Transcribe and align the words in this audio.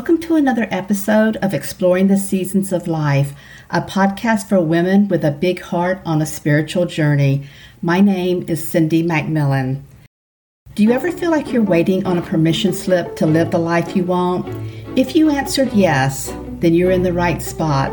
Welcome 0.00 0.20
to 0.22 0.36
another 0.36 0.66
episode 0.70 1.36
of 1.42 1.52
Exploring 1.52 2.06
the 2.06 2.16
Seasons 2.16 2.72
of 2.72 2.88
Life, 2.88 3.34
a 3.68 3.82
podcast 3.82 4.48
for 4.48 4.58
women 4.58 5.08
with 5.08 5.22
a 5.26 5.30
big 5.30 5.60
heart 5.60 6.00
on 6.06 6.22
a 6.22 6.26
spiritual 6.26 6.86
journey. 6.86 7.46
My 7.82 8.00
name 8.00 8.46
is 8.48 8.66
Cindy 8.66 9.02
McMillan. 9.02 9.82
Do 10.74 10.84
you 10.84 10.92
ever 10.92 11.12
feel 11.12 11.30
like 11.30 11.52
you're 11.52 11.62
waiting 11.62 12.06
on 12.06 12.16
a 12.16 12.22
permission 12.22 12.72
slip 12.72 13.14
to 13.16 13.26
live 13.26 13.50
the 13.50 13.58
life 13.58 13.94
you 13.94 14.04
want? 14.04 14.48
If 14.96 15.14
you 15.14 15.28
answered 15.28 15.70
yes, 15.74 16.32
then 16.60 16.72
you're 16.72 16.92
in 16.92 17.02
the 17.02 17.12
right 17.12 17.42
spot. 17.42 17.92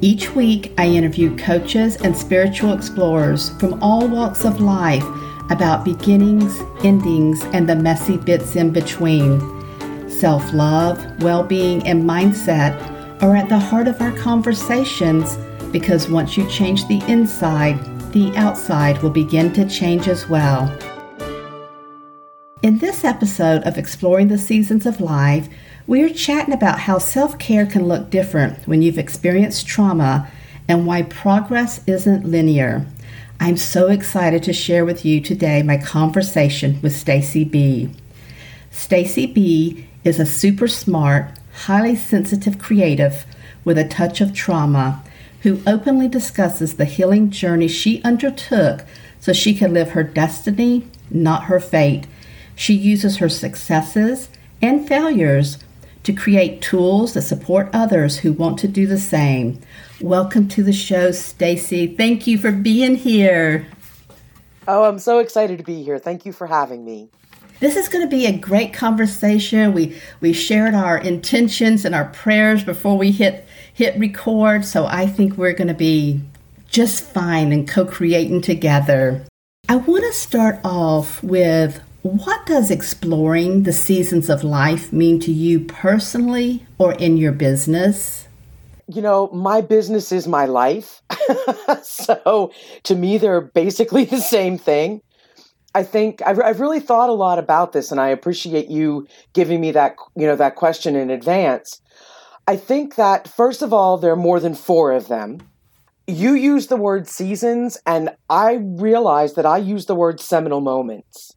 Each 0.00 0.34
week, 0.34 0.72
I 0.76 0.88
interview 0.88 1.36
coaches 1.36 1.94
and 2.02 2.16
spiritual 2.16 2.72
explorers 2.72 3.50
from 3.60 3.80
all 3.80 4.08
walks 4.08 4.44
of 4.44 4.60
life 4.60 5.06
about 5.50 5.84
beginnings, 5.84 6.58
endings, 6.84 7.44
and 7.52 7.68
the 7.68 7.76
messy 7.76 8.16
bits 8.16 8.56
in 8.56 8.72
between. 8.72 9.53
Self 10.24 10.54
love, 10.54 11.22
well 11.22 11.42
being, 11.42 11.86
and 11.86 12.02
mindset 12.02 12.72
are 13.20 13.36
at 13.36 13.50
the 13.50 13.58
heart 13.58 13.86
of 13.86 14.00
our 14.00 14.16
conversations 14.16 15.36
because 15.70 16.08
once 16.08 16.34
you 16.38 16.48
change 16.48 16.88
the 16.88 17.02
inside, 17.12 17.78
the 18.14 18.34
outside 18.34 19.02
will 19.02 19.10
begin 19.10 19.52
to 19.52 19.68
change 19.68 20.08
as 20.08 20.26
well. 20.26 20.74
In 22.62 22.78
this 22.78 23.04
episode 23.04 23.64
of 23.64 23.76
Exploring 23.76 24.28
the 24.28 24.38
Seasons 24.38 24.86
of 24.86 24.98
Life, 24.98 25.46
we 25.86 26.02
are 26.02 26.08
chatting 26.08 26.54
about 26.54 26.80
how 26.80 26.96
self 26.96 27.38
care 27.38 27.66
can 27.66 27.86
look 27.86 28.08
different 28.08 28.66
when 28.66 28.80
you've 28.80 28.96
experienced 28.96 29.66
trauma 29.66 30.30
and 30.66 30.86
why 30.86 31.02
progress 31.02 31.86
isn't 31.86 32.24
linear. 32.24 32.86
I'm 33.40 33.58
so 33.58 33.88
excited 33.88 34.42
to 34.44 34.54
share 34.54 34.86
with 34.86 35.04
you 35.04 35.20
today 35.20 35.62
my 35.62 35.76
conversation 35.76 36.80
with 36.80 36.96
Stacy 36.96 37.44
B. 37.44 37.90
Stacy 38.70 39.26
B 39.26 39.86
is 40.04 40.20
a 40.20 40.26
super 40.26 40.68
smart, 40.68 41.26
highly 41.64 41.96
sensitive 41.96 42.58
creative 42.58 43.24
with 43.64 43.78
a 43.78 43.88
touch 43.88 44.20
of 44.20 44.34
trauma 44.34 45.02
who 45.42 45.62
openly 45.66 46.08
discusses 46.08 46.74
the 46.74 46.84
healing 46.84 47.30
journey 47.30 47.68
she 47.68 48.02
undertook 48.02 48.84
so 49.18 49.32
she 49.32 49.54
could 49.54 49.72
live 49.72 49.90
her 49.90 50.02
destiny, 50.02 50.86
not 51.10 51.44
her 51.44 51.58
fate. 51.58 52.06
She 52.54 52.74
uses 52.74 53.16
her 53.16 53.28
successes 53.28 54.28
and 54.60 54.86
failures 54.86 55.58
to 56.02 56.12
create 56.12 56.60
tools 56.60 57.14
that 57.14 57.22
support 57.22 57.70
others 57.72 58.18
who 58.18 58.32
want 58.32 58.58
to 58.58 58.68
do 58.68 58.86
the 58.86 58.98
same. 58.98 59.58
Welcome 60.00 60.48
to 60.48 60.62
the 60.62 60.72
show, 60.72 61.10
Stacy. 61.12 61.86
Thank 61.86 62.26
you 62.26 62.36
for 62.36 62.52
being 62.52 62.96
here. 62.96 63.66
Oh, 64.68 64.84
I'm 64.84 64.98
so 64.98 65.18
excited 65.18 65.58
to 65.58 65.64
be 65.64 65.82
here. 65.82 65.98
Thank 65.98 66.26
you 66.26 66.32
for 66.32 66.46
having 66.46 66.84
me. 66.84 67.08
This 67.60 67.76
is 67.76 67.88
going 67.88 68.04
to 68.04 68.10
be 68.10 68.26
a 68.26 68.36
great 68.36 68.72
conversation. 68.72 69.72
We 69.72 69.96
we 70.20 70.32
shared 70.32 70.74
our 70.74 70.98
intentions 70.98 71.84
and 71.84 71.94
our 71.94 72.06
prayers 72.06 72.64
before 72.64 72.98
we 72.98 73.10
hit 73.10 73.46
hit 73.72 73.98
record, 73.98 74.64
so 74.64 74.86
I 74.86 75.06
think 75.06 75.36
we're 75.36 75.52
going 75.52 75.68
to 75.68 75.74
be 75.74 76.20
just 76.68 77.04
fine 77.04 77.52
and 77.52 77.68
co-creating 77.68 78.40
together. 78.40 79.24
I 79.68 79.76
want 79.76 80.04
to 80.04 80.12
start 80.12 80.58
off 80.64 81.22
with 81.22 81.80
what 82.02 82.44
does 82.44 82.70
exploring 82.70 83.62
the 83.62 83.72
seasons 83.72 84.28
of 84.28 84.44
life 84.44 84.92
mean 84.92 85.20
to 85.20 85.32
you 85.32 85.60
personally 85.60 86.66
or 86.76 86.92
in 86.92 87.16
your 87.16 87.32
business? 87.32 88.28
You 88.88 89.00
know, 89.00 89.28
my 89.28 89.62
business 89.62 90.12
is 90.12 90.28
my 90.28 90.44
life. 90.44 91.00
so 91.82 92.52
to 92.82 92.94
me, 92.94 93.16
they're 93.16 93.40
basically 93.40 94.04
the 94.04 94.20
same 94.20 94.58
thing. 94.58 95.00
I 95.74 95.82
think 95.82 96.22
I've, 96.24 96.40
I've 96.40 96.60
really 96.60 96.80
thought 96.80 97.08
a 97.08 97.14
lot 97.14 97.38
about 97.38 97.72
this, 97.72 97.90
and 97.90 98.00
I 98.00 98.08
appreciate 98.08 98.68
you 98.68 99.06
giving 99.32 99.60
me 99.60 99.72
that 99.72 99.96
you 100.16 100.26
know 100.26 100.36
that 100.36 100.56
question 100.56 100.96
in 100.96 101.10
advance. 101.10 101.80
I 102.46 102.56
think 102.56 102.96
that 102.96 103.28
first 103.28 103.62
of 103.62 103.72
all, 103.72 103.96
there 103.96 104.12
are 104.12 104.16
more 104.16 104.40
than 104.40 104.54
four 104.54 104.92
of 104.92 105.08
them. 105.08 105.38
You 106.06 106.34
use 106.34 106.66
the 106.66 106.76
word 106.76 107.08
seasons, 107.08 107.78
and 107.86 108.10
I 108.28 108.54
realize 108.62 109.34
that 109.34 109.46
I 109.46 109.56
use 109.58 109.86
the 109.86 109.94
word 109.94 110.20
seminal 110.20 110.60
moments 110.60 111.34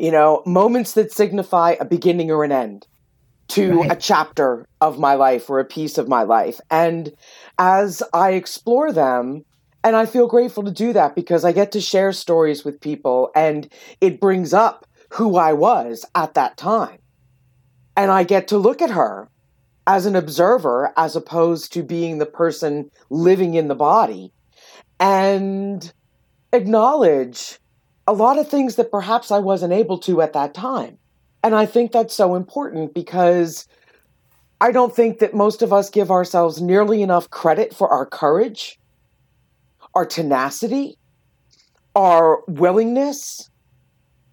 you 0.00 0.10
know, 0.10 0.42
moments 0.46 0.94
that 0.94 1.12
signify 1.12 1.76
a 1.78 1.84
beginning 1.84 2.30
or 2.30 2.44
an 2.44 2.52
end 2.52 2.86
to 3.48 3.80
right. 3.80 3.92
a 3.92 3.96
chapter 3.96 4.66
of 4.80 4.98
my 4.98 5.14
life 5.14 5.50
or 5.50 5.58
a 5.58 5.64
piece 5.64 5.98
of 5.98 6.08
my 6.08 6.22
life. 6.22 6.60
And 6.70 7.12
as 7.58 8.02
I 8.14 8.32
explore 8.32 8.92
them, 8.92 9.44
and 9.82 9.96
I 9.96 10.06
feel 10.06 10.26
grateful 10.26 10.64
to 10.64 10.70
do 10.70 10.92
that 10.92 11.14
because 11.14 11.44
I 11.44 11.52
get 11.52 11.72
to 11.72 11.80
share 11.80 12.12
stories 12.12 12.64
with 12.64 12.80
people 12.80 13.30
and 13.34 13.68
it 14.00 14.20
brings 14.20 14.52
up 14.52 14.86
who 15.10 15.36
I 15.36 15.52
was 15.52 16.04
at 16.14 16.34
that 16.34 16.56
time. 16.56 16.98
And 17.96 18.10
I 18.10 18.24
get 18.24 18.48
to 18.48 18.58
look 18.58 18.82
at 18.82 18.90
her 18.90 19.28
as 19.86 20.06
an 20.06 20.16
observer 20.16 20.92
as 20.96 21.16
opposed 21.16 21.72
to 21.72 21.82
being 21.82 22.18
the 22.18 22.26
person 22.26 22.90
living 23.08 23.54
in 23.54 23.68
the 23.68 23.74
body 23.74 24.32
and 24.98 25.92
acknowledge 26.52 27.58
a 28.06 28.12
lot 28.12 28.38
of 28.38 28.48
things 28.48 28.76
that 28.76 28.90
perhaps 28.90 29.30
I 29.30 29.38
wasn't 29.38 29.72
able 29.72 29.98
to 30.00 30.20
at 30.20 30.32
that 30.32 30.52
time. 30.52 30.98
And 31.42 31.54
I 31.54 31.64
think 31.64 31.92
that's 31.92 32.14
so 32.14 32.34
important 32.34 32.92
because 32.92 33.66
I 34.60 34.72
don't 34.72 34.94
think 34.94 35.20
that 35.20 35.32
most 35.32 35.62
of 35.62 35.72
us 35.72 35.88
give 35.88 36.10
ourselves 36.10 36.60
nearly 36.60 37.02
enough 37.02 37.30
credit 37.30 37.74
for 37.74 37.88
our 37.88 38.04
courage, 38.04 38.79
our 39.94 40.06
tenacity, 40.06 40.98
our 41.94 42.40
willingness. 42.46 43.48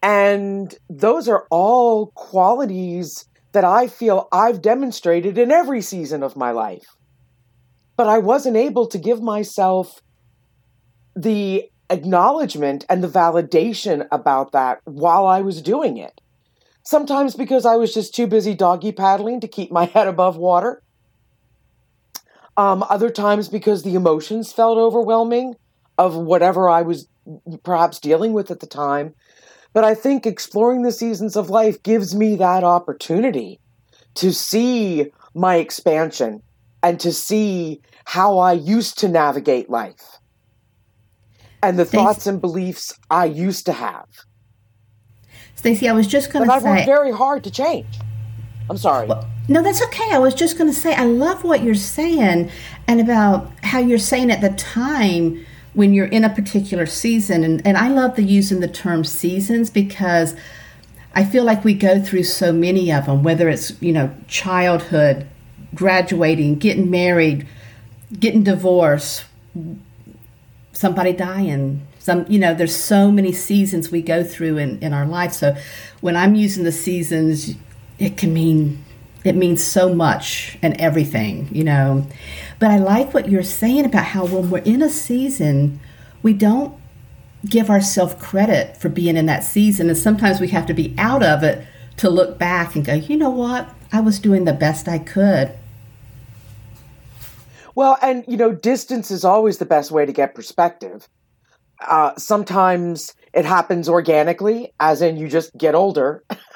And 0.01 0.73
those 0.89 1.27
are 1.27 1.45
all 1.49 2.11
qualities 2.15 3.25
that 3.53 3.63
I 3.63 3.87
feel 3.87 4.27
I've 4.31 4.61
demonstrated 4.61 5.37
in 5.37 5.51
every 5.51 5.81
season 5.81 6.23
of 6.23 6.35
my 6.35 6.51
life. 6.51 6.95
But 7.95 8.07
I 8.07 8.19
wasn't 8.19 8.57
able 8.57 8.87
to 8.87 8.99
give 8.99 9.21
myself 9.21 10.01
the 11.15 11.65
acknowledgement 11.89 12.85
and 12.89 13.03
the 13.03 13.07
validation 13.07 14.07
about 14.11 14.51
that 14.51 14.79
while 14.83 15.25
I 15.25 15.41
was 15.41 15.61
doing 15.61 15.97
it. 15.97 16.21
Sometimes 16.83 17.35
because 17.35 17.65
I 17.65 17.75
was 17.75 17.93
just 17.93 18.13
too 18.13 18.27
busy 18.27 18.53
doggy 18.53 18.91
paddling 18.91 19.41
to 19.41 19.47
keep 19.47 19.71
my 19.71 19.85
head 19.93 20.07
above 20.07 20.37
water. 20.37 20.83
Um, 22.57 22.83
other 22.89 23.11
times 23.11 23.49
because 23.49 23.83
the 23.83 23.93
emotions 23.93 24.51
felt 24.51 24.79
overwhelming 24.79 25.55
of 25.97 26.15
whatever 26.15 26.69
I 26.69 26.81
was 26.81 27.07
perhaps 27.63 27.99
dealing 27.99 28.33
with 28.33 28.49
at 28.51 28.59
the 28.59 28.67
time. 28.67 29.13
But 29.73 29.83
I 29.83 29.93
think 29.93 30.25
exploring 30.25 30.81
the 30.81 30.91
seasons 30.91 31.35
of 31.35 31.49
life 31.49 31.83
gives 31.83 32.15
me 32.15 32.35
that 32.37 32.63
opportunity 32.63 33.59
to 34.15 34.33
see 34.33 35.11
my 35.35 35.57
expansion 35.57 36.41
and 36.81 36.99
to 36.99 37.11
see 37.13 37.81
how 38.05 38.39
I 38.39 38.53
used 38.53 38.97
to 38.99 39.07
navigate 39.07 39.69
life 39.69 40.17
and 41.61 41.77
the 41.77 41.85
Stacey, 41.85 41.97
thoughts 41.97 42.27
and 42.27 42.41
beliefs 42.41 42.93
I 43.09 43.25
used 43.25 43.65
to 43.65 43.73
have. 43.73 44.07
Stacy, 45.55 45.89
I 45.89 45.93
was 45.93 46.07
just 46.07 46.31
going 46.31 46.45
to 46.45 46.49
say. 46.49 46.55
I've 46.55 46.63
worked 46.63 46.85
very 46.85 47.11
hard 47.11 47.43
to 47.43 47.51
change. 47.51 47.99
I'm 48.69 48.77
sorry. 48.77 49.07
Well, 49.07 49.27
no, 49.47 49.61
that's 49.61 49.81
okay. 49.83 50.09
I 50.11 50.19
was 50.19 50.33
just 50.33 50.57
going 50.57 50.69
to 50.69 50.77
say, 50.77 50.93
I 50.93 51.05
love 51.05 51.43
what 51.43 51.63
you're 51.63 51.75
saying 51.75 52.51
and 52.87 53.01
about 53.01 53.51
how 53.63 53.79
you're 53.79 53.97
saying 53.97 54.31
at 54.31 54.41
the 54.41 54.49
time 54.49 55.45
when 55.73 55.93
you're 55.93 56.07
in 56.07 56.23
a 56.23 56.29
particular 56.29 56.85
season. 56.85 57.43
And, 57.43 57.65
and 57.65 57.77
I 57.77 57.87
love 57.87 58.15
the 58.15 58.23
using 58.23 58.59
the 58.59 58.67
term 58.67 59.03
seasons 59.03 59.69
because 59.69 60.35
I 61.15 61.23
feel 61.23 61.43
like 61.43 61.63
we 61.63 61.73
go 61.73 62.01
through 62.01 62.23
so 62.23 62.51
many 62.51 62.91
of 62.91 63.05
them, 63.05 63.23
whether 63.23 63.47
it's, 63.47 63.79
you 63.81 63.93
know, 63.93 64.13
childhood, 64.27 65.27
graduating, 65.73 66.59
getting 66.59 66.89
married, 66.91 67.47
getting 68.19 68.43
divorced, 68.43 69.25
somebody 70.73 71.11
dying 71.13 71.87
some 72.07 72.25
you 72.29 72.39
know 72.39 72.53
there's 72.53 72.75
so 72.75 73.11
many 73.11 73.33
seasons 73.33 73.91
we 73.91 74.01
go 74.01 74.23
through 74.23 74.57
in, 74.57 74.79
in 74.79 74.93
our 74.93 75.05
life 75.05 75.33
so 75.33 75.55
when 75.99 76.15
i'm 76.15 76.35
using 76.35 76.63
the 76.63 76.71
seasons 76.71 77.55
it 77.99 78.15
can 78.15 78.33
mean 78.33 78.81
it 79.23 79.35
means 79.35 79.63
so 79.63 79.93
much 79.93 80.57
and 80.61 80.79
everything 80.79 81.49
you 81.51 81.63
know. 81.63 82.05
But 82.59 82.71
i 82.71 82.77
like 82.77 83.13
what 83.13 83.29
you're 83.29 83.43
saying 83.43 83.85
about 83.85 84.05
how 84.05 84.25
when 84.25 84.49
we're 84.49 84.59
in 84.59 84.81
a 84.81 84.89
season 84.89 85.79
we 86.23 86.33
don't 86.33 86.77
give 87.45 87.69
ourselves 87.69 88.15
credit 88.15 88.77
for 88.77 88.89
being 88.89 89.17
in 89.17 89.25
that 89.27 89.43
season. 89.43 89.89
And 89.89 89.97
sometimes 89.97 90.39
we 90.39 90.49
have 90.49 90.65
to 90.67 90.73
be 90.73 90.95
out 90.97 91.23
of 91.23 91.43
it 91.43 91.65
to 91.97 92.09
look 92.09 92.37
back 92.37 92.75
and 92.75 92.85
go 92.85 92.93
you 92.93 93.17
know 93.17 93.29
what? 93.29 93.69
I 93.91 94.01
was 94.01 94.19
doing 94.19 94.45
the 94.45 94.53
best 94.53 94.87
i 94.87 94.99
could. 94.99 95.51
Well, 97.75 97.97
and 98.01 98.23
you 98.27 98.37
know, 98.37 98.51
distance 98.53 99.11
is 99.11 99.23
always 99.23 99.59
the 99.59 99.65
best 99.65 99.91
way 99.91 100.05
to 100.05 100.11
get 100.11 100.35
perspective. 100.35 101.07
Uh, 101.79 102.15
sometimes 102.17 103.13
it 103.33 103.45
happens 103.45 103.87
organically, 103.87 104.73
as 104.79 105.01
in 105.01 105.15
you 105.15 105.27
just 105.27 105.55
get 105.55 105.75
older, 105.75 106.23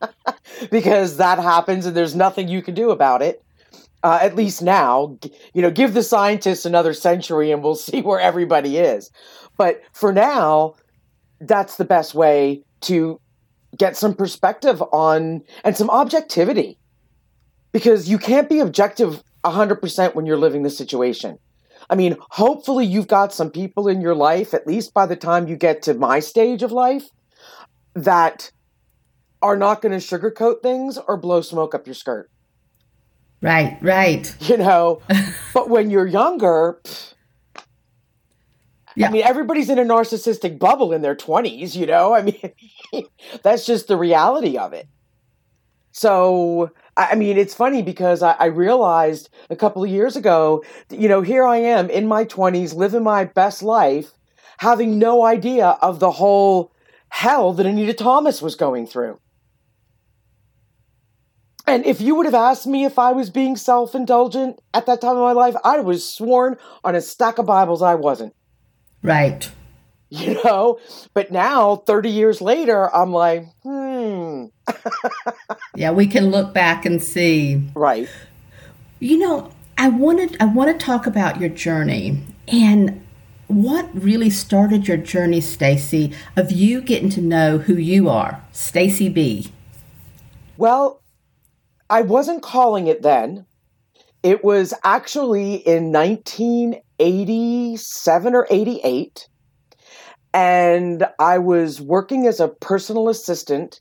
because 0.70 1.16
that 1.16 1.38
happens 1.38 1.86
and 1.86 1.96
there's 1.96 2.14
nothing 2.14 2.48
you 2.48 2.62
can 2.62 2.74
do 2.74 2.90
about 2.90 3.22
it. 3.22 3.42
Uh, 4.02 4.18
at 4.20 4.36
least 4.36 4.62
now, 4.62 5.18
you 5.52 5.62
know, 5.62 5.70
give 5.70 5.94
the 5.94 6.02
scientists 6.02 6.64
another 6.64 6.94
century 6.94 7.50
and 7.50 7.62
we'll 7.62 7.74
see 7.74 8.02
where 8.02 8.20
everybody 8.20 8.78
is. 8.78 9.10
But 9.56 9.82
for 9.92 10.12
now, 10.12 10.74
that's 11.40 11.76
the 11.76 11.84
best 11.84 12.14
way 12.14 12.62
to 12.82 13.20
get 13.76 13.96
some 13.96 14.14
perspective 14.14 14.82
on 14.92 15.42
and 15.64 15.76
some 15.76 15.90
objectivity 15.90 16.78
because 17.72 18.08
you 18.08 18.18
can't 18.18 18.48
be 18.48 18.60
objective 18.60 19.22
100% 19.44 20.14
when 20.14 20.26
you're 20.26 20.38
living 20.38 20.62
the 20.62 20.70
situation. 20.70 21.38
I 21.88 21.94
mean, 21.94 22.16
hopefully 22.30 22.84
you've 22.84 23.06
got 23.06 23.32
some 23.32 23.50
people 23.50 23.86
in 23.86 24.00
your 24.00 24.14
life, 24.14 24.54
at 24.54 24.66
least 24.66 24.92
by 24.92 25.06
the 25.06 25.16
time 25.16 25.46
you 25.46 25.56
get 25.56 25.82
to 25.82 25.94
my 25.94 26.20
stage 26.20 26.62
of 26.62 26.72
life, 26.72 27.04
that 27.94 28.50
are 29.46 29.56
not 29.56 29.80
going 29.80 29.98
to 29.98 30.04
sugarcoat 30.04 30.62
things 30.62 30.98
or 30.98 31.16
blow 31.16 31.40
smoke 31.40 31.74
up 31.74 31.86
your 31.86 31.94
skirt. 31.94 32.30
Right, 33.40 33.78
right. 33.80 34.34
You 34.48 34.56
know, 34.58 35.02
but 35.54 35.70
when 35.70 35.90
you're 35.90 36.06
younger, 36.06 36.80
pff, 36.84 37.14
yeah. 38.96 39.08
I 39.08 39.10
mean, 39.10 39.22
everybody's 39.22 39.68
in 39.68 39.78
a 39.78 39.84
narcissistic 39.84 40.58
bubble 40.58 40.92
in 40.92 41.02
their 41.02 41.14
20s, 41.14 41.76
you 41.76 41.84
know? 41.84 42.14
I 42.14 42.22
mean, 42.22 42.52
that's 43.42 43.66
just 43.66 43.88
the 43.88 43.96
reality 43.96 44.56
of 44.56 44.72
it. 44.72 44.88
So, 45.92 46.70
I 46.96 47.14
mean, 47.14 47.36
it's 47.36 47.54
funny 47.54 47.82
because 47.82 48.22
I, 48.22 48.32
I, 48.32 48.46
realized 48.46 49.28
a 49.48 49.56
couple 49.56 49.84
of 49.84 49.90
years 49.90 50.16
ago, 50.16 50.64
you 50.90 51.08
know, 51.08 51.20
here 51.22 51.44
I 51.44 51.58
am 51.58 51.88
in 51.90 52.06
my 52.06 52.24
20s, 52.24 52.74
living 52.74 53.02
my 53.02 53.24
best 53.24 53.62
life, 53.62 54.12
having 54.58 54.98
no 54.98 55.24
idea 55.24 55.78
of 55.80 56.00
the 56.00 56.10
whole 56.10 56.72
hell 57.08 57.52
that 57.54 57.66
Anita 57.66 57.94
Thomas 57.94 58.42
was 58.42 58.54
going 58.54 58.86
through. 58.86 59.18
And 61.66 61.84
if 61.84 62.00
you 62.00 62.14
would 62.14 62.26
have 62.26 62.34
asked 62.34 62.66
me 62.66 62.84
if 62.84 62.98
I 62.98 63.12
was 63.12 63.30
being 63.30 63.56
self 63.56 63.94
indulgent 63.94 64.60
at 64.72 64.86
that 64.86 65.00
time 65.00 65.16
of 65.16 65.22
my 65.22 65.32
life, 65.32 65.56
I 65.64 65.80
was 65.80 66.08
sworn 66.08 66.56
on 66.84 66.94
a 66.94 67.00
stack 67.00 67.38
of 67.38 67.46
Bibles 67.46 67.82
I 67.82 67.94
wasn't. 67.94 68.34
Right. 69.02 69.50
You 70.08 70.40
know, 70.44 70.78
but 71.14 71.32
now 71.32 71.74
30 71.74 72.10
years 72.10 72.40
later, 72.40 72.94
I'm 72.94 73.12
like, 73.12 73.44
hmm. 73.64 74.44
yeah, 75.74 75.90
we 75.90 76.06
can 76.06 76.30
look 76.30 76.54
back 76.54 76.86
and 76.86 77.02
see. 77.02 77.68
Right. 77.74 78.08
You 79.00 79.18
know, 79.18 79.50
I 79.76 79.88
wanted 79.88 80.36
I 80.40 80.44
want 80.44 80.70
to 80.70 80.86
talk 80.86 81.08
about 81.08 81.40
your 81.40 81.50
journey 81.50 82.22
and 82.46 83.04
what 83.48 83.88
really 83.92 84.30
started 84.30 84.86
your 84.86 84.96
journey, 84.96 85.40
Stacy, 85.40 86.12
of 86.36 86.52
you 86.52 86.80
getting 86.82 87.10
to 87.10 87.20
know 87.20 87.58
who 87.58 87.74
you 87.74 88.08
are, 88.08 88.40
Stacy 88.52 89.08
B. 89.08 89.50
Well, 90.56 91.00
I 91.88 92.02
wasn't 92.02 92.42
calling 92.42 92.88
it 92.88 93.02
then. 93.02 93.46
It 94.22 94.42
was 94.42 94.72
actually 94.82 95.54
in 95.54 95.92
1987 95.92 98.34
or 98.34 98.46
88. 98.50 99.28
And 100.34 101.06
I 101.20 101.38
was 101.38 101.80
working 101.80 102.26
as 102.26 102.40
a 102.40 102.48
personal 102.48 103.08
assistant 103.08 103.80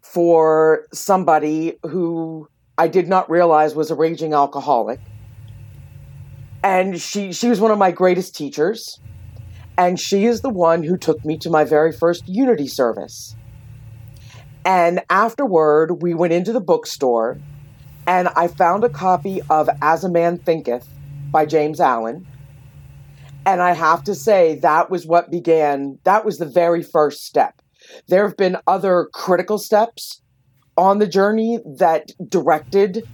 for 0.00 0.86
somebody 0.94 1.78
who 1.82 2.48
I 2.78 2.88
did 2.88 3.06
not 3.06 3.30
realize 3.30 3.74
was 3.74 3.90
a 3.90 3.94
raging 3.94 4.32
alcoholic. 4.32 5.00
And 6.64 6.98
she, 7.00 7.32
she 7.32 7.48
was 7.48 7.60
one 7.60 7.70
of 7.70 7.78
my 7.78 7.90
greatest 7.90 8.34
teachers. 8.34 8.98
And 9.76 10.00
she 10.00 10.24
is 10.24 10.40
the 10.40 10.50
one 10.50 10.82
who 10.82 10.96
took 10.96 11.22
me 11.24 11.36
to 11.38 11.50
my 11.50 11.64
very 11.64 11.92
first 11.92 12.24
Unity 12.26 12.68
service. 12.68 13.36
And 14.64 15.02
afterward, 15.10 16.02
we 16.02 16.14
went 16.14 16.32
into 16.32 16.52
the 16.52 16.60
bookstore 16.60 17.38
and 18.06 18.28
I 18.28 18.48
found 18.48 18.84
a 18.84 18.88
copy 18.88 19.40
of 19.48 19.68
As 19.80 20.04
a 20.04 20.10
Man 20.10 20.38
Thinketh 20.38 20.88
by 21.30 21.46
James 21.46 21.80
Allen. 21.80 22.26
And 23.46 23.60
I 23.60 23.72
have 23.72 24.04
to 24.04 24.14
say, 24.14 24.56
that 24.56 24.90
was 24.90 25.06
what 25.06 25.30
began, 25.30 25.98
that 26.04 26.24
was 26.24 26.38
the 26.38 26.46
very 26.46 26.82
first 26.82 27.24
step. 27.24 27.60
There 28.08 28.26
have 28.26 28.36
been 28.36 28.56
other 28.66 29.08
critical 29.12 29.58
steps 29.58 30.20
on 30.76 30.98
the 30.98 31.06
journey 31.06 31.58
that 31.78 32.10
directed 32.28 33.06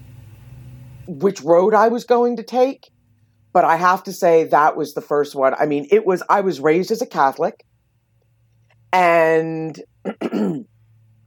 which 1.06 1.40
road 1.40 1.74
I 1.74 1.88
was 1.88 2.04
going 2.04 2.36
to 2.36 2.42
take. 2.42 2.90
But 3.52 3.64
I 3.64 3.76
have 3.76 4.02
to 4.04 4.12
say, 4.12 4.44
that 4.44 4.76
was 4.76 4.92
the 4.92 5.00
first 5.00 5.34
one. 5.34 5.54
I 5.58 5.64
mean, 5.66 5.86
it 5.90 6.06
was, 6.06 6.22
I 6.28 6.42
was 6.42 6.60
raised 6.60 6.90
as 6.90 7.00
a 7.00 7.06
Catholic. 7.06 7.64
And 8.92 9.80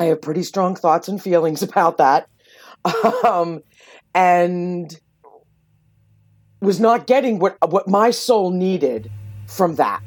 I 0.02 0.06
have 0.06 0.22
pretty 0.22 0.42
strong 0.42 0.76
thoughts 0.76 1.08
and 1.08 1.22
feelings 1.22 1.62
about 1.70 1.98
that. 1.98 2.28
Um, 3.24 3.62
and 4.16 5.00
was 6.60 6.80
not 6.80 7.08
getting 7.08 7.38
what 7.40 7.58
what 7.70 7.88
my 7.88 8.10
soul 8.10 8.50
needed 8.50 9.10
from 9.48 9.76
that. 9.76 10.02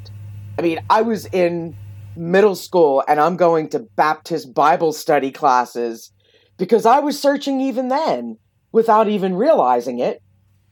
I 0.59 0.61
mean, 0.61 0.79
I 0.89 1.01
was 1.01 1.25
in 1.27 1.75
middle 2.17 2.55
school 2.55 3.03
and 3.07 3.19
I'm 3.19 3.37
going 3.37 3.69
to 3.69 3.79
Baptist 3.79 4.53
Bible 4.53 4.91
study 4.91 5.31
classes 5.31 6.11
because 6.57 6.85
I 6.85 6.99
was 6.99 7.21
searching 7.21 7.61
even 7.61 7.87
then 7.87 8.37
without 8.73 9.07
even 9.07 9.35
realizing 9.35 9.99
it 9.99 10.21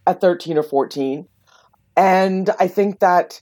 at 0.06 0.20
13 0.20 0.58
or 0.58 0.64
14. 0.64 1.28
And 1.96 2.50
I 2.60 2.68
think 2.68 3.00
that 3.00 3.42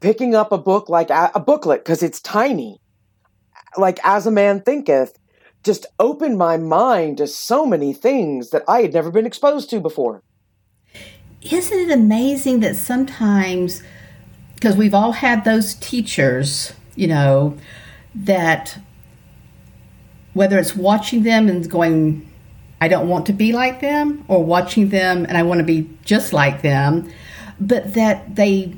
picking 0.00 0.34
up 0.34 0.50
a 0.50 0.58
book 0.58 0.88
like 0.88 1.10
a, 1.10 1.30
a 1.34 1.40
booklet 1.40 1.84
because 1.84 2.02
it's 2.02 2.20
tiny 2.20 2.80
like 3.76 3.98
As 4.04 4.26
a 4.26 4.30
Man 4.30 4.60
Thinketh, 4.60 5.18
just 5.64 5.86
opened 5.98 6.38
my 6.38 6.56
mind 6.56 7.18
to 7.18 7.26
so 7.26 7.66
many 7.66 7.92
things 7.92 8.50
that 8.50 8.62
I 8.68 8.82
had 8.82 8.92
never 8.92 9.10
been 9.10 9.26
exposed 9.26 9.68
to 9.70 9.80
before. 9.80 10.22
Isn't 11.42 11.78
it 11.78 11.90
amazing 11.90 12.60
that 12.60 12.76
sometimes, 12.76 13.82
because 14.54 14.76
we've 14.76 14.94
all 14.94 15.12
had 15.12 15.44
those 15.44 15.74
teachers, 15.74 16.72
you 16.94 17.08
know, 17.08 17.56
that 18.14 18.78
whether 20.34 20.58
it's 20.58 20.76
watching 20.76 21.22
them 21.22 21.48
and 21.48 21.68
going, 21.68 22.30
I 22.80 22.88
don't 22.88 23.08
want 23.08 23.26
to 23.26 23.32
be 23.32 23.52
like 23.52 23.80
them, 23.80 24.24
or 24.28 24.44
watching 24.44 24.90
them 24.90 25.24
and 25.26 25.36
I 25.36 25.42
want 25.42 25.58
to 25.58 25.64
be 25.64 25.88
just 26.04 26.32
like 26.32 26.62
them, 26.62 27.10
but 27.58 27.94
that 27.94 28.36
they 28.36 28.76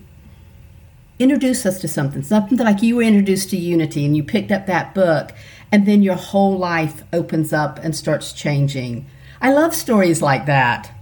introduce 1.18 1.66
us 1.66 1.80
to 1.80 1.88
something, 1.88 2.22
something 2.22 2.58
like 2.58 2.82
you 2.82 2.96
were 2.96 3.02
introduced 3.02 3.50
to 3.50 3.56
Unity 3.56 4.04
and 4.04 4.16
you 4.16 4.22
picked 4.22 4.52
up 4.52 4.66
that 4.66 4.94
book, 4.94 5.32
and 5.72 5.86
then 5.86 6.02
your 6.02 6.14
whole 6.14 6.56
life 6.56 7.02
opens 7.12 7.52
up 7.52 7.78
and 7.78 7.94
starts 7.94 8.32
changing. 8.32 9.06
I 9.40 9.52
love 9.52 9.74
stories 9.74 10.22
like 10.22 10.46
that. 10.46 10.92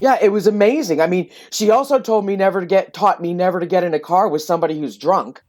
Yeah, 0.00 0.18
it 0.20 0.30
was 0.30 0.46
amazing. 0.46 1.00
I 1.00 1.06
mean, 1.06 1.28
she 1.50 1.70
also 1.70 1.98
told 1.98 2.24
me 2.24 2.34
never 2.34 2.60
to 2.60 2.66
get, 2.66 2.94
taught 2.94 3.20
me 3.20 3.34
never 3.34 3.60
to 3.60 3.66
get 3.66 3.84
in 3.84 3.94
a 3.94 4.00
car 4.00 4.28
with 4.28 4.42
somebody 4.42 4.78
who's 4.78 4.96
drunk. 4.96 5.42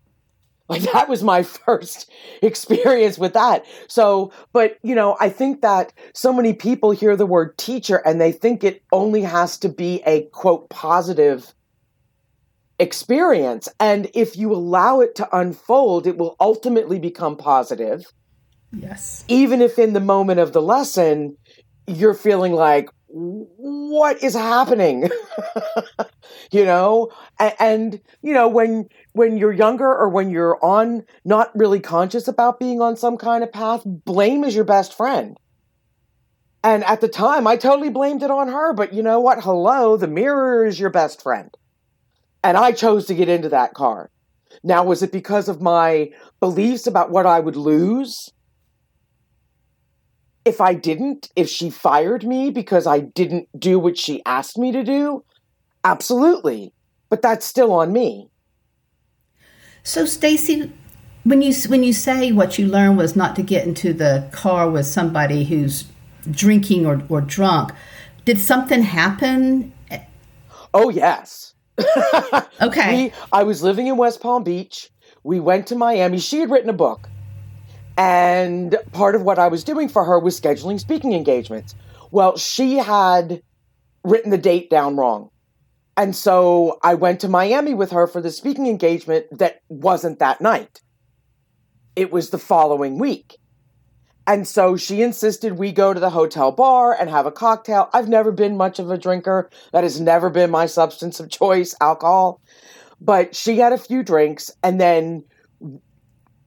Like 0.68 0.82
that 0.94 1.10
was 1.10 1.24
my 1.24 1.44
first 1.44 2.10
experience 2.42 3.18
with 3.18 3.34
that. 3.34 3.66
So, 3.88 4.32
but 4.54 4.78
you 4.84 4.96
know, 4.96 5.18
I 5.20 5.30
think 5.30 5.62
that 5.62 5.94
so 6.14 6.34
many 6.34 6.54
people 6.54 6.92
hear 6.92 7.16
the 7.16 7.26
word 7.26 7.58
teacher 7.58 7.98
and 8.06 8.20
they 8.20 8.32
think 8.32 8.64
it 8.64 8.84
only 8.92 9.22
has 9.22 9.58
to 9.60 9.70
be 9.70 10.02
a 10.06 10.24
quote 10.28 10.70
positive 10.70 11.54
experience. 12.82 13.70
And 13.80 14.10
if 14.14 14.36
you 14.36 14.52
allow 14.52 15.00
it 15.00 15.16
to 15.16 15.38
unfold, 15.38 16.08
it 16.08 16.18
will 16.18 16.36
ultimately 16.40 17.00
become 17.00 17.38
positive. 17.38 18.04
Yes. 18.74 19.24
Even 19.28 19.62
if 19.62 19.78
in 19.78 19.94
the 19.94 20.00
moment 20.00 20.40
of 20.40 20.52
the 20.52 20.62
lesson, 20.62 21.38
you're 21.88 22.16
feeling 22.16 22.54
like, 22.54 22.90
what 23.08 24.24
is 24.24 24.34
happening? 24.34 25.10
you 26.52 26.66
know? 26.66 27.12
And, 27.40 27.54
and, 27.60 28.02
you 28.24 28.34
know, 28.34 28.48
when, 28.48 28.88
when 29.14 29.38
you're 29.38 29.52
younger 29.52 29.88
or 29.88 30.10
when 30.10 30.32
you're 30.32 30.58
on, 30.64 31.04
not 31.24 31.56
really 31.56 31.82
conscious 31.82 32.28
about 32.28 32.60
being 32.60 32.82
on 32.82 32.98
some 32.98 33.18
kind 33.18 33.44
of 33.44 33.52
path, 33.52 33.84
blame 33.86 34.44
is 34.44 34.56
your 34.56 34.64
best 34.64 34.96
friend. 34.96 35.38
And 36.64 36.84
at 36.86 37.02
the 37.02 37.08
time, 37.08 37.48
I 37.48 37.58
totally 37.58 37.90
blamed 37.90 38.24
it 38.24 38.32
on 38.32 38.48
her, 38.48 38.74
but 38.74 38.94
you 38.94 39.04
know 39.04 39.20
what? 39.20 39.44
Hello, 39.44 39.98
the 39.98 40.08
mirror 40.08 40.66
is 40.66 40.80
your 40.80 40.92
best 40.92 41.22
friend. 41.22 41.56
And 42.44 42.58
I 42.58 42.72
chose 42.72 43.06
to 43.06 43.16
get 43.16 43.30
into 43.30 43.50
that 43.50 43.74
car. 43.74 44.10
Now, 44.64 44.84
was 44.84 45.02
it 45.02 45.12
because 45.12 45.48
of 45.48 45.62
my 45.62 46.12
beliefs 46.40 46.88
about 46.88 47.12
what 47.12 47.26
I 47.26 47.40
would 47.40 47.56
lose? 47.56 48.30
If 50.44 50.60
I 50.60 50.74
didn't, 50.74 51.30
if 51.36 51.48
she 51.50 51.70
fired 51.70 52.24
me 52.24 52.50
because 52.50 52.88
I 52.88 53.00
didn't 53.00 53.48
do 53.58 53.78
what 53.78 53.98
she 53.98 54.24
asked 54.26 54.58
me 54.58 54.72
to 54.72 54.84
do, 54.84 55.24
absolutely. 55.84 56.74
But 57.10 57.22
that's 57.22 57.46
still 57.46 57.72
on 57.74 57.94
me. 57.94 58.30
So, 59.84 60.06
Stacy, 60.06 60.72
when 61.24 61.42
you 61.42 61.54
when 61.68 61.84
you 61.84 61.94
say 61.94 62.32
what 62.32 62.58
you 62.58 62.68
learned 62.68 62.98
was 62.98 63.16
not 63.16 63.36
to 63.36 63.44
get 63.44 63.68
into 63.68 63.94
the 63.94 64.28
car 64.32 64.70
with 64.70 64.86
somebody 64.86 65.44
who's 65.44 65.86
drinking 66.30 66.86
or, 66.86 67.04
or 67.10 67.22
drunk, 67.22 67.72
did 68.26 68.40
something 68.40 68.84
happen? 68.84 69.74
Oh 70.74 70.90
yes. 70.90 71.51
Okay. 72.62 73.06
We, 73.06 73.14
I 73.32 73.44
was 73.44 73.64
living 73.64 73.88
in 73.88 73.98
West 73.98 74.22
Palm 74.22 74.44
Beach. 74.44 74.90
We 75.24 75.40
went 75.40 75.68
to 75.68 75.76
Miami. 75.76 76.20
She 76.20 76.40
had 76.40 76.50
written 76.50 76.70
a 76.70 76.74
book. 76.74 77.08
And 77.98 78.76
part 78.94 79.16
of 79.16 79.22
what 79.22 79.38
I 79.38 79.48
was 79.48 79.64
doing 79.64 79.90
for 79.90 80.06
her 80.06 80.20
was 80.20 80.40
scheduling 80.40 80.80
speaking 80.80 81.14
engagements. 81.14 81.76
Well, 82.10 82.38
she 82.38 82.78
had 82.78 83.42
written 84.04 84.32
the 84.32 84.38
date 84.38 84.70
down 84.70 84.96
wrong. 84.96 85.30
And 85.98 86.16
so 86.16 86.80
I 86.84 86.96
went 86.96 87.20
to 87.22 87.28
Miami 87.28 87.74
with 87.74 87.92
her 87.92 88.08
for 88.08 88.22
the 88.22 88.32
speaking 88.32 88.68
engagement 88.68 89.26
that 89.38 89.60
wasn't 89.70 90.20
that 90.20 90.42
night. 90.42 90.82
It 91.96 92.12
was 92.12 92.30
the 92.30 92.38
following 92.38 92.98
week. 92.98 93.38
And 94.28 94.48
so 94.48 94.78
she 94.78 95.02
insisted 95.02 95.54
we 95.54 95.72
go 95.72 95.94
to 95.94 96.00
the 96.00 96.10
hotel 96.10 96.52
bar 96.52 96.96
and 97.00 97.10
have 97.10 97.26
a 97.26 97.32
cocktail. 97.32 97.90
I've 97.94 98.08
never 98.08 98.32
been 98.32 98.56
much 98.56 98.80
of 98.80 98.92
a 98.92 98.98
drinker. 98.98 99.50
That 99.74 99.84
has 99.84 100.00
never 100.00 100.30
been 100.30 100.52
my 100.52 100.68
substance 100.68 101.20
of 101.20 101.30
choice, 101.30 101.76
alcohol. 101.82 102.40
But 103.00 103.36
she 103.36 103.58
had 103.58 103.74
a 103.74 103.78
few 103.78 104.04
drinks 104.04 104.52
and 104.62 104.80
then 104.80 105.24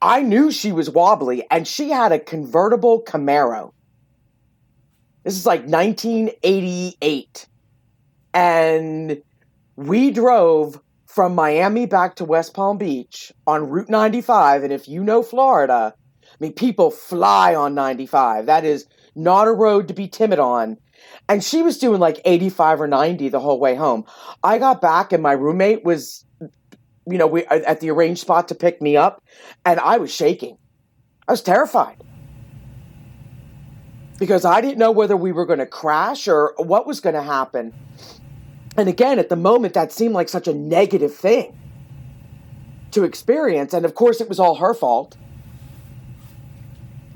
I 0.00 0.22
knew 0.22 0.52
she 0.52 0.70
was 0.70 0.88
wobbly 0.88 1.44
and 1.50 1.66
she 1.66 1.90
had 1.90 2.12
a 2.12 2.18
convertible 2.18 3.02
Camaro. 3.02 3.72
This 5.24 5.36
is 5.36 5.46
like 5.46 5.64
1988. 5.64 7.48
And 8.34 9.22
we 9.76 10.10
drove 10.10 10.80
from 11.06 11.34
Miami 11.34 11.86
back 11.86 12.16
to 12.16 12.24
West 12.24 12.54
Palm 12.54 12.76
Beach 12.76 13.32
on 13.46 13.68
Route 13.68 13.88
95. 13.88 14.62
And 14.62 14.72
if 14.72 14.88
you 14.88 15.02
know 15.02 15.22
Florida, 15.22 15.94
Mean, 16.44 16.52
people 16.52 16.90
fly 16.90 17.54
on 17.54 17.74
95. 17.74 18.44
That 18.46 18.66
is 18.66 18.86
not 19.14 19.48
a 19.48 19.52
road 19.52 19.88
to 19.88 19.94
be 19.94 20.08
timid 20.08 20.38
on. 20.38 20.76
And 21.26 21.42
she 21.42 21.62
was 21.62 21.78
doing 21.78 22.00
like 22.00 22.20
85 22.26 22.82
or 22.82 22.86
90 22.86 23.30
the 23.30 23.40
whole 23.40 23.58
way 23.58 23.74
home. 23.74 24.04
I 24.42 24.58
got 24.58 24.82
back 24.82 25.14
and 25.14 25.22
my 25.22 25.32
roommate 25.32 25.84
was, 25.84 26.26
you 26.40 27.16
know, 27.16 27.26
we, 27.26 27.46
uh, 27.46 27.60
at 27.66 27.80
the 27.80 27.90
arranged 27.90 28.20
spot 28.20 28.48
to 28.48 28.54
pick 28.54 28.82
me 28.82 28.94
up, 28.94 29.22
and 29.64 29.80
I 29.80 29.96
was 29.96 30.14
shaking. 30.14 30.58
I 31.26 31.32
was 31.32 31.40
terrified 31.40 31.96
because 34.18 34.44
I 34.44 34.60
didn't 34.60 34.78
know 34.78 34.90
whether 34.90 35.16
we 35.16 35.32
were 35.32 35.46
going 35.46 35.60
to 35.60 35.66
crash 35.66 36.28
or 36.28 36.52
what 36.58 36.86
was 36.86 37.00
going 37.00 37.14
to 37.14 37.22
happen. 37.22 37.72
And 38.76 38.86
again, 38.90 39.18
at 39.18 39.30
the 39.30 39.36
moment, 39.36 39.72
that 39.72 39.92
seemed 39.92 40.12
like 40.12 40.28
such 40.28 40.46
a 40.46 40.52
negative 40.52 41.14
thing 41.14 41.58
to 42.90 43.04
experience. 43.04 43.72
And 43.72 43.86
of 43.86 43.94
course, 43.94 44.20
it 44.20 44.28
was 44.28 44.38
all 44.38 44.56
her 44.56 44.74
fault. 44.74 45.16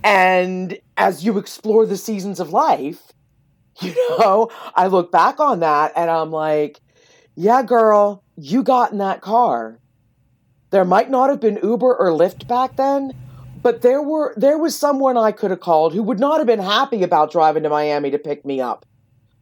And 0.03 0.79
as 0.97 1.25
you 1.25 1.39
explore 1.39 1.87
the 1.87 1.97
seasons 1.97 2.41
of 2.41 2.53
life, 2.53 3.13
you 3.81 3.95
know, 4.19 4.51
I 4.75 4.87
look 4.87 5.13
back 5.13 5.41
on 5.41 5.61
that 5.61 5.93
and 5.97 6.11
I'm 6.11 6.31
like, 6.31 6.81
yeah, 7.35 7.63
girl, 7.63 8.25
you 8.37 8.63
got 8.63 8.93
in 8.93 8.99
that 8.99 9.21
car. 9.21 9.79
There 10.71 10.85
might 10.85 11.11
not 11.11 11.31
have 11.31 11.41
been 11.41 11.61
Uber 11.63 11.95
or 11.95 12.11
Lyft 12.11 12.47
back 12.47 12.77
then, 12.77 13.15
but 13.63 13.83
there 13.83 14.03
were 14.03 14.35
there 14.37 14.59
was 14.59 14.77
someone 14.77 15.17
I 15.17 15.33
could 15.33 15.51
have 15.51 15.61
called 15.61 15.95
who 15.95 16.03
would 16.03 16.21
not 16.21 16.39
have 16.39 16.47
been 16.47 16.59
happy 16.59 17.03
about 17.03 17.33
driving 17.33 17.63
to 17.63 17.69
Miami 17.69 18.11
to 18.11 18.19
pick 18.19 18.45
me 18.45 18.61
up, 18.61 18.85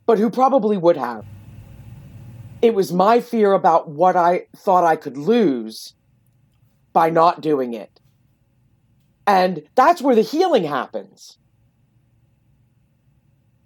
but 0.07 0.19
who 0.19 0.31
probably 0.31 0.77
would 0.77 0.97
have. 0.97 1.25
It 2.63 2.75
was 2.75 2.93
my 2.93 3.21
fear 3.21 3.53
about 3.53 3.89
what 3.89 4.17
I 4.17 4.47
thought 4.57 4.85
I 4.85 4.97
could 4.97 5.17
lose 5.17 5.95
by 6.93 7.11
not 7.11 7.41
doing 7.41 7.75
it. 7.75 7.96
And 9.27 9.63
that's 9.75 10.01
where 10.01 10.15
the 10.15 10.23
healing 10.23 10.65
happens. 10.65 11.39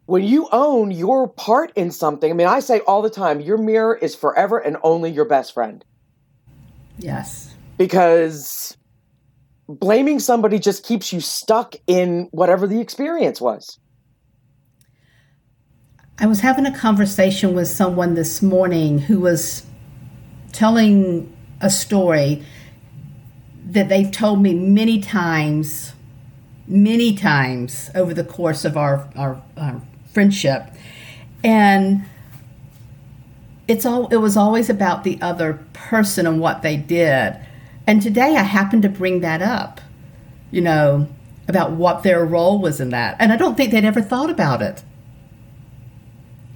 When 0.07 0.25
you 0.25 0.49
own 0.51 0.91
your 0.91 1.29
part 1.29 1.73
in 1.77 1.91
something, 1.91 2.31
I 2.31 2.35
mean, 2.35 2.47
I 2.47 2.61
say 2.61 2.81
all 2.81 3.03
the 3.03 3.11
time, 3.11 3.41
your 3.41 3.59
mirror 3.59 3.95
is 3.95 4.15
forever 4.15 4.59
and 4.59 4.77
only 4.83 5.11
your 5.11 5.25
best 5.27 5.55
friend. 5.55 5.85
Yes. 6.99 7.55
Because 7.79 8.77
blaming 9.69 10.19
somebody 10.19 10.59
just 10.59 10.85
keeps 10.85 11.13
you 11.13 11.21
stuck 11.21 11.77
in 11.87 12.29
whatever 12.33 12.67
the 12.67 12.81
experience 12.81 13.41
was. 13.41 13.79
I 16.19 16.27
was 16.27 16.41
having 16.41 16.67
a 16.67 16.77
conversation 16.77 17.55
with 17.55 17.69
someone 17.69 18.15
this 18.15 18.43
morning 18.43 18.99
who 18.99 19.21
was 19.21 19.65
telling 20.53 21.35
a 21.61 21.71
story 21.71 22.45
that 23.71 23.89
they've 23.89 24.11
told 24.11 24.43
me 24.43 24.53
many 24.53 25.01
times, 25.01 25.93
many 26.67 27.15
times 27.15 27.89
over 27.95 28.13
the 28.13 28.25
course 28.25 28.65
of 28.65 28.77
our, 28.77 29.09
our, 29.17 29.41
our 29.57 29.81
friendship. 30.13 30.65
And 31.45 32.05
it's 33.69 33.87
all 33.87 34.09
it 34.09 34.17
was 34.17 34.37
always 34.37 34.69
about 34.69 35.05
the 35.05 35.21
other 35.23 35.65
person 35.73 36.27
and 36.27 36.41
what 36.41 36.63
they 36.63 36.77
did. 36.77 37.37
And 37.87 38.03
today 38.03 38.37
I 38.37 38.43
happened 38.43 38.83
to 38.83 38.89
bring 38.89 39.21
that 39.21 39.41
up, 39.41 39.81
you 40.51 40.61
know, 40.61 41.09
about 41.47 41.71
what 41.71 42.03
their 42.03 42.25
role 42.25 42.61
was 42.61 42.81
in 42.81 42.91
that. 42.91 43.17
And 43.21 43.33
I 43.33 43.37
don't 43.37 43.57
think 43.57 43.71
they'd 43.71 43.85
ever 43.85 44.03
thought 44.03 44.31
about 44.31 44.63
it. 44.63 44.83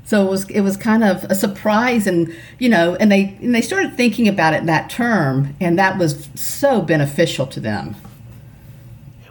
So 0.04 0.26
it 0.26 0.30
was 0.30 0.50
it 0.50 0.60
was 0.60 0.76
kind 0.76 1.02
of 1.02 1.24
a 1.24 1.34
surprise, 1.34 2.06
and 2.06 2.34
you 2.58 2.68
know, 2.68 2.94
and 2.96 3.10
they 3.10 3.36
and 3.40 3.54
they 3.54 3.62
started 3.62 3.96
thinking 3.96 4.28
about 4.28 4.52
it 4.52 4.58
in 4.58 4.66
that 4.66 4.90
term, 4.90 5.56
and 5.60 5.78
that 5.78 5.98
was 5.98 6.28
so 6.34 6.82
beneficial 6.82 7.46
to 7.48 7.60
them. 7.60 7.96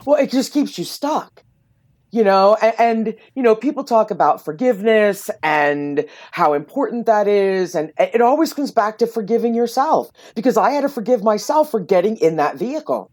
Well, 0.05 0.19
it 0.19 0.31
just 0.31 0.51
keeps 0.51 0.77
you 0.77 0.83
stuck, 0.83 1.43
you 2.11 2.23
know, 2.23 2.57
and, 2.61 2.73
and 2.79 3.15
you 3.35 3.43
know, 3.43 3.55
people 3.55 3.83
talk 3.83 4.09
about 4.09 4.43
forgiveness 4.43 5.29
and 5.43 6.05
how 6.31 6.53
important 6.53 7.05
that 7.05 7.27
is, 7.27 7.75
and 7.75 7.93
it 7.97 8.21
always 8.21 8.51
comes 8.51 8.71
back 8.71 8.97
to 8.97 9.07
forgiving 9.07 9.53
yourself 9.53 10.09
because 10.35 10.57
I 10.57 10.71
had 10.71 10.81
to 10.81 10.89
forgive 10.89 11.23
myself 11.23 11.69
for 11.69 11.79
getting 11.79 12.17
in 12.17 12.37
that 12.37 12.57
vehicle. 12.57 13.11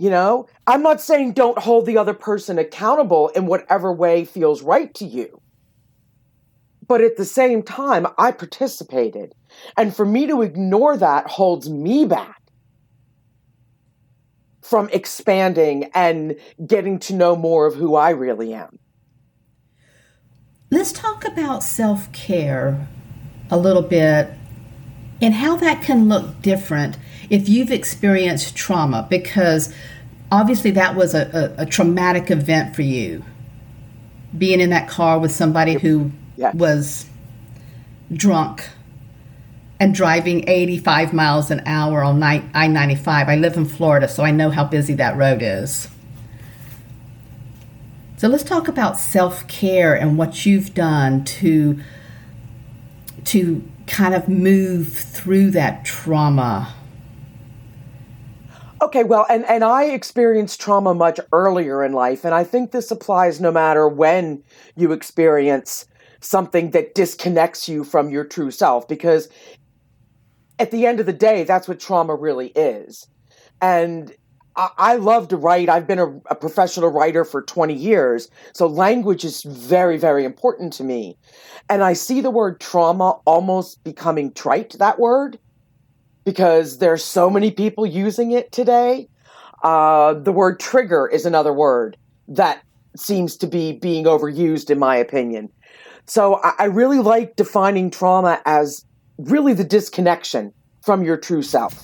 You 0.00 0.08
know, 0.08 0.46
I'm 0.66 0.82
not 0.82 1.02
saying 1.02 1.34
don't 1.34 1.58
hold 1.58 1.84
the 1.84 1.98
other 1.98 2.14
person 2.14 2.58
accountable 2.58 3.28
in 3.28 3.44
whatever 3.44 3.92
way 3.92 4.24
feels 4.24 4.62
right 4.62 4.94
to 4.94 5.04
you. 5.04 5.42
But 6.88 7.02
at 7.02 7.18
the 7.18 7.26
same 7.26 7.62
time, 7.62 8.06
I 8.16 8.32
participated. 8.32 9.34
And 9.76 9.94
for 9.94 10.06
me 10.06 10.26
to 10.26 10.40
ignore 10.40 10.96
that 10.96 11.26
holds 11.26 11.68
me 11.68 12.06
back 12.06 12.40
from 14.62 14.88
expanding 14.90 15.90
and 15.94 16.34
getting 16.66 16.98
to 17.00 17.14
know 17.14 17.36
more 17.36 17.66
of 17.66 17.74
who 17.74 17.94
I 17.94 18.08
really 18.08 18.54
am. 18.54 18.78
Let's 20.70 20.92
talk 20.92 21.26
about 21.26 21.62
self 21.62 22.10
care 22.12 22.88
a 23.50 23.58
little 23.58 23.82
bit 23.82 24.30
and 25.20 25.34
how 25.34 25.56
that 25.56 25.82
can 25.82 26.08
look 26.08 26.40
different 26.40 26.96
if 27.30 27.48
you've 27.48 27.70
experienced 27.70 28.56
trauma, 28.56 29.06
because 29.08 29.72
obviously 30.32 30.72
that 30.72 30.96
was 30.96 31.14
a, 31.14 31.54
a, 31.58 31.62
a 31.62 31.66
traumatic 31.66 32.30
event 32.30 32.74
for 32.74 32.82
you, 32.82 33.24
being 34.36 34.60
in 34.60 34.70
that 34.70 34.88
car 34.88 35.18
with 35.18 35.30
somebody 35.30 35.74
who 35.74 36.10
was 36.54 37.06
drunk 38.12 38.68
and 39.78 39.94
driving 39.94 40.46
85 40.48 41.12
miles 41.12 41.50
an 41.50 41.62
hour 41.64 42.02
on 42.02 42.18
night 42.18 42.44
I 42.52 42.66
95. 42.66 43.28
I 43.28 43.36
live 43.36 43.56
in 43.56 43.64
Florida, 43.64 44.08
so 44.08 44.24
I 44.24 44.32
know 44.32 44.50
how 44.50 44.64
busy 44.64 44.94
that 44.94 45.16
road 45.16 45.40
is. 45.40 45.88
So 48.18 48.28
let's 48.28 48.44
talk 48.44 48.68
about 48.68 48.98
self 48.98 49.46
care 49.48 49.94
and 49.94 50.18
what 50.18 50.44
you've 50.44 50.74
done 50.74 51.24
to 51.24 51.80
to 53.24 53.64
kind 53.86 54.14
of 54.14 54.28
move 54.28 54.92
through 54.92 55.50
that 55.52 55.84
trauma 55.84 56.74
Okay, 58.82 59.04
well, 59.04 59.26
and, 59.28 59.44
and 59.44 59.62
I 59.62 59.84
experienced 59.84 60.60
trauma 60.60 60.94
much 60.94 61.20
earlier 61.32 61.84
in 61.84 61.92
life, 61.92 62.24
and 62.24 62.34
I 62.34 62.44
think 62.44 62.70
this 62.70 62.90
applies 62.90 63.38
no 63.38 63.52
matter 63.52 63.86
when 63.86 64.42
you 64.74 64.92
experience 64.92 65.84
something 66.20 66.70
that 66.70 66.94
disconnects 66.94 67.68
you 67.68 67.84
from 67.84 68.10
your 68.10 68.24
true 68.24 68.50
self, 68.50 68.88
because 68.88 69.28
at 70.58 70.70
the 70.70 70.86
end 70.86 70.98
of 70.98 71.06
the 71.06 71.12
day, 71.12 71.44
that's 71.44 71.68
what 71.68 71.78
trauma 71.78 72.14
really 72.14 72.48
is. 72.48 73.06
And 73.60 74.14
I, 74.56 74.70
I 74.78 74.96
love 74.96 75.28
to 75.28 75.36
write. 75.36 75.68
I've 75.68 75.86
been 75.86 75.98
a, 75.98 76.16
a 76.30 76.34
professional 76.34 76.90
writer 76.90 77.26
for 77.26 77.42
20 77.42 77.74
years, 77.74 78.30
so 78.54 78.66
language 78.66 79.24
is 79.24 79.42
very, 79.42 79.98
very 79.98 80.24
important 80.24 80.72
to 80.74 80.84
me. 80.84 81.18
And 81.68 81.82
I 81.82 81.92
see 81.92 82.22
the 82.22 82.30
word 82.30 82.60
trauma 82.60 83.20
almost 83.26 83.84
becoming 83.84 84.32
trite, 84.32 84.74
that 84.78 84.98
word 84.98 85.38
because 86.30 86.78
there's 86.78 87.02
so 87.02 87.28
many 87.28 87.50
people 87.50 87.84
using 87.84 88.30
it 88.30 88.52
today. 88.52 89.08
Uh, 89.64 90.14
the 90.14 90.30
word 90.30 90.60
trigger 90.60 91.08
is 91.08 91.26
another 91.26 91.52
word 91.52 91.96
that 92.28 92.62
seems 92.96 93.36
to 93.36 93.48
be 93.48 93.72
being 93.72 94.04
overused, 94.04 94.70
in 94.70 94.78
my 94.78 94.94
opinion. 94.94 95.48
So 96.06 96.40
I, 96.44 96.52
I 96.60 96.64
really 96.66 97.00
like 97.00 97.34
defining 97.34 97.90
trauma 97.90 98.40
as 98.46 98.86
really 99.18 99.54
the 99.54 99.64
disconnection 99.64 100.52
from 100.82 101.02
your 101.02 101.16
true 101.16 101.42
self. 101.42 101.74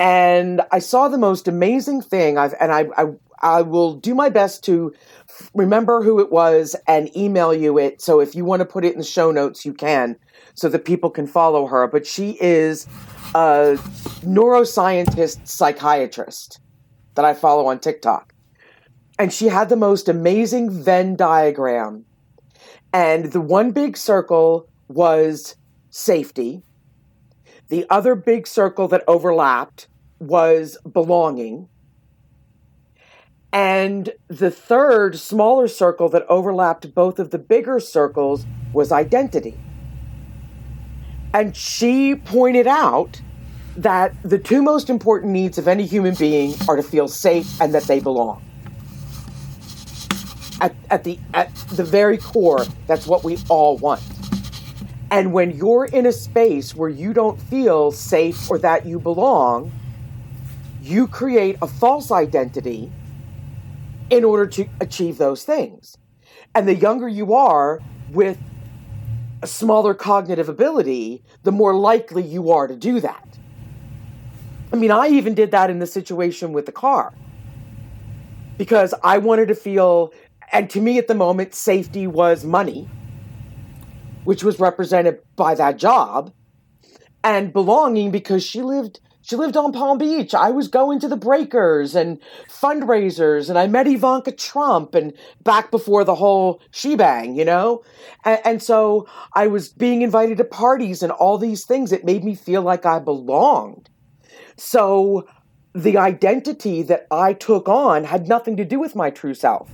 And 0.00 0.60
I 0.72 0.80
saw 0.80 1.06
the 1.06 1.16
most 1.16 1.46
amazing 1.46 2.02
thing. 2.02 2.36
I've, 2.36 2.54
and 2.60 2.72
I, 2.72 2.86
I, 2.96 3.04
I 3.40 3.62
will 3.62 3.94
do 3.94 4.16
my 4.16 4.30
best 4.30 4.64
to 4.64 4.92
remember 5.54 6.02
who 6.02 6.18
it 6.18 6.32
was 6.32 6.74
and 6.88 7.16
email 7.16 7.54
you 7.54 7.78
it. 7.78 8.02
So 8.02 8.18
if 8.18 8.34
you 8.34 8.44
want 8.44 8.60
to 8.60 8.66
put 8.66 8.84
it 8.84 8.92
in 8.94 8.98
the 8.98 9.04
show 9.04 9.30
notes, 9.30 9.64
you 9.64 9.72
can, 9.72 10.16
so 10.54 10.68
that 10.70 10.84
people 10.84 11.10
can 11.10 11.28
follow 11.28 11.68
her. 11.68 11.86
But 11.86 12.04
she 12.04 12.36
is 12.40 12.88
a 13.34 13.76
neuroscientist 14.22 15.46
psychiatrist 15.48 16.60
that 17.14 17.24
I 17.24 17.34
follow 17.34 17.66
on 17.66 17.80
TikTok. 17.80 18.32
And 19.18 19.32
she 19.32 19.46
had 19.46 19.68
the 19.68 19.76
most 19.76 20.08
amazing 20.08 20.70
Venn 20.70 21.16
diagram. 21.16 22.04
And 22.92 23.32
the 23.32 23.40
one 23.40 23.72
big 23.72 23.96
circle 23.96 24.68
was 24.88 25.56
safety. 25.90 26.62
The 27.68 27.86
other 27.90 28.14
big 28.14 28.46
circle 28.46 28.88
that 28.88 29.02
overlapped 29.08 29.88
was 30.18 30.78
belonging. 30.90 31.68
And 33.52 34.10
the 34.28 34.50
third, 34.50 35.18
smaller 35.18 35.68
circle 35.68 36.08
that 36.08 36.26
overlapped 36.28 36.94
both 36.94 37.18
of 37.18 37.30
the 37.30 37.38
bigger 37.38 37.78
circles 37.78 38.46
was 38.72 38.90
identity. 38.90 39.56
And 41.34 41.54
she 41.54 42.14
pointed 42.14 42.68
out 42.68 43.20
that 43.76 44.14
the 44.22 44.38
two 44.38 44.62
most 44.62 44.88
important 44.88 45.32
needs 45.32 45.58
of 45.58 45.66
any 45.66 45.84
human 45.84 46.14
being 46.14 46.54
are 46.68 46.76
to 46.76 46.82
feel 46.82 47.08
safe 47.08 47.60
and 47.60 47.74
that 47.74 47.82
they 47.82 47.98
belong. 47.98 48.40
At, 50.60 50.76
at, 50.90 51.02
the, 51.02 51.18
at 51.34 51.52
the 51.72 51.82
very 51.82 52.18
core, 52.18 52.64
that's 52.86 53.08
what 53.08 53.24
we 53.24 53.36
all 53.48 53.76
want. 53.78 54.00
And 55.10 55.32
when 55.32 55.50
you're 55.50 55.86
in 55.86 56.06
a 56.06 56.12
space 56.12 56.74
where 56.74 56.88
you 56.88 57.12
don't 57.12 57.40
feel 57.42 57.90
safe 57.90 58.48
or 58.48 58.58
that 58.58 58.86
you 58.86 59.00
belong, 59.00 59.72
you 60.80 61.08
create 61.08 61.56
a 61.60 61.66
false 61.66 62.12
identity 62.12 62.92
in 64.08 64.22
order 64.22 64.46
to 64.46 64.68
achieve 64.80 65.18
those 65.18 65.42
things. 65.42 65.96
And 66.54 66.68
the 66.68 66.74
younger 66.76 67.08
you 67.08 67.34
are 67.34 67.80
with 68.10 68.38
a 69.44 69.46
smaller 69.46 69.92
cognitive 69.92 70.48
ability, 70.48 71.22
the 71.42 71.52
more 71.52 71.74
likely 71.74 72.22
you 72.22 72.50
are 72.50 72.66
to 72.66 72.74
do 72.74 72.98
that. 72.98 73.28
I 74.72 74.76
mean, 74.76 74.90
I 74.90 75.08
even 75.08 75.34
did 75.34 75.50
that 75.50 75.68
in 75.68 75.80
the 75.80 75.86
situation 75.86 76.54
with 76.54 76.64
the 76.64 76.72
car 76.72 77.12
because 78.56 78.94
I 79.04 79.18
wanted 79.18 79.48
to 79.48 79.54
feel, 79.54 80.14
and 80.50 80.70
to 80.70 80.80
me 80.80 80.96
at 80.96 81.08
the 81.08 81.14
moment, 81.14 81.54
safety 81.54 82.06
was 82.06 82.42
money, 82.42 82.88
which 84.24 84.42
was 84.42 84.58
represented 84.58 85.18
by 85.36 85.54
that 85.56 85.76
job, 85.76 86.32
and 87.22 87.52
belonging 87.52 88.10
because 88.10 88.42
she 88.42 88.62
lived 88.62 88.98
she 89.24 89.36
lived 89.36 89.56
on 89.56 89.72
Palm 89.72 89.96
Beach. 89.96 90.34
I 90.34 90.50
was 90.50 90.68
going 90.68 91.00
to 91.00 91.08
the 91.08 91.16
breakers 91.16 91.94
and 91.94 92.20
fundraisers, 92.46 93.48
and 93.48 93.58
I 93.58 93.66
met 93.66 93.86
Ivanka 93.86 94.32
Trump 94.32 94.94
and 94.94 95.14
back 95.42 95.70
before 95.70 96.04
the 96.04 96.14
whole 96.14 96.60
shebang, 96.70 97.34
you 97.34 97.46
know? 97.46 97.82
And, 98.26 98.40
and, 98.44 98.62
so 98.62 99.08
I 99.32 99.46
was 99.46 99.70
being 99.70 100.02
invited 100.02 100.36
to 100.38 100.44
parties 100.44 101.02
and 101.02 101.10
all 101.10 101.38
these 101.38 101.64
things. 101.64 101.90
It 101.90 102.04
made 102.04 102.22
me 102.22 102.34
feel 102.34 102.60
like 102.60 102.84
I 102.84 102.98
belonged. 102.98 103.88
So 104.58 105.26
the 105.74 105.96
identity 105.96 106.82
that 106.82 107.06
I 107.10 107.32
took 107.32 107.66
on 107.66 108.04
had 108.04 108.28
nothing 108.28 108.58
to 108.58 108.64
do 108.66 108.78
with 108.78 108.94
my 108.94 109.08
true 109.08 109.34
self. 109.34 109.70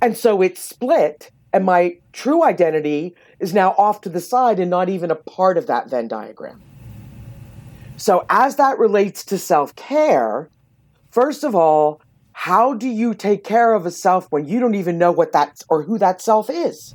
And 0.00 0.16
so 0.16 0.42
it 0.42 0.56
split, 0.58 1.32
and 1.52 1.64
my 1.64 1.96
true 2.12 2.44
identity 2.44 3.16
is 3.40 3.52
now 3.52 3.74
off 3.76 4.00
to 4.02 4.08
the 4.08 4.20
side 4.20 4.60
and 4.60 4.70
not 4.70 4.88
even 4.88 5.10
a 5.10 5.16
part 5.16 5.58
of 5.58 5.66
that 5.66 5.90
Venn 5.90 6.06
diagram. 6.06 6.62
So, 7.96 8.24
as 8.28 8.56
that 8.56 8.78
relates 8.78 9.24
to 9.26 9.38
self 9.38 9.74
care, 9.76 10.50
first 11.10 11.44
of 11.44 11.54
all, 11.54 12.00
how 12.32 12.74
do 12.74 12.88
you 12.88 13.14
take 13.14 13.44
care 13.44 13.74
of 13.74 13.86
a 13.86 13.90
self 13.90 14.26
when 14.30 14.46
you 14.46 14.58
don't 14.58 14.74
even 14.74 14.98
know 14.98 15.12
what 15.12 15.32
that 15.32 15.60
or 15.68 15.82
who 15.82 15.98
that 15.98 16.20
self 16.20 16.50
is? 16.50 16.94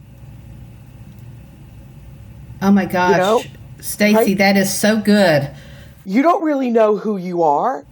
Oh 2.61 2.71
my 2.71 2.85
gosh, 2.85 3.11
you 3.11 3.17
know, 3.17 3.43
Stacy, 3.79 4.15
right? 4.15 4.37
that 4.39 4.57
is 4.57 4.73
so 4.73 4.99
good. 4.99 5.49
You 6.05 6.21
don't 6.21 6.43
really 6.43 6.69
know 6.69 6.97
who 6.97 7.17
you 7.17 7.43
are. 7.43 7.85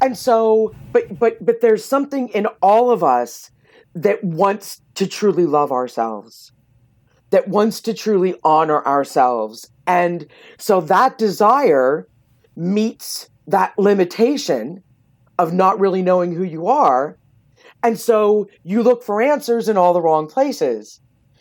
And 0.00 0.16
so, 0.16 0.74
but 0.92 1.18
but 1.18 1.44
but 1.44 1.60
there's 1.60 1.84
something 1.84 2.28
in 2.28 2.46
all 2.60 2.90
of 2.90 3.02
us 3.02 3.50
that 3.94 4.22
wants 4.22 4.80
to 4.94 5.06
truly 5.06 5.46
love 5.46 5.72
ourselves. 5.72 6.52
That 7.30 7.48
wants 7.48 7.80
to 7.82 7.94
truly 7.94 8.34
honor 8.44 8.84
ourselves. 8.84 9.70
And 9.86 10.26
so 10.58 10.80
that 10.82 11.18
desire 11.18 12.06
meets 12.56 13.28
that 13.46 13.76
limitation 13.78 14.82
of 15.38 15.52
not 15.52 15.80
really 15.80 16.02
knowing 16.02 16.34
who 16.34 16.44
you 16.44 16.66
are. 16.66 17.18
And 17.82 17.98
so 17.98 18.48
you 18.62 18.82
look 18.82 19.02
for 19.02 19.20
answers 19.20 19.68
in 19.68 19.76
all 19.76 19.92
the 19.92 20.00
wrong 20.00 20.28
places. 20.28 21.00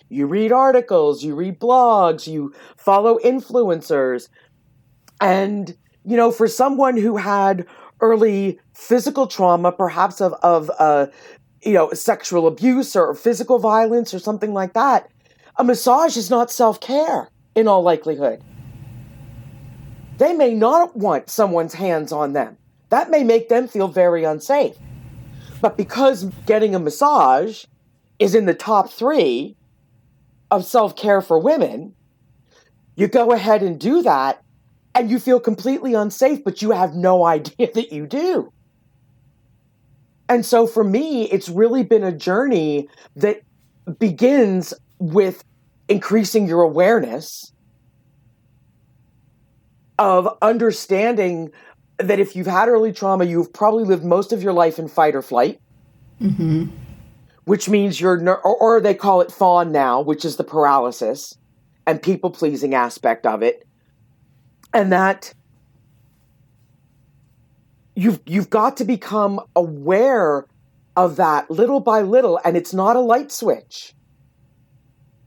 You 0.09 0.27
read 0.27 0.51
articles, 0.51 1.23
you 1.23 1.35
read 1.35 1.59
blogs, 1.59 2.27
you 2.27 2.53
follow 2.77 3.19
influencers. 3.19 4.27
And, 5.21 5.77
you 6.03 6.17
know, 6.17 6.31
for 6.31 6.47
someone 6.47 6.97
who 6.97 7.17
had 7.17 7.65
early 8.01 8.59
physical 8.73 9.27
trauma, 9.27 9.71
perhaps 9.71 10.19
of, 10.19 10.33
of 10.41 10.71
uh, 10.79 11.07
you 11.63 11.73
know, 11.73 11.93
sexual 11.93 12.47
abuse 12.47 12.95
or 12.95 13.13
physical 13.13 13.59
violence 13.59 14.13
or 14.13 14.19
something 14.19 14.53
like 14.53 14.73
that, 14.73 15.09
a 15.57 15.63
massage 15.63 16.17
is 16.17 16.29
not 16.29 16.49
self 16.49 16.79
care 16.79 17.29
in 17.55 17.67
all 17.67 17.83
likelihood. 17.83 18.41
They 20.21 20.33
may 20.33 20.53
not 20.53 20.95
want 20.95 21.31
someone's 21.31 21.73
hands 21.73 22.11
on 22.11 22.33
them. 22.33 22.55
That 22.89 23.09
may 23.09 23.23
make 23.23 23.49
them 23.49 23.67
feel 23.67 23.87
very 23.87 24.23
unsafe. 24.23 24.75
But 25.61 25.77
because 25.77 26.25
getting 26.45 26.75
a 26.75 26.79
massage 26.79 27.65
is 28.19 28.35
in 28.35 28.45
the 28.45 28.53
top 28.53 28.91
three 28.91 29.55
of 30.51 30.63
self 30.63 30.95
care 30.95 31.21
for 31.21 31.39
women, 31.39 31.95
you 32.95 33.07
go 33.07 33.31
ahead 33.31 33.63
and 33.63 33.79
do 33.79 34.03
that 34.03 34.43
and 34.93 35.09
you 35.09 35.19
feel 35.19 35.39
completely 35.39 35.95
unsafe, 35.95 36.43
but 36.43 36.61
you 36.61 36.69
have 36.69 36.93
no 36.93 37.25
idea 37.37 37.71
that 37.73 37.91
you 37.91 38.05
do. 38.05 38.53
And 40.29 40.45
so 40.45 40.67
for 40.67 40.83
me, 40.83 41.31
it's 41.31 41.49
really 41.49 41.81
been 41.81 42.03
a 42.03 42.15
journey 42.15 42.87
that 43.15 43.41
begins 43.97 44.71
with 44.99 45.43
increasing 45.89 46.47
your 46.47 46.61
awareness 46.61 47.51
of 50.01 50.35
understanding 50.41 51.51
that 51.99 52.19
if 52.19 52.35
you've 52.35 52.47
had 52.47 52.67
early 52.67 52.91
trauma, 52.91 53.23
you've 53.23 53.53
probably 53.53 53.83
lived 53.83 54.03
most 54.03 54.33
of 54.33 54.41
your 54.41 54.51
life 54.51 54.79
in 54.79 54.87
fight 54.87 55.15
or 55.15 55.21
flight. 55.21 55.61
Mm-hmm. 56.19 56.69
Which 57.45 57.69
means 57.69 58.01
you're, 58.01 58.19
or, 58.27 58.55
or 58.55 58.81
they 58.81 58.95
call 58.95 59.21
it 59.21 59.31
fawn 59.31 59.71
now, 59.71 60.01
which 60.01 60.25
is 60.25 60.37
the 60.37 60.43
paralysis 60.43 61.37
and 61.85 62.01
people 62.01 62.31
pleasing 62.31 62.73
aspect 62.73 63.27
of 63.27 63.43
it. 63.43 63.67
And 64.73 64.91
that 64.91 65.35
you've 67.95 68.21
you've 68.25 68.49
got 68.49 68.77
to 68.77 68.85
become 68.85 69.39
aware 69.55 70.47
of 70.95 71.17
that 71.17 71.51
little 71.51 71.79
by 71.79 72.01
little 72.01 72.39
and 72.43 72.55
it's 72.55 72.73
not 72.73 72.95
a 72.95 72.99
light 72.99 73.31
switch 73.31 73.93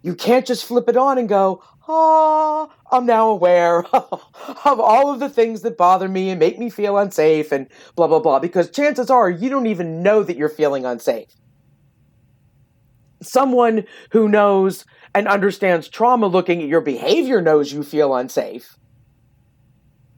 you 0.03 0.15
can't 0.15 0.47
just 0.47 0.65
flip 0.65 0.89
it 0.89 0.97
on 0.97 1.19
and 1.19 1.29
go 1.29 1.63
ah, 1.89 2.69
I'm 2.91 3.07
now 3.07 3.29
aware 3.29 3.85
of 3.93 4.81
all 4.81 5.13
of 5.13 5.21
the 5.21 5.29
things 5.29 5.63
that 5.63 5.77
bother 5.77 6.09
me 6.09 6.31
and 6.31 6.39
make 6.39 6.59
me 6.59 6.71
feel 6.71 6.97
unsafe 6.99 7.53
and 7.53 7.69
blah, 7.97 8.07
blah, 8.07 8.21
blah. 8.21 8.39
Because 8.39 8.71
chances 8.71 9.11
are 9.11 9.29
you 9.31 9.49
don't 9.51 9.67
even 9.67 10.03
know 10.03 10.23
that 10.23 10.37
you're 10.37 10.49
feeling 10.49 10.85
unsafe. 10.85 11.29
Someone 13.23 13.85
who 14.11 14.29
knows 14.29 14.85
and 15.15 15.29
understands 15.29 15.89
trauma 15.89 16.27
looking 16.27 16.63
at 16.63 16.69
your 16.69 16.81
behavior 16.81 17.41
knows 17.41 17.73
you 17.73 17.83
feel 17.83 18.15
unsafe. 18.15 18.77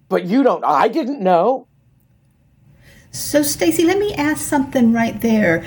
But 0.09 0.25
you 0.25 0.43
don't. 0.43 0.65
I 0.65 0.89
didn't 0.89 1.21
know. 1.21 1.69
So, 3.11 3.43
Stacy, 3.43 3.85
let 3.85 3.99
me 3.99 4.15
ask 4.15 4.41
something 4.41 4.93
right 4.93 5.21
there. 5.21 5.65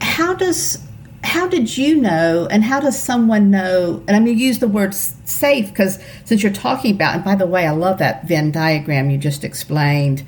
How 0.00 0.34
does 0.34 0.85
how 1.26 1.46
did 1.48 1.76
you 1.76 1.96
know 1.96 2.46
and 2.50 2.64
how 2.64 2.80
does 2.80 3.00
someone 3.00 3.50
know 3.50 4.02
and 4.06 4.16
i'm 4.16 4.24
going 4.24 4.36
to 4.36 4.42
use 4.42 4.58
the 4.60 4.68
word 4.68 4.94
safe 4.94 5.68
because 5.68 5.98
since 6.24 6.42
you're 6.42 6.52
talking 6.52 6.94
about 6.94 7.14
and 7.14 7.24
by 7.24 7.34
the 7.34 7.46
way 7.46 7.66
i 7.66 7.70
love 7.70 7.98
that 7.98 8.26
venn 8.26 8.50
diagram 8.50 9.10
you 9.10 9.18
just 9.18 9.44
explained. 9.44 10.24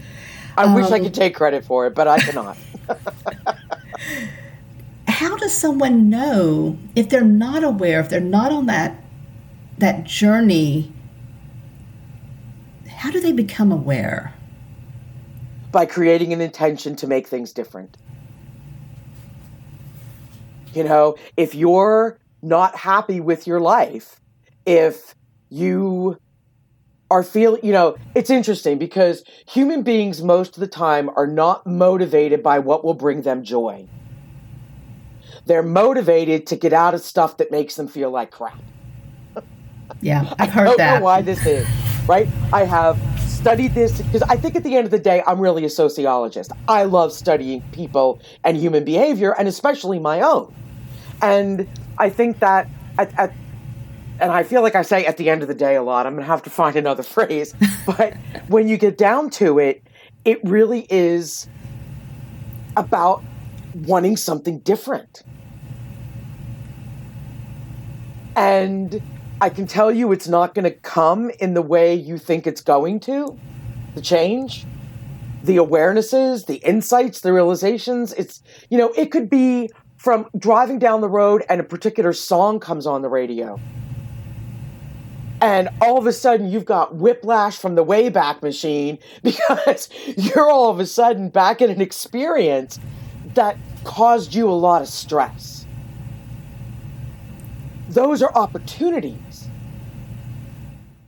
I 0.56 0.64
um, 0.64 0.74
wish 0.74 0.90
i 0.90 0.96
um, 0.96 1.04
could 1.04 1.14
take 1.14 1.34
credit 1.34 1.64
for 1.64 1.86
it 1.86 1.94
but 1.94 2.08
i 2.08 2.18
cannot. 2.18 2.56
How 5.08 5.36
does 5.36 5.52
someone 5.52 6.08
know 6.10 6.78
if 6.94 7.08
they're 7.08 7.22
not 7.22 7.64
aware 7.64 8.00
if 8.00 8.08
they're 8.08 8.20
not 8.20 8.52
on 8.52 8.66
that 8.66 9.02
that 9.78 10.04
journey 10.04 10.92
how 12.98 13.12
do 13.12 13.20
they 13.20 13.30
become 13.30 13.70
aware? 13.70 14.34
By 15.70 15.86
creating 15.86 16.32
an 16.32 16.40
intention 16.40 16.96
to 16.96 17.06
make 17.06 17.28
things 17.28 17.52
different 17.52 17.96
you 20.74 20.84
know, 20.84 21.16
if 21.36 21.54
you're 21.54 22.18
not 22.42 22.76
happy 22.76 23.20
with 23.20 23.46
your 23.46 23.60
life, 23.60 24.20
if 24.66 25.14
you 25.50 26.18
are 27.10 27.22
feeling, 27.22 27.60
you 27.64 27.72
know, 27.72 27.96
it's 28.14 28.30
interesting 28.30 28.78
because 28.78 29.24
human 29.48 29.82
beings 29.82 30.22
most 30.22 30.56
of 30.56 30.60
the 30.60 30.68
time 30.68 31.10
are 31.16 31.26
not 31.26 31.66
motivated 31.66 32.42
by 32.42 32.58
what 32.58 32.84
will 32.84 32.94
bring 32.94 33.22
them 33.22 33.42
joy. 33.42 33.86
They're 35.46 35.62
motivated 35.62 36.46
to 36.48 36.56
get 36.56 36.74
out 36.74 36.92
of 36.92 37.00
stuff 37.00 37.38
that 37.38 37.50
makes 37.50 37.76
them 37.76 37.88
feel 37.88 38.10
like 38.10 38.30
crap. 38.30 38.60
Yeah, 40.02 40.34
I've 40.38 40.50
heard 40.50 40.62
I 40.62 40.64
don't 40.66 40.76
that. 40.76 40.98
Know 40.98 41.04
why 41.04 41.22
this 41.22 41.44
is, 41.46 41.66
right? 42.08 42.26
I 42.52 42.64
have 42.64 42.98
studied 43.20 43.74
this 43.74 44.00
because 44.00 44.22
I 44.22 44.36
think 44.36 44.56
at 44.56 44.64
the 44.64 44.74
end 44.76 44.86
of 44.86 44.90
the 44.90 44.98
day, 44.98 45.22
I'm 45.26 45.38
really 45.38 45.64
a 45.64 45.70
sociologist. 45.70 46.50
I 46.66 46.84
love 46.84 47.12
studying 47.12 47.62
people 47.72 48.20
and 48.42 48.56
human 48.56 48.84
behavior, 48.84 49.32
and 49.38 49.46
especially 49.46 49.98
my 49.98 50.22
own. 50.22 50.52
And 51.22 51.68
I 51.98 52.10
think 52.10 52.40
that 52.40 52.68
at, 52.98 53.16
at 53.18 53.32
and 54.20 54.32
I 54.32 54.42
feel 54.42 54.62
like 54.62 54.74
I 54.74 54.82
say 54.82 55.04
at 55.06 55.16
the 55.16 55.30
end 55.30 55.42
of 55.42 55.48
the 55.48 55.54
day 55.54 55.76
a 55.76 55.82
lot. 55.82 56.06
I'm 56.06 56.14
going 56.14 56.24
to 56.24 56.30
have 56.30 56.42
to 56.42 56.50
find 56.50 56.74
another 56.74 57.02
phrase. 57.14 57.54
But 57.86 58.14
when 58.48 58.66
you 58.66 58.76
get 58.76 58.98
down 58.98 59.30
to 59.30 59.58
it, 59.58 59.82
it 60.24 60.40
really 60.44 60.86
is 60.90 61.48
about 62.76 63.22
wanting 63.74 64.16
something 64.16 64.58
different. 64.60 65.22
And 68.34 69.00
I 69.40 69.50
can 69.50 69.66
tell 69.68 69.92
you 69.92 70.10
it's 70.10 70.26
not 70.26 70.54
going 70.54 70.64
to 70.64 70.72
come 70.72 71.30
in 71.38 71.54
the 71.54 71.62
way 71.62 71.94
you 71.94 72.18
think 72.18 72.46
it's 72.46 72.60
going 72.60 72.98
to, 73.00 73.38
the 73.94 74.00
change, 74.00 74.66
the 75.44 75.58
awarenesses, 75.58 76.46
the 76.46 76.56
insights, 76.56 77.20
the 77.20 77.32
realizations. 77.32 78.12
It's, 78.14 78.42
you 78.68 78.78
know, 78.78 78.92
it 78.96 79.12
could 79.12 79.30
be 79.30 79.70
from 79.96 80.28
driving 80.36 80.80
down 80.80 81.00
the 81.00 81.08
road 81.08 81.44
and 81.48 81.60
a 81.60 81.64
particular 81.64 82.12
song 82.12 82.58
comes 82.58 82.84
on 82.84 83.02
the 83.02 83.08
radio. 83.08 83.60
And 85.40 85.68
all 85.80 85.98
of 85.98 86.06
a 86.06 86.12
sudden, 86.12 86.48
you've 86.50 86.64
got 86.64 86.96
whiplash 86.96 87.58
from 87.58 87.76
the 87.76 87.84
Wayback 87.84 88.42
Machine 88.42 88.98
because 89.22 89.88
you're 90.16 90.50
all 90.50 90.70
of 90.70 90.80
a 90.80 90.86
sudden 90.86 91.28
back 91.28 91.62
in 91.62 91.70
an 91.70 91.80
experience 91.80 92.80
that 93.34 93.56
caused 93.84 94.34
you 94.34 94.48
a 94.48 94.50
lot 94.50 94.82
of 94.82 94.88
stress. 94.88 95.64
Those 97.88 98.22
are 98.22 98.32
opportunities. 98.34 99.27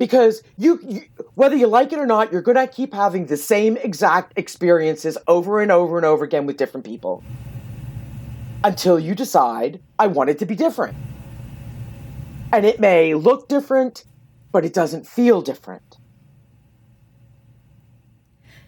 Because 0.01 0.43
you, 0.57 0.81
you 0.83 1.03
whether 1.35 1.55
you 1.55 1.67
like 1.67 1.93
it 1.93 1.99
or 1.99 2.07
not, 2.07 2.33
you're 2.33 2.41
going 2.41 2.57
to 2.57 2.67
keep 2.67 2.95
having 2.95 3.27
the 3.27 3.37
same 3.37 3.77
exact 3.77 4.33
experiences 4.39 5.19
over 5.29 5.61
and 5.61 5.71
over 5.71 5.99
and 5.99 6.07
over 6.07 6.25
again 6.25 6.47
with 6.47 6.57
different 6.57 6.87
people 6.87 7.23
until 8.65 8.99
you 8.99 9.15
decide, 9.15 9.79
I 9.99 10.07
want 10.07 10.31
it 10.31 10.39
to 10.39 10.47
be 10.47 10.55
different. 10.55 10.97
And 12.51 12.65
it 12.65 12.81
may 12.81 13.13
look 13.13 13.47
different, 13.47 14.05
but 14.53 14.65
it 14.65 14.73
doesn't 14.73 15.07
feel 15.07 15.43
different. 15.43 15.99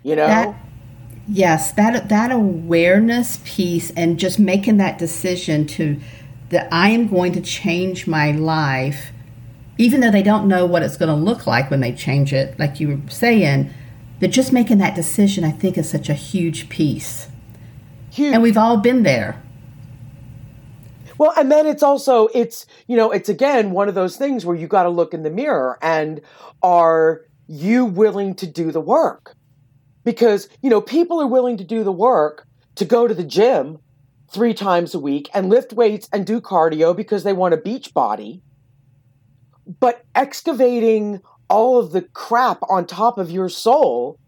You 0.03 0.16
know? 0.16 0.27
That, 0.27 0.55
yes, 1.27 1.73
that 1.73 2.11
that 2.11 2.31
awareness 2.31 3.40
piece 3.47 3.90
and 3.92 4.18
just 4.18 4.38
making 4.38 4.77
that 4.77 4.99
decision 4.99 5.66
to 5.68 5.99
that 6.51 6.68
I 6.71 6.90
am 6.90 7.09
going 7.09 7.33
to 7.33 7.40
change 7.40 8.07
my 8.07 8.33
life 8.33 9.12
even 9.79 10.01
though 10.01 10.11
they 10.11 10.23
don't 10.23 10.49
know 10.49 10.67
what 10.67 10.83
it's 10.83 10.97
going 10.97 11.09
to 11.09 11.15
look 11.15 11.47
like 11.47 11.71
when 11.71 11.81
they 11.81 11.93
change 11.93 12.33
it, 12.33 12.59
like 12.59 12.81
you 12.81 12.89
were 12.89 13.11
saying, 13.11 13.73
that 14.21 14.29
just 14.29 14.53
making 14.53 14.79
that 14.79 14.95
decision, 14.95 15.43
I 15.43 15.51
think, 15.51 15.77
is 15.77 15.91
such 15.91 16.09
a 16.09 16.15
huge 16.15 16.69
piece. 16.69 17.29
Huge. 18.11 18.35
And 18.35 18.43
we've 18.43 18.59
all 18.59 18.77
been 18.77 19.03
there. 19.03 19.43
Well, 21.19 21.33
and 21.37 21.51
then 21.51 21.67
it's 21.67 21.83
also 21.83 22.29
it's 22.35 22.67
you 22.87 22.97
know 22.97 23.11
it's 23.11 23.29
again 23.29 23.71
one 23.71 23.89
of 23.89 23.95
those 23.95 24.17
things 24.17 24.45
where 24.45 24.57
you 24.57 24.67
got 24.67 24.85
to 24.85 24.89
look 24.89 25.15
in 25.15 25.23
the 25.23 25.31
mirror 25.31 25.79
and 25.83 26.21
are 26.63 27.23
you 27.49 27.85
willing 27.85 28.35
to 28.37 28.47
do 28.47 28.71
the 28.71 28.81
work? 28.81 29.37
Because 30.05 30.49
you 30.63 30.71
know 30.71 30.81
people 30.81 31.21
are 31.21 31.27
willing 31.27 31.57
to 31.59 31.65
do 31.65 31.85
the 31.85 31.93
work 31.93 32.47
to 32.77 32.85
go 32.85 33.07
to 33.07 33.15
the 33.15 33.25
gym 33.25 33.79
three 34.31 34.55
times 34.55 34.95
a 34.95 34.99
week 34.99 35.29
and 35.35 35.49
lift 35.49 35.73
weights 35.73 36.09
and 36.13 36.27
do 36.27 36.41
cardio 36.41 36.97
because 36.97 37.23
they 37.23 37.33
want 37.33 37.55
a 37.55 37.59
beach 37.59 37.93
body. 37.93 38.43
But 39.81 40.05
excavating 40.15 41.21
all 41.49 41.79
of 41.79 41.93
the 41.93 42.03
crap 42.03 42.59
on 42.69 42.87
top 42.87 43.19
of 43.19 43.31
your 43.31 43.49
soul 43.49 44.19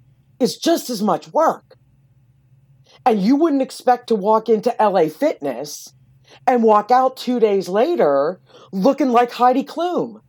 is 0.41 0.57
just 0.57 0.91
as 0.91 1.03
much 1.03 1.33
work. 1.33 1.77
And 3.07 3.21
you 3.21 3.37
wouldn't 3.37 3.63
expect 3.63 4.09
to 4.09 4.15
walk 4.15 4.49
into 4.49 4.75
LA 4.81 5.09
Fitness 5.09 5.93
and 6.47 6.63
walk 6.63 6.91
out 6.91 7.17
two 7.17 7.39
days 7.41 7.69
later 7.69 8.41
looking 8.73 9.11
like 9.11 9.33
Heidi 9.33 9.65
Klum. 9.65 10.21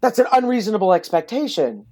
That's 0.00 0.18
an 0.18 0.26
unreasonable 0.32 0.92
expectation. 0.92 1.86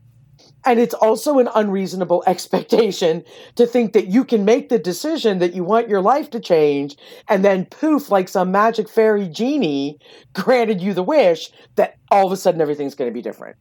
And 0.64 0.80
it's 0.80 0.94
also 0.94 1.38
an 1.38 1.48
unreasonable 1.54 2.24
expectation 2.26 3.24
to 3.54 3.66
think 3.66 3.92
that 3.92 4.08
you 4.08 4.24
can 4.24 4.44
make 4.44 4.68
the 4.68 4.78
decision 4.78 5.38
that 5.38 5.54
you 5.54 5.64
want 5.64 5.88
your 5.88 6.00
life 6.00 6.30
to 6.30 6.40
change 6.40 6.96
and 7.28 7.44
then 7.44 7.66
poof, 7.66 8.10
like 8.10 8.28
some 8.28 8.50
magic 8.50 8.88
fairy 8.88 9.28
genie 9.28 9.98
granted 10.32 10.80
you 10.80 10.94
the 10.94 11.02
wish 11.02 11.50
that 11.76 11.96
all 12.10 12.26
of 12.26 12.32
a 12.32 12.36
sudden 12.36 12.60
everything's 12.60 12.94
going 12.94 13.10
to 13.10 13.14
be 13.14 13.22
different. 13.22 13.56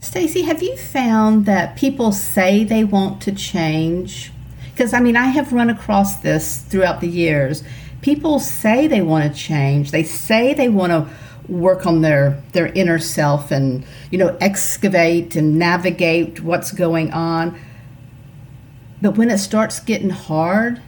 Stacy, 0.00 0.42
have 0.42 0.62
you 0.62 0.76
found 0.76 1.44
that 1.44 1.76
people 1.76 2.10
say 2.10 2.64
they 2.64 2.84
want 2.84 3.20
to 3.22 3.32
change 3.32 4.32
because 4.80 4.94
I 4.94 5.00
mean, 5.00 5.14
I 5.14 5.26
have 5.26 5.52
run 5.52 5.68
across 5.68 6.16
this 6.16 6.62
throughout 6.62 7.02
the 7.02 7.06
years. 7.06 7.62
People 8.00 8.38
say 8.40 8.86
they 8.86 9.02
want 9.02 9.30
to 9.30 9.38
change. 9.38 9.90
They 9.90 10.04
say 10.04 10.54
they 10.54 10.70
want 10.70 10.90
to 10.90 11.14
work 11.48 11.86
on 11.86 12.02
their 12.02 12.42
their 12.52 12.66
inner 12.68 12.98
self 12.98 13.50
and 13.50 13.84
you 14.10 14.18
know 14.18 14.36
excavate 14.40 15.36
and 15.36 15.58
navigate 15.58 16.40
what's 16.40 16.72
going 16.72 17.12
on. 17.12 17.58
But 19.02 19.16
when 19.16 19.30
it 19.30 19.38
starts 19.38 19.80
getting 19.80 20.10
hard 20.10 20.80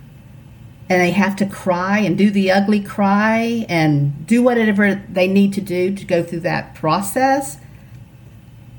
and 0.88 1.00
they 1.00 1.12
have 1.12 1.36
to 1.36 1.46
cry 1.46 1.98
and 2.00 2.18
do 2.18 2.30
the 2.30 2.50
ugly 2.50 2.80
cry 2.80 3.64
and 3.68 4.26
do 4.26 4.42
whatever 4.42 5.02
they 5.08 5.26
need 5.26 5.54
to 5.54 5.60
do 5.60 5.94
to 5.94 6.04
go 6.04 6.22
through 6.22 6.40
that 6.40 6.74
process, 6.74 7.56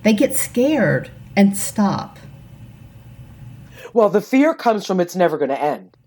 they 0.03 0.13
get 0.13 0.35
scared 0.35 1.09
and 1.35 1.57
stop. 1.57 2.19
Well, 3.93 4.09
the 4.09 4.21
fear 4.21 4.53
comes 4.53 4.85
from 4.85 4.99
it's 4.99 5.15
never 5.15 5.37
going 5.37 5.49
to 5.49 5.61
end. 5.61 5.97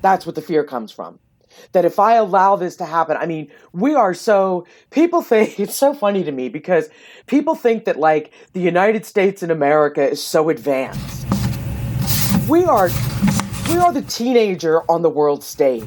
That's 0.00 0.26
what 0.26 0.34
the 0.34 0.42
fear 0.42 0.64
comes 0.64 0.90
from. 0.90 1.20
That 1.72 1.84
if 1.84 1.98
I 1.98 2.14
allow 2.14 2.56
this 2.56 2.76
to 2.76 2.84
happen, 2.84 3.16
I 3.16 3.26
mean, 3.26 3.50
we 3.72 3.94
are 3.94 4.14
so, 4.14 4.66
people 4.90 5.22
think, 5.22 5.58
it's 5.60 5.74
so 5.74 5.94
funny 5.94 6.24
to 6.24 6.32
me 6.32 6.48
because 6.48 6.88
people 7.26 7.54
think 7.54 7.84
that 7.84 7.98
like 7.98 8.32
the 8.52 8.60
United 8.60 9.06
States 9.06 9.42
and 9.42 9.50
America 9.52 10.08
is 10.08 10.22
so 10.22 10.48
advanced. 10.48 11.26
We 12.48 12.64
are, 12.64 12.90
we 13.68 13.76
are 13.76 13.92
the 13.92 14.04
teenager 14.08 14.82
on 14.90 15.02
the 15.02 15.10
world 15.10 15.42
stage. 15.42 15.84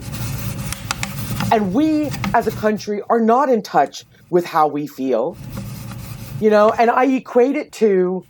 And 1.51 1.73
we 1.73 2.09
as 2.33 2.47
a 2.47 2.51
country 2.51 3.01
are 3.09 3.19
not 3.19 3.49
in 3.49 3.61
touch 3.61 4.05
with 4.29 4.45
how 4.45 4.67
we 4.67 4.87
feel. 4.87 5.37
You 6.41 6.49
know, 6.49 6.71
and 6.71 6.89
I 6.89 7.05
equate 7.05 7.55
it 7.55 7.71
to 7.73 8.25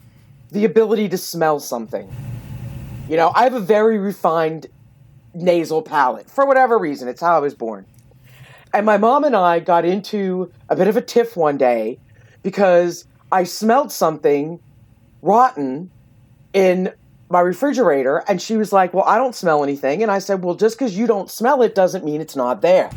the 0.51 0.65
ability 0.65 1.09
to 1.09 1.17
smell 1.17 1.59
something. 1.59 2.13
You 3.09 3.17
know, 3.17 3.31
I 3.35 3.43
have 3.43 3.53
a 3.53 3.59
very 3.59 3.97
refined 3.97 4.67
nasal 5.35 5.81
palate 5.81 6.29
for 6.29 6.45
whatever 6.45 6.77
reason. 6.77 7.07
It's 7.07 7.21
how 7.21 7.35
I 7.35 7.39
was 7.39 7.53
born. 7.53 7.85
And 8.73 8.85
my 8.85 8.97
mom 8.97 9.23
and 9.23 9.35
I 9.35 9.59
got 9.59 9.85
into 9.85 10.51
a 10.69 10.75
bit 10.75 10.87
of 10.87 10.97
a 10.97 11.01
tiff 11.01 11.37
one 11.37 11.57
day 11.57 11.99
because 12.43 13.05
I 13.31 13.43
smelled 13.43 13.91
something 13.91 14.59
rotten 15.21 15.91
in 16.53 16.93
my 17.29 17.39
refrigerator 17.39 18.23
and 18.27 18.41
she 18.41 18.57
was 18.57 18.71
like, 18.71 18.93
"Well, 18.93 19.05
I 19.05 19.17
don't 19.17 19.35
smell 19.35 19.63
anything." 19.63 20.03
And 20.03 20.11
I 20.11 20.19
said, 20.19 20.43
"Well, 20.43 20.55
just 20.55 20.77
cuz 20.77 20.97
you 20.97 21.07
don't 21.07 21.29
smell 21.29 21.61
it 21.61 21.75
doesn't 21.75 22.03
mean 22.03 22.21
it's 22.21 22.35
not 22.35 22.61
there." 22.61 22.89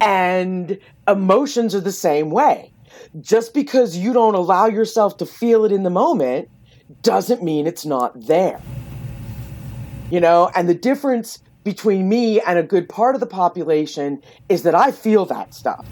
And 0.00 0.78
emotions 1.06 1.74
are 1.74 1.80
the 1.80 1.92
same 1.92 2.30
way 2.30 2.72
just 3.20 3.54
because 3.54 3.96
you 3.96 4.12
don't 4.12 4.34
allow 4.34 4.66
yourself 4.66 5.16
to 5.18 5.26
feel 5.26 5.64
it 5.64 5.72
in 5.72 5.82
the 5.82 5.90
moment 5.90 6.48
doesn't 7.02 7.42
mean 7.42 7.66
it's 7.66 7.86
not 7.86 8.26
there. 8.26 8.60
You 10.10 10.20
know, 10.20 10.50
and 10.54 10.68
the 10.68 10.74
difference 10.74 11.38
between 11.64 12.08
me 12.08 12.40
and 12.40 12.58
a 12.58 12.62
good 12.62 12.88
part 12.88 13.14
of 13.14 13.20
the 13.20 13.26
population 13.26 14.22
is 14.48 14.62
that 14.62 14.74
I 14.74 14.92
feel 14.92 15.24
that 15.26 15.54
stuff. 15.54 15.86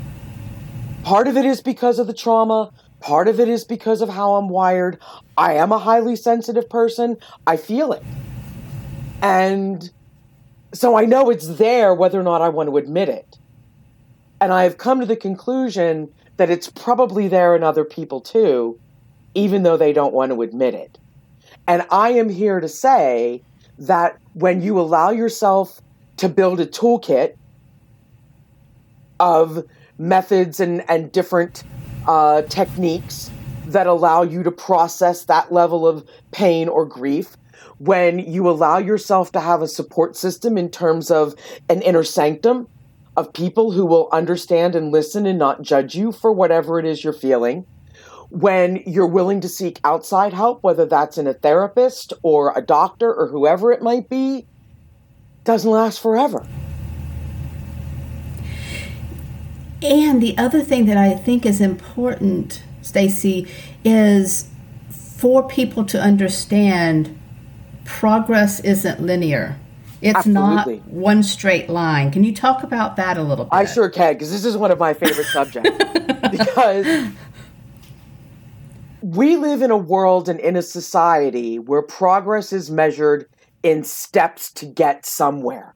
Part 1.02 1.26
of 1.26 1.36
it 1.36 1.44
is 1.44 1.60
because 1.60 1.98
of 1.98 2.06
the 2.06 2.14
trauma, 2.14 2.70
part 3.00 3.26
of 3.26 3.40
it 3.40 3.48
is 3.48 3.64
because 3.64 4.02
of 4.02 4.08
how 4.08 4.34
I'm 4.34 4.48
wired. 4.48 4.98
I 5.36 5.54
am 5.54 5.72
a 5.72 5.78
highly 5.78 6.14
sensitive 6.14 6.68
person, 6.68 7.16
I 7.46 7.56
feel 7.56 7.92
it. 7.92 8.02
And 9.22 9.90
so 10.74 10.96
I 10.96 11.06
know 11.06 11.30
it's 11.30 11.46
there 11.56 11.94
whether 11.94 12.20
or 12.20 12.22
not 12.22 12.42
I 12.42 12.50
want 12.50 12.68
to 12.68 12.76
admit 12.76 13.08
it. 13.08 13.38
And 14.40 14.52
I 14.52 14.64
have 14.64 14.78
come 14.78 15.00
to 15.00 15.06
the 15.06 15.16
conclusion 15.16 16.12
that 16.36 16.50
it's 16.50 16.68
probably 16.68 17.28
there 17.28 17.56
in 17.56 17.62
other 17.62 17.84
people 17.84 18.20
too, 18.20 18.78
even 19.34 19.62
though 19.62 19.76
they 19.76 19.92
don't 19.92 20.12
want 20.12 20.32
to 20.32 20.42
admit 20.42 20.74
it. 20.74 20.98
And 21.66 21.86
I 21.90 22.10
am 22.10 22.28
here 22.28 22.60
to 22.60 22.68
say 22.68 23.42
that 23.78 24.18
when 24.34 24.62
you 24.62 24.80
allow 24.80 25.10
yourself 25.10 25.80
to 26.18 26.28
build 26.28 26.60
a 26.60 26.66
toolkit 26.66 27.36
of 29.18 29.64
methods 29.98 30.60
and, 30.60 30.88
and 30.88 31.12
different 31.12 31.64
uh, 32.06 32.42
techniques 32.42 33.30
that 33.66 33.86
allow 33.86 34.22
you 34.22 34.42
to 34.42 34.50
process 34.50 35.24
that 35.24 35.52
level 35.52 35.86
of 35.86 36.06
pain 36.32 36.68
or 36.68 36.84
grief, 36.84 37.36
when 37.78 38.18
you 38.18 38.48
allow 38.48 38.78
yourself 38.78 39.32
to 39.32 39.40
have 39.40 39.62
a 39.62 39.68
support 39.68 40.16
system 40.16 40.56
in 40.56 40.68
terms 40.68 41.10
of 41.10 41.34
an 41.68 41.82
inner 41.82 42.04
sanctum 42.04 42.68
of 43.16 43.32
people 43.32 43.72
who 43.72 43.84
will 43.84 44.08
understand 44.12 44.74
and 44.74 44.90
listen 44.90 45.26
and 45.26 45.38
not 45.38 45.62
judge 45.62 45.94
you 45.94 46.12
for 46.12 46.32
whatever 46.32 46.78
it 46.78 46.84
is 46.84 47.04
you're 47.04 47.12
feeling. 47.12 47.66
When 48.32 48.82
you're 48.86 49.06
willing 49.06 49.42
to 49.42 49.48
seek 49.48 49.78
outside 49.84 50.32
help, 50.32 50.62
whether 50.62 50.86
that's 50.86 51.18
in 51.18 51.26
a 51.26 51.34
therapist 51.34 52.14
or 52.22 52.56
a 52.56 52.62
doctor 52.62 53.12
or 53.12 53.28
whoever 53.28 53.70
it 53.72 53.82
might 53.82 54.08
be, 54.08 54.46
doesn't 55.44 55.70
last 55.70 56.00
forever. 56.00 56.46
And 59.82 60.22
the 60.22 60.38
other 60.38 60.62
thing 60.62 60.86
that 60.86 60.96
I 60.96 61.14
think 61.14 61.44
is 61.44 61.60
important, 61.60 62.62
Stacy, 62.80 63.48
is 63.84 64.48
for 64.90 65.46
people 65.46 65.84
to 65.84 66.00
understand 66.00 67.18
progress 67.84 68.60
isn't 68.60 69.00
linear. 69.02 69.58
It's 70.00 70.16
Absolutely. 70.16 70.76
not 70.76 70.86
one 70.88 71.22
straight 71.22 71.68
line. 71.68 72.10
Can 72.10 72.24
you 72.24 72.34
talk 72.34 72.62
about 72.62 72.96
that 72.96 73.18
a 73.18 73.22
little 73.22 73.44
bit? 73.44 73.54
I 73.54 73.66
sure 73.66 73.88
can, 73.88 74.14
because 74.14 74.32
this 74.32 74.44
is 74.44 74.56
one 74.56 74.70
of 74.70 74.78
my 74.78 74.94
favorite 74.94 75.26
subjects. 75.26 75.70
because 76.30 77.12
we 79.02 79.36
live 79.36 79.62
in 79.62 79.70
a 79.70 79.76
world 79.76 80.28
and 80.28 80.38
in 80.40 80.56
a 80.56 80.62
society 80.62 81.58
where 81.58 81.82
progress 81.82 82.52
is 82.52 82.70
measured 82.70 83.26
in 83.62 83.84
steps 83.84 84.52
to 84.52 84.66
get 84.66 85.04
somewhere. 85.04 85.74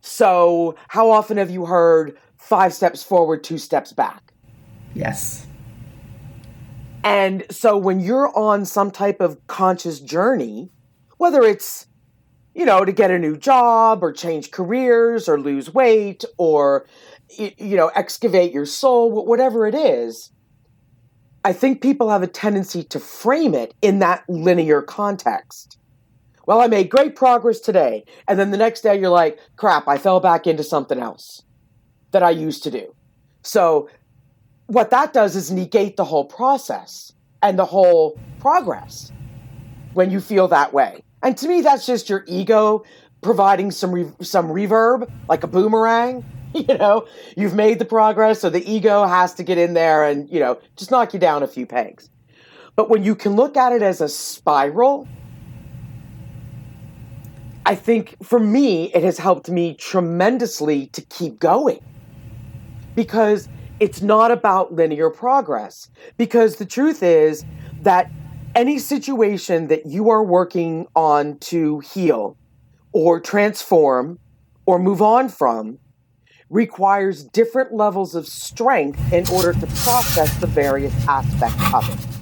So, 0.00 0.76
how 0.88 1.10
often 1.10 1.36
have 1.36 1.50
you 1.50 1.66
heard 1.66 2.16
five 2.36 2.72
steps 2.72 3.02
forward, 3.02 3.42
two 3.42 3.58
steps 3.58 3.92
back? 3.92 4.32
Yes. 4.94 5.46
And 7.02 7.44
so, 7.50 7.76
when 7.76 8.00
you're 8.00 8.36
on 8.36 8.64
some 8.64 8.90
type 8.90 9.20
of 9.20 9.44
conscious 9.46 10.00
journey, 10.00 10.70
whether 11.18 11.42
it's 11.42 11.86
you 12.54 12.64
know, 12.64 12.86
to 12.86 12.92
get 12.92 13.10
a 13.10 13.18
new 13.18 13.36
job 13.36 14.02
or 14.02 14.10
change 14.10 14.50
careers 14.50 15.28
or 15.28 15.38
lose 15.38 15.74
weight 15.74 16.24
or, 16.38 16.86
you 17.36 17.76
know, 17.76 17.88
excavate 17.88 18.50
your 18.50 18.64
soul, 18.64 19.26
whatever 19.26 19.66
it 19.66 19.74
is, 19.74 20.30
I 21.46 21.52
think 21.52 21.80
people 21.80 22.10
have 22.10 22.24
a 22.24 22.26
tendency 22.26 22.82
to 22.82 22.98
frame 22.98 23.54
it 23.54 23.72
in 23.80 24.00
that 24.00 24.24
linear 24.28 24.82
context. 24.82 25.78
Well, 26.44 26.60
I 26.60 26.66
made 26.66 26.90
great 26.90 27.14
progress 27.14 27.60
today. 27.60 28.04
And 28.26 28.36
then 28.36 28.50
the 28.50 28.56
next 28.56 28.80
day 28.80 28.98
you're 28.98 29.10
like, 29.10 29.38
crap, 29.54 29.86
I 29.86 29.96
fell 29.96 30.18
back 30.18 30.48
into 30.48 30.64
something 30.64 30.98
else 30.98 31.44
that 32.10 32.24
I 32.24 32.30
used 32.30 32.64
to 32.64 32.72
do. 32.72 32.92
So, 33.42 33.88
what 34.66 34.90
that 34.90 35.12
does 35.12 35.36
is 35.36 35.52
negate 35.52 35.96
the 35.96 36.04
whole 36.04 36.24
process 36.24 37.12
and 37.40 37.56
the 37.56 37.64
whole 37.64 38.18
progress 38.40 39.12
when 39.94 40.10
you 40.10 40.18
feel 40.18 40.48
that 40.48 40.72
way. 40.72 41.04
And 41.22 41.38
to 41.38 41.46
me, 41.46 41.60
that's 41.60 41.86
just 41.86 42.08
your 42.08 42.24
ego 42.26 42.82
providing 43.22 43.70
some 43.70 43.92
re- 43.92 44.12
some 44.20 44.48
reverb, 44.48 45.08
like 45.28 45.44
a 45.44 45.46
boomerang. 45.46 46.24
You 46.54 46.78
know, 46.78 47.06
you've 47.36 47.54
made 47.54 47.78
the 47.78 47.84
progress, 47.84 48.40
so 48.40 48.48
the 48.48 48.64
ego 48.70 49.04
has 49.04 49.34
to 49.34 49.42
get 49.42 49.58
in 49.58 49.74
there 49.74 50.04
and 50.04 50.30
you 50.30 50.40
know 50.40 50.58
just 50.76 50.90
knock 50.90 51.12
you 51.12 51.20
down 51.20 51.42
a 51.42 51.46
few 51.46 51.66
pegs. 51.66 52.08
But 52.76 52.88
when 52.88 53.04
you 53.04 53.14
can 53.14 53.36
look 53.36 53.58
at 53.58 53.72
it 53.72 53.82
as 53.82 54.00
a 54.00 54.08
spiral, 54.08 55.06
I 57.66 57.74
think 57.74 58.16
for 58.22 58.38
me, 58.38 58.92
it 58.94 59.02
has 59.02 59.18
helped 59.18 59.50
me 59.50 59.74
tremendously 59.74 60.86
to 60.88 61.02
keep 61.02 61.38
going 61.38 61.80
because 62.94 63.48
it's 63.80 64.00
not 64.00 64.30
about 64.30 64.72
linear 64.72 65.10
progress. 65.10 65.90
Because 66.16 66.56
the 66.56 66.64
truth 66.66 67.02
is 67.02 67.44
that 67.82 68.10
any 68.54 68.78
situation 68.78 69.66
that 69.68 69.86
you 69.86 70.10
are 70.10 70.22
working 70.22 70.86
on 70.94 71.38
to 71.38 71.80
heal 71.80 72.36
or 72.92 73.20
transform 73.20 74.18
or 74.64 74.78
move 74.78 75.02
on 75.02 75.28
from 75.28 75.78
requires 76.50 77.24
different 77.24 77.72
levels 77.72 78.14
of 78.14 78.26
strength 78.26 79.00
in 79.12 79.28
order 79.28 79.52
to 79.52 79.66
process 79.66 80.36
the 80.38 80.46
various 80.46 80.94
aspects 81.08 81.74
of 81.74 81.88
it. 81.88 82.16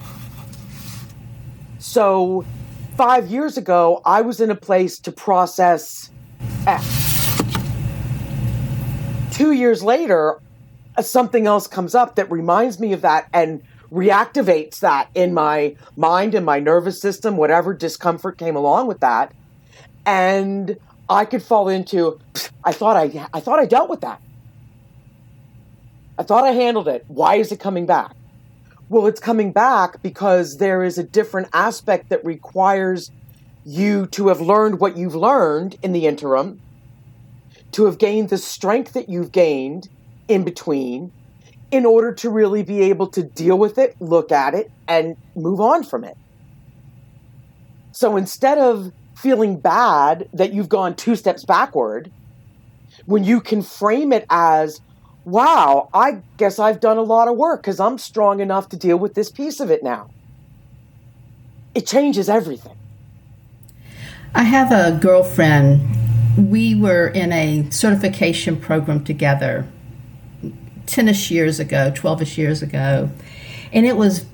So, 1.79 2.45
five 2.97 3.27
years 3.27 3.59
ago, 3.59 4.01
I 4.05 4.23
was 4.23 4.41
in 4.41 4.51
a 4.51 4.55
place 4.55 4.99
to 5.01 5.13
process 5.13 6.11
X. 6.67 7.43
Two 9.31 9.53
years 9.53 9.83
later, 9.83 10.41
uh, 10.97 11.03
something 11.03 11.47
else 11.47 11.67
comes 11.67 11.95
up 11.95 12.15
that 12.15 12.31
reminds 12.31 12.81
me 12.81 12.93
of 12.93 13.03
that 13.03 13.29
and 13.33 13.63
reactivates 13.93 14.81
that 14.81 15.09
in 15.15 15.35
my 15.35 15.77
mind 15.97 16.35
and 16.35 16.47
my 16.47 16.59
nervous 16.59 17.01
system, 17.01 17.37
whatever 17.37 17.75
discomfort 17.75 18.39
came 18.39 18.57
along 18.57 18.87
with 18.87 19.01
that. 19.01 19.33
And 20.07 20.79
I 21.09 21.25
could 21.25 21.43
fall 21.43 21.69
into, 21.69 22.19
I 22.65 22.73
thought 22.73 22.97
I, 22.97 23.29
I 23.33 23.41
thought 23.41 23.59
I 23.59 23.67
dealt 23.67 23.91
with 23.91 24.01
that. 24.01 24.21
I 26.19 26.23
thought 26.23 26.45
I 26.45 26.53
handled 26.53 26.89
it. 26.89 27.05
Why 27.09 27.37
is 27.37 27.53
it 27.53 27.61
coming 27.61 27.87
back? 27.87 28.15
Well, 28.89 29.07
it's 29.07 29.21
coming 29.21 29.53
back 29.53 30.03
because 30.03 30.59
there 30.59 30.83
is 30.83 30.99
a 30.99 31.03
different 31.03 31.49
aspect 31.53 32.11
that 32.11 32.25
requires 32.25 33.11
you 33.65 34.07
to 34.09 34.29
have 34.29 34.41
learned 34.41 34.79
what 34.79 34.97
you've 34.97 35.15
learned 35.15 35.77
in 35.83 35.93
the 35.93 36.07
interim, 36.07 36.61
to 37.73 37.87
have 37.87 37.99
gained 37.99 38.29
the 38.29 38.39
strength 38.39 38.93
that 38.93 39.09
you've 39.09 39.33
gained 39.33 39.89
in 40.29 40.45
between, 40.45 41.13
in 41.71 41.85
order 41.85 42.13
to 42.13 42.31
really 42.31 42.63
be 42.63 42.83
able 42.83 43.09
to 43.09 43.23
deal 43.23 43.59
with 43.59 43.79
it, 43.79 43.97
look 44.01 44.31
at 44.31 44.55
it, 44.55 44.71
and 44.87 45.17
move 45.35 45.61
on 45.61 45.83
from 45.83 46.05
it. 46.05 46.17
So 47.93 48.17
instead 48.17 48.59
of 48.59 48.93
feeling 49.15 49.59
bad 49.59 50.29
that 50.33 50.53
you've 50.53 50.69
gone 50.69 50.95
two 50.95 51.17
steps 51.17 51.45
backward, 51.45 52.11
when 53.07 53.25
you 53.25 53.41
can 53.41 53.63
frame 53.63 54.13
it 54.13 54.27
as, 54.31 54.81
wow, 55.25 55.89
I 55.95 56.23
guess 56.37 56.59
I've 56.59 56.81
done 56.81 56.97
a 56.97 57.03
lot 57.03 57.29
of 57.29 57.37
work 57.37 57.63
because 57.63 57.81
I'm 57.81 57.99
strong 57.99 58.41
enough 58.41 58.69
to 58.71 58.77
deal 58.77 58.97
with 58.97 59.15
this 59.15 59.31
piece 59.31 59.61
of 59.61 59.71
it 59.71 59.83
now, 59.83 60.11
it 61.75 61.87
changes 61.87 62.29
everything. 62.29 62.77
I 64.35 64.43
have 64.43 64.73
a 64.73 64.99
girlfriend. 64.99 65.81
We 66.37 66.75
were 66.75 67.09
in 67.09 67.33
a 67.33 67.71
certification 67.71 68.57
program 68.57 69.05
together 69.05 69.67
10ish 70.87 71.31
years 71.31 71.61
ago, 71.61 71.93
12ish 71.95 72.37
years 72.37 72.63
ago. 72.63 73.11
And 73.73 73.87
it 73.87 73.97
was 73.97 74.27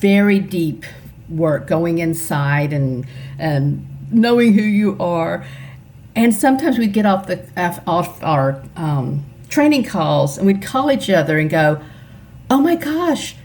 very 0.00 0.38
deep 0.38 0.84
work 1.28 1.66
going 1.66 1.98
inside 1.98 2.72
and, 2.72 3.06
and 3.38 3.86
knowing 4.10 4.54
who 4.54 4.62
you 4.62 4.96
are. 5.00 5.44
And 6.14 6.34
sometimes 6.34 6.78
we'd 6.78 6.92
get 6.92 7.06
off, 7.06 7.26
the, 7.26 7.46
off 7.86 8.22
our 8.22 8.62
um, 8.76 9.24
training 9.48 9.84
calls 9.84 10.38
and 10.38 10.46
we'd 10.46 10.62
call 10.62 10.90
each 10.90 11.10
other 11.10 11.38
and 11.38 11.50
go, 11.50 11.82
oh 12.50 12.60
my 12.60 12.76
gosh, 12.76 13.36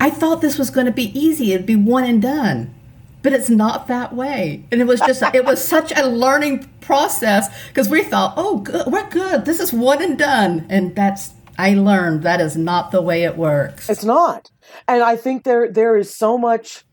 I 0.00 0.10
thought 0.10 0.40
this 0.40 0.58
was 0.58 0.70
going 0.70 0.86
to 0.86 0.92
be 0.92 1.18
easy. 1.18 1.52
It'd 1.52 1.66
be 1.66 1.76
one 1.76 2.04
and 2.04 2.20
done 2.20 2.74
but 3.22 3.32
it's 3.32 3.48
not 3.48 3.86
that 3.86 4.14
way. 4.14 4.64
And 4.70 4.80
it 4.80 4.84
was 4.84 5.00
just, 5.00 5.22
it 5.34 5.44
was 5.44 5.66
such 5.66 5.92
a 5.96 6.06
learning 6.06 6.68
process 6.80 7.48
because 7.68 7.88
we 7.88 8.02
thought, 8.02 8.34
oh, 8.36 8.58
good, 8.58 8.86
we're 8.86 9.08
good. 9.08 9.44
This 9.44 9.60
is 9.60 9.72
one 9.72 10.02
and 10.02 10.18
done. 10.18 10.66
And 10.68 10.94
that's, 10.94 11.30
I 11.58 11.74
learned 11.74 12.22
that 12.24 12.40
is 12.40 12.56
not 12.56 12.90
the 12.90 13.02
way 13.02 13.22
it 13.22 13.36
works. 13.36 13.88
It's 13.88 14.04
not. 14.04 14.50
And 14.88 15.02
I 15.02 15.16
think 15.16 15.44
there, 15.44 15.70
there 15.70 15.96
is 15.96 16.14
so 16.14 16.36
much, 16.36 16.84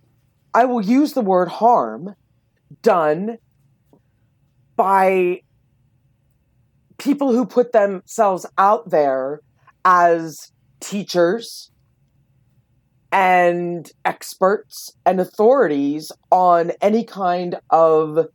I 0.53 0.65
will 0.65 0.82
use 0.82 1.13
the 1.13 1.21
word 1.21 1.49
harm 1.49 2.15
done 2.82 3.38
by 4.75 5.41
people 6.97 7.32
who 7.32 7.45
put 7.45 7.71
themselves 7.71 8.45
out 8.58 8.89
there 8.89 9.41
as 9.84 10.51
teachers 10.79 11.71
and 13.12 13.91
experts 14.05 14.91
and 15.05 15.19
authorities 15.19 16.12
on 16.32 16.71
any 16.82 17.03
kind 17.03 17.60
of 17.69 18.27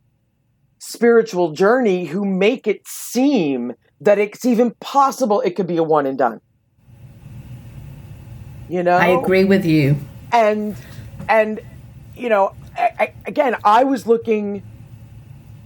spiritual 0.79 1.51
journey 1.51 2.05
who 2.05 2.25
make 2.25 2.67
it 2.67 2.85
seem 2.87 3.73
that 4.01 4.19
it's 4.19 4.45
even 4.45 4.71
possible 4.79 5.41
it 5.41 5.55
could 5.55 5.67
be 5.67 5.77
a 5.77 5.83
one 5.83 6.05
and 6.05 6.17
done. 6.17 6.41
You 8.67 8.83
know? 8.83 8.97
I 8.97 9.07
agree 9.07 9.45
with 9.45 9.65
you. 9.65 9.97
And 10.31 10.75
and 11.29 11.61
you 12.15 12.29
know, 12.29 12.53
I, 12.77 13.13
again, 13.25 13.55
I 13.63 13.83
was 13.83 14.05
looking 14.05 14.63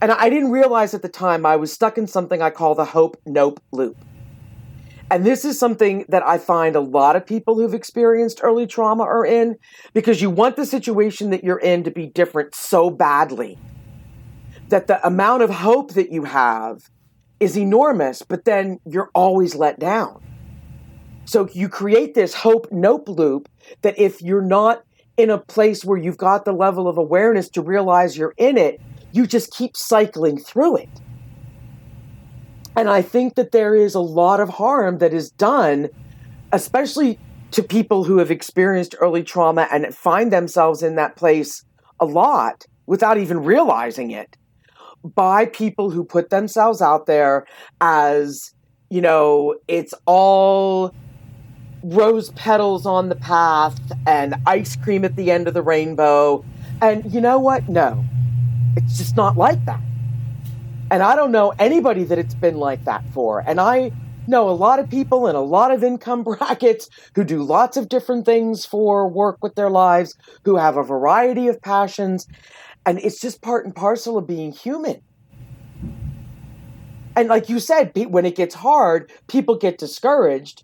and 0.02 0.12
I 0.12 0.30
didn't 0.30 0.52
realize 0.52 0.94
at 0.94 1.02
the 1.02 1.10
time 1.10 1.46
I 1.46 1.58
was 1.58 1.74
stuck 1.74 1.98
in 1.98 2.08
something 2.08 2.42
I 2.42 2.50
call 2.50 2.76
the 2.76 2.86
hope 2.86 3.20
nope 3.26 3.62
loop. 3.72 3.98
And 5.12 5.26
this 5.26 5.44
is 5.44 5.58
something 5.58 6.06
that 6.10 6.26
I 6.26 6.38
find 6.38 6.76
a 6.76 6.80
lot 6.80 7.16
of 7.16 7.26
people 7.26 7.56
who've 7.56 7.74
experienced 7.74 8.42
early 8.44 8.68
trauma 8.68 9.04
are 9.04 9.26
in 9.26 9.58
because 9.94 10.22
you 10.22 10.30
want 10.30 10.56
the 10.56 10.66
situation 10.66 11.32
that 11.32 11.44
you're 11.44 11.60
in 11.60 11.84
to 11.84 11.92
be 11.92 12.06
different 12.06 12.54
so 12.54 12.92
badly 12.92 13.58
that 14.70 14.86
the 14.86 15.06
amount 15.06 15.42
of 15.42 15.50
hope 15.50 15.94
that 15.96 16.12
you 16.12 16.26
have 16.26 16.84
is 17.40 17.58
enormous, 17.58 18.22
but 18.22 18.46
then 18.46 18.80
you're 18.86 19.10
always 19.16 19.56
let 19.56 19.80
down. 19.80 20.22
So 21.26 21.50
you 21.54 21.70
create 21.70 22.14
this 22.14 22.34
hope 22.34 22.68
nope 22.72 23.10
loop 23.10 23.50
that 23.82 23.98
if 23.98 24.22
you're 24.22 24.42
not 24.42 24.84
in 25.20 25.30
a 25.30 25.38
place 25.38 25.84
where 25.84 25.98
you've 25.98 26.18
got 26.18 26.46
the 26.46 26.54
level 26.54 26.88
of 26.88 26.98
awareness 26.98 27.50
to 27.50 27.62
realize 27.62 28.18
you're 28.18 28.34
in 28.38 28.58
it, 28.58 28.80
you 29.12 29.28
just 29.28 29.52
keep 29.52 29.76
cycling 29.76 30.40
through 30.40 30.78
it. 30.78 30.88
And 32.78 32.90
I 32.90 33.02
think 33.02 33.36
that 33.36 33.52
there 33.52 33.76
is 33.76 33.96
a 33.96 34.00
lot 34.00 34.40
of 34.40 34.48
harm 34.48 35.00
that 35.00 35.14
is 35.14 35.30
done, 35.32 35.90
especially 36.54 37.20
to 37.52 37.62
people 37.62 38.06
who 38.06 38.20
have 38.20 38.32
experienced 38.32 38.96
early 39.02 39.22
trauma 39.22 39.68
and 39.70 39.94
find 39.94 40.32
themselves 40.32 40.82
in 40.82 40.96
that 40.96 41.18
place 41.18 41.66
a 42.00 42.06
lot 42.06 42.66
without 42.86 43.18
even 43.18 43.44
realizing 43.44 44.12
it 44.12 44.38
by 45.04 45.48
people 45.48 45.90
who 45.90 46.06
put 46.06 46.30
themselves 46.30 46.82
out 46.82 47.08
there 47.08 47.46
as, 47.82 48.54
you 48.90 49.02
know, 49.02 49.58
it's 49.68 49.94
all 50.06 50.94
rose 51.84 52.32
petals 52.32 52.86
on 52.86 53.10
the 53.10 53.16
path 53.16 53.80
and 54.06 54.36
ice 54.46 54.76
cream 54.76 55.06
at 55.06 55.16
the 55.16 55.32
end 55.32 55.48
of 55.48 55.54
the 55.54 55.62
rainbow. 55.62 56.44
And 56.82 57.12
you 57.14 57.22
know 57.22 57.40
what? 57.40 57.68
No, 57.70 58.04
it's 58.76 58.98
just 58.98 59.16
not 59.16 59.38
like 59.38 59.64
that. 59.66 59.82
And 60.92 61.04
I 61.04 61.16
don't 61.16 61.32
know 61.32 61.54
anybody 61.60 62.04
that 62.06 62.18
it's 62.18 62.34
been 62.34 62.58
like 62.58 62.84
that 62.86 63.04
for. 63.14 63.44
And 63.46 63.60
I 63.60 63.92
know 64.28 64.50
a 64.50 64.52
lot 64.52 64.80
of 64.80 64.90
people 64.90 65.28
in 65.28 65.36
a 65.36 65.42
lot 65.42 65.72
of 65.72 65.84
income 65.84 66.24
brackets 66.40 66.90
who 67.16 67.24
do 67.24 67.44
lots 67.44 67.78
of 67.78 67.90
different 67.90 68.26
things 68.26 68.66
for 68.66 69.08
work 69.08 69.38
with 69.42 69.56
their 69.56 69.70
lives, 69.70 70.16
who 70.46 70.56
have 70.56 70.78
a 70.78 70.84
variety 70.84 71.48
of 71.48 71.62
passions. 71.62 72.28
And 72.86 73.00
it's 73.00 73.20
just 73.20 73.42
part 73.42 73.66
and 73.66 73.76
parcel 73.76 74.18
of 74.18 74.26
being 74.26 74.52
human. 74.52 75.02
And 77.16 77.28
like 77.28 77.50
you 77.50 77.60
said, 77.60 77.92
when 77.96 78.26
it 78.26 78.36
gets 78.36 78.56
hard, 78.56 79.12
people 79.28 79.58
get 79.58 79.78
discouraged 79.78 80.64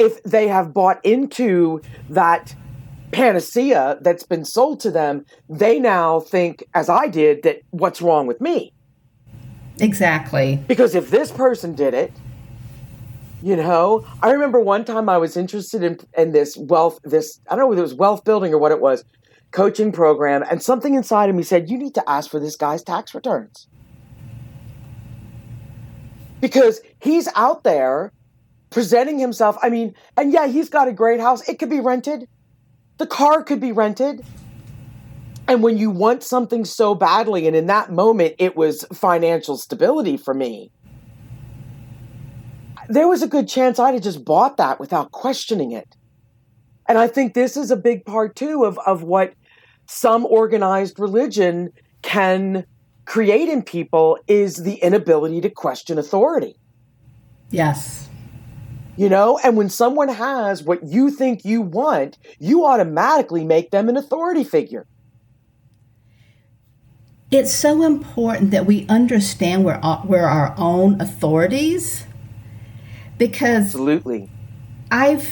if 0.00 0.22
they 0.22 0.48
have 0.48 0.72
bought 0.72 1.04
into 1.04 1.82
that 2.08 2.54
panacea 3.12 3.98
that's 4.00 4.22
been 4.22 4.44
sold 4.44 4.80
to 4.80 4.90
them, 4.90 5.26
they 5.48 5.78
now 5.78 6.20
think, 6.20 6.64
as 6.74 6.88
I 6.88 7.06
did, 7.06 7.42
that 7.42 7.60
what's 7.70 8.00
wrong 8.00 8.26
with 8.26 8.40
me? 8.40 8.72
Exactly. 9.78 10.56
Because 10.66 10.94
if 10.94 11.10
this 11.10 11.30
person 11.30 11.74
did 11.74 11.92
it, 11.92 12.12
you 13.42 13.56
know, 13.56 14.06
I 14.22 14.30
remember 14.30 14.58
one 14.60 14.84
time 14.84 15.08
I 15.08 15.18
was 15.18 15.36
interested 15.36 15.82
in, 15.82 15.98
in 16.16 16.32
this 16.32 16.56
wealth, 16.56 16.98
this, 17.04 17.38
I 17.48 17.56
don't 17.56 17.60
know 17.60 17.68
whether 17.68 17.80
it 17.80 17.82
was 17.82 17.94
wealth 17.94 18.24
building 18.24 18.52
or 18.54 18.58
what 18.58 18.72
it 18.72 18.80
was, 18.80 19.04
coaching 19.50 19.92
program, 19.92 20.44
and 20.50 20.62
something 20.62 20.94
inside 20.94 21.28
of 21.28 21.36
me 21.36 21.42
said, 21.42 21.70
You 21.70 21.76
need 21.76 21.94
to 21.94 22.08
ask 22.08 22.30
for 22.30 22.40
this 22.40 22.56
guy's 22.56 22.82
tax 22.82 23.14
returns. 23.14 23.66
Because 26.40 26.80
he's 27.00 27.28
out 27.34 27.64
there 27.64 28.12
presenting 28.70 29.18
himself. 29.18 29.56
I 29.62 29.68
mean, 29.68 29.94
and 30.16 30.32
yeah, 30.32 30.46
he's 30.46 30.68
got 30.68 30.88
a 30.88 30.92
great 30.92 31.20
house. 31.20 31.46
It 31.48 31.58
could 31.58 31.70
be 31.70 31.80
rented. 31.80 32.28
The 32.98 33.06
car 33.06 33.42
could 33.42 33.60
be 33.60 33.72
rented. 33.72 34.24
And 35.48 35.62
when 35.62 35.78
you 35.78 35.90
want 35.90 36.22
something 36.22 36.64
so 36.64 36.94
badly, 36.94 37.46
and 37.46 37.56
in 37.56 37.66
that 37.66 37.90
moment, 37.90 38.36
it 38.38 38.56
was 38.56 38.84
financial 38.92 39.56
stability 39.56 40.16
for 40.16 40.32
me, 40.32 40.70
there 42.88 43.08
was 43.08 43.22
a 43.22 43.28
good 43.28 43.48
chance 43.48 43.78
I'd 43.78 43.94
have 43.94 44.02
just 44.02 44.24
bought 44.24 44.56
that 44.58 44.78
without 44.78 45.10
questioning 45.12 45.72
it. 45.72 45.96
And 46.88 46.98
I 46.98 47.06
think 47.06 47.34
this 47.34 47.56
is 47.56 47.70
a 47.70 47.76
big 47.76 48.04
part, 48.04 48.36
too, 48.36 48.64
of, 48.64 48.78
of 48.84 49.02
what 49.02 49.34
some 49.86 50.26
organized 50.26 50.98
religion 50.98 51.70
can 52.02 52.64
create 53.04 53.48
in 53.48 53.62
people 53.62 54.18
is 54.28 54.56
the 54.56 54.74
inability 54.74 55.40
to 55.40 55.50
question 55.50 55.98
authority. 55.98 56.56
Yes. 57.50 58.09
You 59.00 59.08
know, 59.08 59.40
and 59.42 59.56
when 59.56 59.70
someone 59.70 60.10
has 60.10 60.62
what 60.62 60.84
you 60.84 61.10
think 61.10 61.42
you 61.42 61.62
want, 61.62 62.18
you 62.38 62.66
automatically 62.66 63.46
make 63.46 63.70
them 63.70 63.88
an 63.88 63.96
authority 63.96 64.44
figure. 64.44 64.86
It's 67.30 67.50
so 67.50 67.82
important 67.82 68.50
that 68.50 68.66
we 68.66 68.86
understand 68.90 69.64
where, 69.64 69.82
uh, 69.82 70.02
where 70.02 70.28
our 70.28 70.54
own 70.58 71.00
authorities 71.00 72.04
because 73.16 73.68
Absolutely. 73.68 74.28
I've 74.90 75.26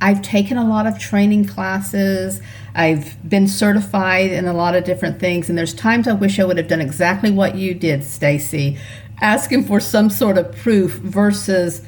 I've 0.00 0.22
taken 0.22 0.58
a 0.58 0.68
lot 0.68 0.86
of 0.86 0.98
training 0.98 1.46
classes. 1.46 2.40
I've 2.74 3.28
been 3.28 3.46
certified 3.46 4.30
in 4.32 4.46
a 4.46 4.52
lot 4.52 4.74
of 4.74 4.82
different 4.82 5.20
things 5.20 5.48
and 5.48 5.56
there's 5.56 5.72
times 5.72 6.08
I 6.08 6.14
wish 6.14 6.40
I 6.40 6.44
would 6.44 6.58
have 6.58 6.68
done 6.68 6.80
exactly 6.80 7.30
what 7.30 7.54
you 7.54 7.74
did, 7.74 8.00
Staci, 8.00 8.78
asking 9.20 9.64
for 9.64 9.80
some 9.80 10.10
sort 10.10 10.38
of 10.38 10.54
proof 10.56 10.92
versus 10.92 11.82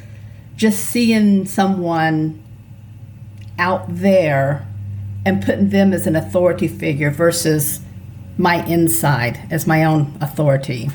just 0.56 0.86
seeing 0.86 1.46
someone 1.46 2.42
out 3.58 3.84
there 3.88 4.66
and 5.26 5.44
putting 5.44 5.70
them 5.70 5.92
as 5.92 6.06
an 6.06 6.16
authority 6.16 6.68
figure 6.68 7.10
versus 7.10 7.80
my 8.38 8.64
inside 8.66 9.38
as 9.50 9.66
my 9.66 9.84
own 9.84 10.16
authority. 10.20 10.88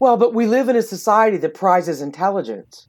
Well, 0.00 0.16
but 0.16 0.34
we 0.34 0.46
live 0.46 0.68
in 0.68 0.76
a 0.76 0.82
society 0.82 1.36
that 1.38 1.54
prizes 1.54 2.00
intelligence. 2.00 2.88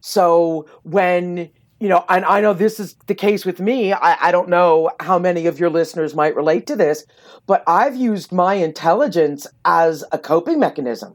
So 0.00 0.68
when 0.82 1.50
you 1.80 1.88
know, 1.88 2.04
and 2.08 2.24
I 2.24 2.40
know 2.40 2.54
this 2.54 2.80
is 2.80 2.94
the 3.06 3.14
case 3.14 3.46
with 3.46 3.60
me. 3.60 3.92
I, 3.92 4.28
I, 4.28 4.32
don't 4.32 4.48
know 4.48 4.90
how 5.00 5.18
many 5.18 5.46
of 5.46 5.60
your 5.60 5.70
listeners 5.70 6.14
might 6.14 6.34
relate 6.34 6.66
to 6.68 6.76
this, 6.76 7.04
but 7.46 7.62
I've 7.68 7.94
used 7.94 8.32
my 8.32 8.54
intelligence 8.54 9.46
as 9.64 10.04
a 10.10 10.18
coping 10.18 10.58
mechanism. 10.58 11.14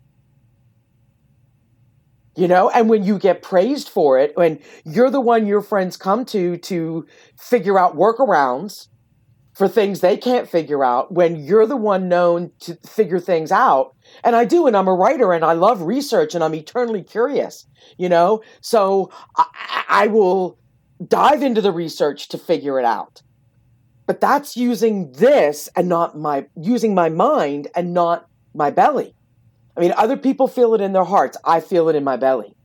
You 2.35 2.47
know, 2.47 2.69
and 2.69 2.89
when 2.89 3.03
you 3.03 3.19
get 3.19 3.43
praised 3.43 3.89
for 3.89 4.17
it, 4.17 4.35
when 4.35 4.59
you're 4.85 5.11
the 5.11 5.21
one 5.21 5.45
your 5.45 5.61
friends 5.61 5.97
come 5.97 6.25
to 6.25 6.57
to 6.57 7.05
figure 7.37 7.77
out 7.77 7.95
workarounds 7.95 8.87
for 9.53 9.67
things 9.67 9.99
they 9.99 10.17
can't 10.17 10.49
figure 10.49 10.83
out, 10.83 11.11
when 11.11 11.35
you're 11.35 11.67
the 11.67 11.77
one 11.77 12.09
known 12.09 12.51
to 12.61 12.75
figure 12.87 13.19
things 13.19 13.51
out, 13.51 13.95
and 14.23 14.35
I 14.35 14.45
do, 14.45 14.67
and 14.67 14.75
I'm 14.75 14.87
a 14.87 14.93
writer 14.93 15.33
and 15.33 15.43
I 15.43 15.53
love 15.53 15.81
research 15.81 16.33
and 16.33 16.43
I'm 16.43 16.55
eternally 16.55 17.03
curious, 17.03 17.65
you 17.97 18.07
know? 18.07 18.41
So 18.61 19.11
I, 19.35 19.83
I 19.89 20.07
will 20.07 20.57
dive 21.05 21.43
into 21.43 21.61
the 21.61 21.71
research 21.71 22.29
to 22.29 22.37
figure 22.37 22.79
it 22.79 22.85
out. 22.85 23.21
But 24.05 24.21
that's 24.21 24.55
using 24.55 25.11
this 25.13 25.69
and 25.75 25.89
not 25.89 26.17
my, 26.17 26.45
using 26.55 26.95
my 26.95 27.09
mind 27.09 27.67
and 27.75 27.93
not 27.93 28.27
my 28.53 28.69
belly. 28.69 29.15
I 29.75 29.81
mean, 29.81 29.93
other 29.97 30.17
people 30.17 30.47
feel 30.47 30.73
it 30.73 30.81
in 30.81 30.93
their 30.93 31.03
hearts. 31.03 31.37
I 31.43 31.59
feel 31.59 31.89
it 31.89 31.95
in 31.95 32.03
my 32.03 32.15
belly, 32.15 32.55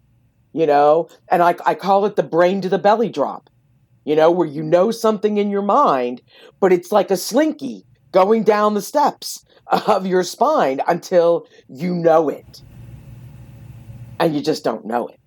you 0.52 0.66
know? 0.66 1.08
And 1.28 1.42
I, 1.42 1.56
I 1.64 1.74
call 1.74 2.06
it 2.06 2.16
the 2.16 2.22
brain 2.22 2.60
to 2.60 2.68
the 2.68 2.78
belly 2.78 3.08
drop, 3.08 3.50
you 4.04 4.14
know, 4.14 4.30
where 4.30 4.46
you 4.46 4.62
know 4.62 4.90
something 4.90 5.38
in 5.38 5.50
your 5.50 5.62
mind, 5.62 6.22
but 6.60 6.72
it's 6.72 6.92
like 6.92 7.10
a 7.10 7.16
slinky 7.16 7.84
going 8.12 8.42
down 8.42 8.74
the 8.74 8.82
steps 8.82 9.44
of 9.70 10.06
your 10.06 10.22
spine 10.22 10.80
until 10.86 11.46
you 11.68 11.94
know 11.94 12.28
it. 12.28 12.62
And 14.20 14.34
you 14.34 14.42
just 14.42 14.64
don't 14.64 14.84
know 14.84 15.06
it. 15.06 15.20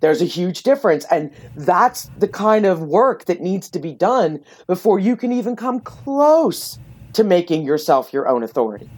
There's 0.00 0.22
a 0.22 0.26
huge 0.26 0.62
difference. 0.62 1.04
And 1.10 1.30
that's 1.56 2.10
the 2.18 2.28
kind 2.28 2.66
of 2.66 2.82
work 2.82 3.26
that 3.26 3.40
needs 3.40 3.68
to 3.70 3.78
be 3.78 3.92
done 3.92 4.42
before 4.66 4.98
you 4.98 5.16
can 5.16 5.32
even 5.32 5.54
come 5.56 5.80
close 5.80 6.78
to 7.12 7.24
making 7.24 7.64
yourself 7.64 8.12
your 8.12 8.26
own 8.28 8.42
authority. 8.42 8.90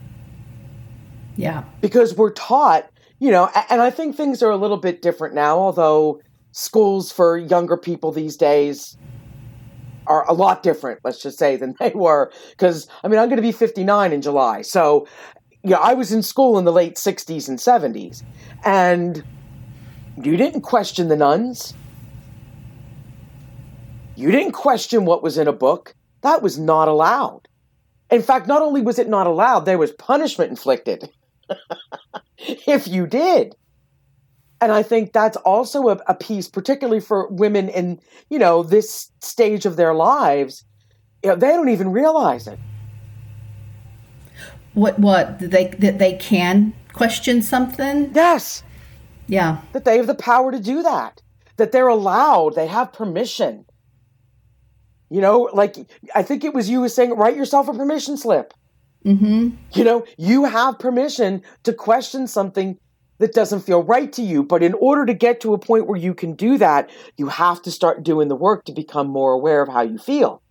Yeah. 1.35 1.63
Because 1.81 2.15
we're 2.15 2.31
taught, 2.31 2.89
you 3.19 3.29
know, 3.29 3.49
and 3.69 3.81
I 3.81 3.91
think 3.91 4.15
things 4.15 4.41
are 4.41 4.51
a 4.51 4.57
little 4.57 4.77
bit 4.77 5.01
different 5.01 5.35
now, 5.35 5.57
although 5.59 6.21
schools 6.53 7.11
for 7.11 7.37
younger 7.37 7.77
people 7.77 8.11
these 8.11 8.37
days 8.37 8.97
are 10.07 10.27
a 10.29 10.33
lot 10.33 10.63
different, 10.63 10.99
let's 11.03 11.21
just 11.21 11.37
say, 11.37 11.55
than 11.55 11.75
they 11.79 11.91
were. 11.91 12.31
Because, 12.51 12.87
I 13.03 13.07
mean, 13.07 13.19
I'm 13.19 13.27
going 13.27 13.37
to 13.37 13.43
be 13.43 13.51
59 13.51 14.13
in 14.13 14.21
July. 14.21 14.61
So, 14.61 15.07
yeah, 15.63 15.77
I 15.77 15.93
was 15.93 16.11
in 16.11 16.21
school 16.21 16.57
in 16.57 16.65
the 16.65 16.71
late 16.71 16.95
60s 16.95 17.49
and 17.49 17.57
70s. 17.57 18.23
And 18.63 19.23
you 20.21 20.37
didn't 20.37 20.61
question 20.61 21.07
the 21.07 21.15
nuns. 21.15 21.73
You 24.15 24.31
didn't 24.31 24.53
question 24.53 25.05
what 25.05 25.23
was 25.23 25.37
in 25.37 25.47
a 25.47 25.53
book. 25.53 25.95
That 26.21 26.41
was 26.41 26.57
not 26.57 26.87
allowed. 26.87 27.47
In 28.09 28.21
fact, 28.21 28.47
not 28.47 28.61
only 28.61 28.81
was 28.81 28.99
it 28.99 29.09
not 29.09 29.27
allowed, 29.27 29.61
there 29.61 29.77
was 29.77 29.91
punishment 29.91 30.51
inflicted 30.51 31.09
if 32.37 32.87
you 32.87 33.07
did 33.07 33.55
and 34.65 34.73
I 34.73 34.81
think 34.81 35.13
that's 35.13 35.37
also 35.37 35.89
a, 35.89 35.99
a, 36.07 36.15
piece, 36.15 36.47
particularly 36.47 36.99
for 36.99 37.27
women 37.27 37.69
in 37.69 37.99
you 38.31 38.39
know 38.39 38.63
this 38.63 39.11
stage 39.21 39.67
of 39.67 39.75
their 39.75 39.93
lives. 39.93 40.65
You 41.23 41.29
know, 41.29 41.35
they 41.35 41.49
don't 41.49 41.69
even 41.69 41.91
realize 41.91 42.47
it. 42.47 42.57
What? 44.73 44.97
What? 44.97 45.37
That 45.37 45.51
they 45.51 45.67
that 45.67 45.99
they 45.99 46.13
can 46.13 46.73
question 46.93 47.43
something? 47.43 48.11
Yes. 48.15 48.63
Yeah. 49.27 49.61
That 49.73 49.85
they 49.85 49.97
have 49.97 50.07
the 50.07 50.15
power 50.15 50.51
to 50.51 50.59
do 50.59 50.81
that. 50.81 51.21
That 51.57 51.71
they're 51.71 51.87
allowed. 51.87 52.55
They 52.55 52.65
have 52.65 52.91
permission. 52.91 53.65
You 55.11 55.21
know, 55.21 55.47
like 55.53 55.77
I 56.15 56.23
think 56.23 56.43
it 56.43 56.55
was 56.55 56.71
you 56.71 56.81
was 56.81 56.95
saying, 56.95 57.11
write 57.11 57.37
yourself 57.37 57.67
a 57.67 57.73
permission 57.73 58.17
slip. 58.17 58.51
Mm-hmm. 59.05 59.49
You 59.73 59.83
know, 59.83 60.07
you 60.17 60.45
have 60.45 60.79
permission 60.79 61.43
to 61.65 61.71
question 61.71 62.25
something 62.25 62.79
that 63.17 63.33
doesn't 63.33 63.61
feel 63.61 63.83
right 63.83 64.11
to 64.13 64.21
you. 64.21 64.43
But 64.43 64.63
in 64.63 64.73
order 64.75 65.05
to 65.05 65.13
get 65.13 65.41
to 65.41 65.53
a 65.53 65.57
point 65.57 65.87
where 65.87 65.99
you 65.99 66.13
can 66.13 66.33
do 66.33 66.57
that, 66.57 66.89
you 67.17 67.27
have 67.27 67.61
to 67.63 67.71
start 67.71 68.03
doing 68.03 68.27
the 68.27 68.35
work 68.35 68.65
to 68.65 68.71
become 68.71 69.07
more 69.07 69.31
aware 69.31 69.61
of 69.61 69.69
how 69.69 69.81
you 69.81 69.97
feel. 69.97 70.41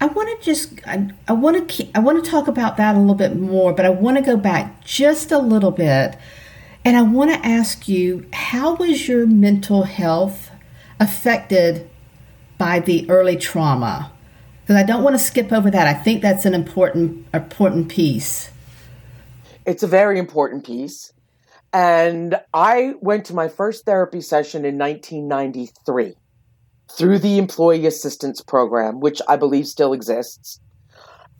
I 0.00 0.06
want 0.06 0.36
to 0.36 0.44
just 0.44 0.80
I, 0.84 1.32
want 1.32 1.68
to 1.68 1.88
I 1.94 2.00
want 2.00 2.24
to 2.24 2.28
talk 2.28 2.48
about 2.48 2.76
that 2.76 2.96
a 2.96 2.98
little 2.98 3.14
bit 3.14 3.36
more, 3.36 3.72
but 3.72 3.86
I 3.86 3.90
want 3.90 4.16
to 4.16 4.22
go 4.22 4.36
back 4.36 4.84
just 4.84 5.30
a 5.30 5.38
little 5.38 5.70
bit 5.70 6.18
and 6.84 6.96
I 6.96 7.02
want 7.02 7.30
to 7.30 7.46
ask 7.46 7.86
you 7.86 8.26
how 8.32 8.74
was 8.74 9.06
your 9.06 9.26
mental 9.26 9.84
health 9.84 10.50
affected 10.98 11.88
by 12.58 12.80
the 12.80 13.08
early 13.08 13.36
trauma? 13.36 14.10
Because 14.62 14.74
I 14.74 14.82
don't 14.82 15.04
want 15.04 15.14
to 15.14 15.20
skip 15.20 15.52
over 15.52 15.70
that. 15.70 15.86
I 15.86 15.94
think 15.94 16.20
that's 16.20 16.44
an 16.44 16.54
important 16.54 17.24
important 17.32 17.88
piece. 17.88 18.50
It's 19.64 19.82
a 19.82 19.88
very 19.88 20.18
important 20.18 20.66
piece. 20.66 21.12
And 21.72 22.36
I 22.52 22.94
went 23.00 23.24
to 23.26 23.34
my 23.34 23.48
first 23.48 23.84
therapy 23.84 24.20
session 24.20 24.64
in 24.64 24.76
1993 24.76 26.14
through 26.90 27.18
the 27.18 27.38
Employee 27.38 27.86
Assistance 27.86 28.42
Program, 28.42 29.00
which 29.00 29.22
I 29.28 29.36
believe 29.36 29.66
still 29.66 29.92
exists. 29.92 30.60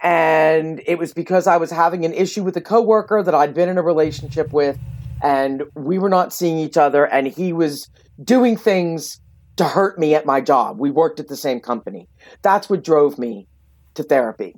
And 0.01 0.81
it 0.87 0.99
was 0.99 1.13
because 1.13 1.47
I 1.47 1.59
was 1.59 1.71
having 1.71 2.05
an 2.05 2.15
issue 2.15 2.43
with 2.43 2.57
a 2.57 2.61
coworker 2.61 3.23
that 3.23 3.35
I'd 3.35 3.55
been 3.55 3.69
in 3.69 3.79
a 3.79 3.83
relationship 3.83 4.53
with, 4.53 4.79
and 5.23 5.65
we 5.75 5.99
were 5.99 6.09
not 6.09 6.33
seeing 6.33 6.59
each 6.59 6.77
other, 6.77 7.05
and 7.05 7.27
he 7.27 7.53
was 7.53 7.89
doing 8.23 8.57
things 8.57 9.21
to 9.57 9.65
hurt 9.65 9.99
me 9.99 10.15
at 10.15 10.27
my 10.27 10.41
job. 10.41 10.79
We 10.79 10.91
worked 10.91 11.21
at 11.21 11.29
the 11.29 11.37
same 11.37 11.61
company. 11.61 12.09
That's 12.41 12.71
what 12.71 12.83
drove 12.83 13.19
me 13.19 13.47
to 13.95 14.03
therapy. 14.03 14.57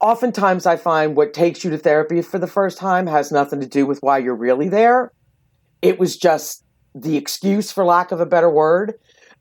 Oftentimes, 0.00 0.66
I 0.66 0.76
find 0.76 1.16
what 1.16 1.32
takes 1.32 1.64
you 1.64 1.70
to 1.70 1.78
therapy 1.78 2.20
for 2.20 2.38
the 2.38 2.46
first 2.46 2.76
time 2.76 3.06
has 3.06 3.32
nothing 3.32 3.60
to 3.60 3.66
do 3.66 3.86
with 3.86 3.98
why 4.00 4.18
you're 4.18 4.34
really 4.34 4.68
there. 4.68 5.10
It 5.80 5.98
was 5.98 6.16
just 6.16 6.64
the 6.94 7.16
excuse, 7.16 7.72
for 7.72 7.84
lack 7.84 8.12
of 8.12 8.20
a 8.20 8.26
better 8.26 8.50
word. 8.50 8.94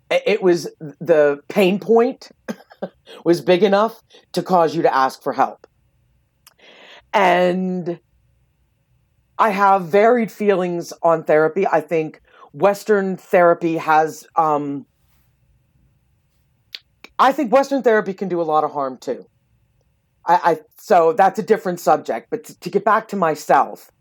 It 0.10 0.41
was 0.41 0.70
the 0.80 1.39
pain 1.49 1.80
point 1.80 2.30
was 3.26 3.41
big 3.41 3.64
enough 3.64 4.01
to 4.34 4.43
cause 4.43 4.76
you 4.76 4.82
to 4.84 4.93
ask 4.93 5.22
for 5.22 5.34
help. 5.34 5.68
And 7.14 7.99
I 9.38 9.49
have 9.49 9.88
varied 9.88 10.32
feelings 10.32 10.93
on 11.01 11.24
therapy. 11.24 11.68
I 11.68 11.82
think 11.82 12.22
Western 12.53 13.18
therapy 13.18 13.78
has, 13.78 14.26
um, 14.36 14.86
I 17.20 17.32
think 17.32 17.51
Western 17.51 17.84
therapy 17.84 18.14
can 18.14 18.30
do 18.30 18.41
a 18.41 18.43
lot 18.43 18.64
of 18.64 18.72
harm 18.72 18.97
too. 18.97 19.26
I, 20.28 20.40
I 20.44 20.60
so 20.78 21.14
that's 21.14 21.40
a 21.40 21.44
different 21.44 21.80
subject. 21.80 22.30
But 22.30 22.44
to, 22.46 22.60
to 22.60 22.70
get 22.70 22.86
back 22.86 23.08
to 23.10 23.16
myself, 23.16 23.92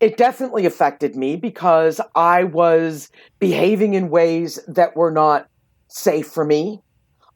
it 0.00 0.16
definitely 0.16 0.66
affected 0.66 1.16
me 1.16 1.36
because 1.36 2.00
I 2.14 2.44
was 2.44 3.10
behaving 3.38 3.94
in 3.94 4.10
ways 4.10 4.58
that 4.68 4.96
were 4.96 5.10
not 5.10 5.48
safe 5.88 6.26
for 6.26 6.44
me. 6.44 6.82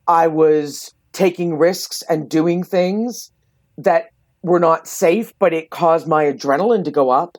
I 0.06 0.26
was 0.26 0.94
taking 1.12 1.58
risks 1.58 2.02
and 2.08 2.28
doing 2.28 2.62
things 2.62 3.30
that 3.76 4.10
were 4.42 4.60
not 4.60 4.86
safe, 4.86 5.32
but 5.38 5.52
it 5.52 5.70
caused 5.70 6.06
my 6.06 6.24
adrenaline 6.24 6.84
to 6.84 6.90
go 6.90 7.10
up. 7.10 7.38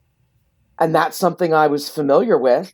And 0.79 0.95
that's 0.95 1.17
something 1.17 1.53
I 1.53 1.67
was 1.67 1.89
familiar 1.89 2.37
with. 2.37 2.73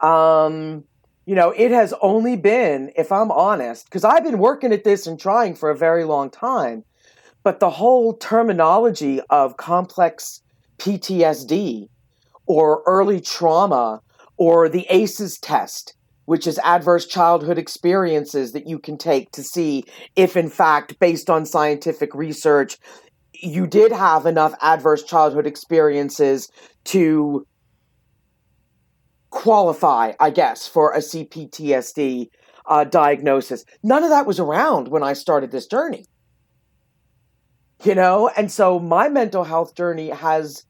Um, 0.00 0.84
you 1.26 1.34
know, 1.34 1.50
it 1.50 1.70
has 1.70 1.92
only 2.00 2.36
been, 2.36 2.92
if 2.96 3.12
I'm 3.12 3.30
honest, 3.30 3.84
because 3.84 4.04
I've 4.04 4.24
been 4.24 4.38
working 4.38 4.72
at 4.72 4.84
this 4.84 5.06
and 5.06 5.20
trying 5.20 5.54
for 5.54 5.70
a 5.70 5.76
very 5.76 6.04
long 6.04 6.30
time, 6.30 6.84
but 7.42 7.60
the 7.60 7.70
whole 7.70 8.14
terminology 8.14 9.20
of 9.30 9.56
complex 9.56 10.42
PTSD 10.78 11.88
or 12.46 12.82
early 12.86 13.20
trauma 13.20 14.00
or 14.36 14.68
the 14.68 14.86
ACEs 14.90 15.38
test, 15.38 15.94
which 16.24 16.46
is 16.46 16.58
adverse 16.64 17.06
childhood 17.06 17.58
experiences 17.58 18.52
that 18.52 18.66
you 18.66 18.78
can 18.78 18.96
take 18.96 19.30
to 19.32 19.42
see 19.42 19.84
if, 20.16 20.36
in 20.36 20.48
fact, 20.48 20.98
based 20.98 21.30
on 21.30 21.46
scientific 21.46 22.14
research, 22.14 22.78
you 23.32 23.66
did 23.66 23.92
have 23.92 24.26
enough 24.26 24.54
adverse 24.60 25.02
childhood 25.02 25.46
experiences 25.46 26.50
to 26.84 27.46
qualify, 29.30 30.12
I 30.18 30.30
guess, 30.30 30.66
for 30.66 30.92
a 30.92 30.98
CPTSD 30.98 32.28
uh, 32.66 32.84
diagnosis. 32.84 33.64
None 33.82 34.04
of 34.04 34.10
that 34.10 34.26
was 34.26 34.40
around 34.40 34.88
when 34.88 35.02
I 35.02 35.12
started 35.12 35.50
this 35.50 35.66
journey. 35.66 36.04
You 37.82 37.94
know, 37.94 38.28
and 38.36 38.52
so 38.52 38.78
my 38.78 39.08
mental 39.08 39.44
health 39.44 39.74
journey 39.74 40.10
has 40.10 40.64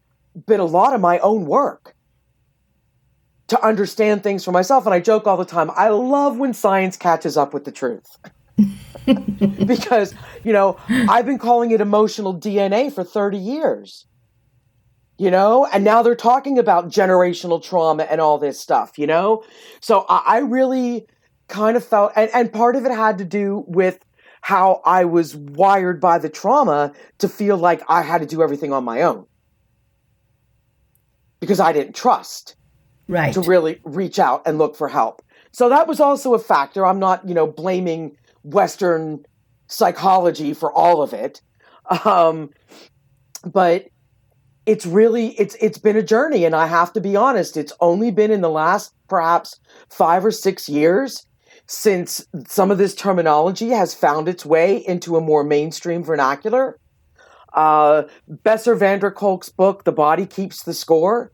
been 0.46 0.61
a 0.61 0.64
lot 0.64 0.94
of 0.94 1.00
my 1.00 1.18
own 1.18 1.44
work 1.44 1.96
to 3.48 3.61
understand 3.66 4.22
things 4.22 4.44
for 4.44 4.52
myself. 4.52 4.86
And 4.86 4.94
I 4.94 5.00
joke 5.00 5.26
all 5.26 5.36
the 5.36 5.44
time 5.44 5.70
I 5.74 5.88
love 5.88 6.38
when 6.38 6.54
science 6.54 6.96
catches 6.96 7.36
up 7.36 7.52
with 7.52 7.64
the 7.64 7.72
truth. 7.72 8.16
because, 9.66 10.14
you 10.44 10.52
know, 10.52 10.76
I've 10.88 11.26
been 11.26 11.38
calling 11.38 11.72
it 11.72 11.80
emotional 11.80 12.38
DNA 12.38 12.92
for 12.92 13.02
30 13.02 13.38
years 13.38 14.06
you 15.20 15.30
know 15.30 15.68
and 15.70 15.84
now 15.84 16.02
they're 16.02 16.14
talking 16.14 16.58
about 16.58 16.88
generational 16.88 17.62
trauma 17.62 18.04
and 18.04 18.22
all 18.22 18.38
this 18.38 18.58
stuff 18.58 18.98
you 18.98 19.06
know 19.06 19.44
so 19.80 20.06
i, 20.08 20.22
I 20.24 20.38
really 20.38 21.06
kind 21.46 21.76
of 21.76 21.84
felt 21.84 22.12
and, 22.16 22.30
and 22.32 22.50
part 22.50 22.74
of 22.74 22.86
it 22.86 22.90
had 22.90 23.18
to 23.18 23.24
do 23.24 23.62
with 23.66 24.02
how 24.41 24.80
i 24.84 25.05
was 25.05 25.36
wired 25.36 26.01
by 26.01 26.18
the 26.18 26.28
trauma 26.28 26.93
to 27.18 27.28
feel 27.28 27.57
like 27.57 27.82
i 27.88 28.03
had 28.03 28.20
to 28.20 28.26
do 28.26 28.43
everything 28.43 28.72
on 28.72 28.84
my 28.84 29.03
own. 29.03 29.26
Because 31.41 31.61
i 31.61 31.72
didn't 31.72 31.95
trust 31.95 32.57
right. 33.11 33.34
to 33.34 33.41
really 33.41 33.80
reach 33.84 34.18
out 34.18 34.43
and 34.47 34.59
look 34.59 34.76
for 34.76 34.88
help. 34.88 35.22
So 35.53 35.68
that 35.68 35.88
was 35.88 36.01
also 36.01 36.34
a 36.34 36.38
factor. 36.38 36.86
I'm 36.86 36.99
not 36.99 37.26
you 37.28 37.34
know 37.34 37.47
blaming 37.47 38.16
western 38.43 39.24
psychology 39.66 40.55
for 40.55 40.72
all 40.72 41.03
of 41.03 41.12
it. 41.12 41.43
Um, 42.05 42.51
but 43.45 43.88
it's 44.66 44.86
really 44.86 45.28
it's 45.38 45.57
it's 45.57 45.78
been 45.78 45.97
a 45.97 46.03
journey. 46.03 46.45
And 46.45 46.55
i 46.55 46.66
have 46.66 46.93
to 46.93 47.01
be 47.01 47.16
honest 47.16 47.57
it's 47.57 47.72
only 47.80 48.11
been 48.11 48.30
in 48.30 48.41
the 48.41 48.51
last 48.51 48.95
perhaps 49.09 49.59
5 49.91 50.26
or 50.26 50.30
6 50.30 50.68
years 50.68 51.26
since 51.71 52.27
some 52.49 52.73
of 52.73 52.79
this 52.79 52.97
terminology 52.97 53.68
has 53.68 53.95
found 53.95 54.29
its 54.29 54.45
way 54.45 54.77
into 54.89 55.16
a 55.16 55.21
more 55.21 55.45
mainstream 55.45 56.03
vernacular 56.03 56.77
uh, 57.53 58.03
Bessel 58.29 58.77
van 58.77 58.99
der 58.99 59.11
Kolk's 59.12 59.49
book 59.49 59.85
the 59.85 59.93
body 59.93 60.27
keeps 60.27 60.64
the 60.64 60.75
score 60.75 61.31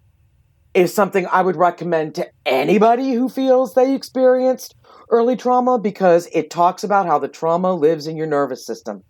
is 0.74 0.92
something 0.92 1.26
i 1.28 1.40
would 1.40 1.56
recommend 1.56 2.14
to 2.14 2.28
anybody 2.44 3.14
who 3.14 3.30
feels 3.30 3.72
they 3.72 3.94
experienced 3.94 4.74
early 5.10 5.36
trauma 5.36 5.78
because 5.78 6.28
it 6.34 6.50
talks 6.50 6.84
about 6.84 7.06
how 7.06 7.18
the 7.18 7.28
trauma 7.28 7.72
lives 7.72 8.06
in 8.06 8.16
your 8.16 8.26
nervous 8.26 8.66
system 8.66 9.02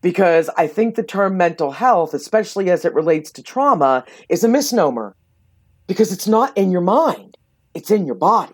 because 0.00 0.50
I 0.58 0.66
think 0.66 0.96
the 0.96 1.02
term 1.02 1.38
mental 1.38 1.70
health, 1.70 2.12
especially 2.12 2.70
as 2.70 2.84
it 2.84 2.92
relates 2.92 3.32
to 3.32 3.42
trauma, 3.42 4.04
is 4.28 4.44
a 4.44 4.48
misnomer 4.48 5.16
because 5.86 6.12
it's 6.12 6.28
not 6.28 6.54
in 6.58 6.70
your 6.70 6.82
mind, 6.82 7.38
it's 7.72 7.90
in 7.90 8.04
your 8.04 8.14
body. 8.14 8.52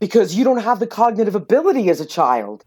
Because 0.00 0.34
you 0.34 0.44
don't 0.44 0.62
have 0.62 0.80
the 0.80 0.86
cognitive 0.86 1.34
ability 1.34 1.88
as 1.88 2.00
a 2.00 2.06
child 2.06 2.64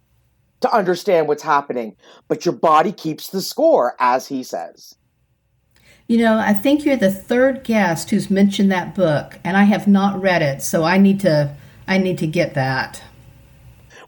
to 0.62 0.74
understand 0.74 1.28
what's 1.28 1.44
happening, 1.44 1.96
but 2.28 2.46
your 2.46 2.56
body 2.56 2.92
keeps 2.92 3.30
the 3.30 3.42
score, 3.42 3.96
as 4.00 4.28
he 4.28 4.44
says. 4.44 4.96
You 6.08 6.20
know, 6.20 6.40
I 6.40 6.54
think 6.54 6.86
you're 6.86 6.96
the 6.96 7.12
third 7.12 7.64
guest 7.64 8.10
who's 8.10 8.30
mentioned 8.30 8.72
that 8.72 8.96
book, 8.96 9.40
and 9.44 9.58
I 9.58 9.64
have 9.64 9.88
not 9.88 10.22
read 10.22 10.42
it, 10.42 10.62
so 10.62 10.84
I 10.84 10.98
need 10.98 11.20
to 11.22 11.56
I 11.88 11.98
need 11.98 12.18
to 12.20 12.28
get 12.28 12.54
that. 12.56 13.02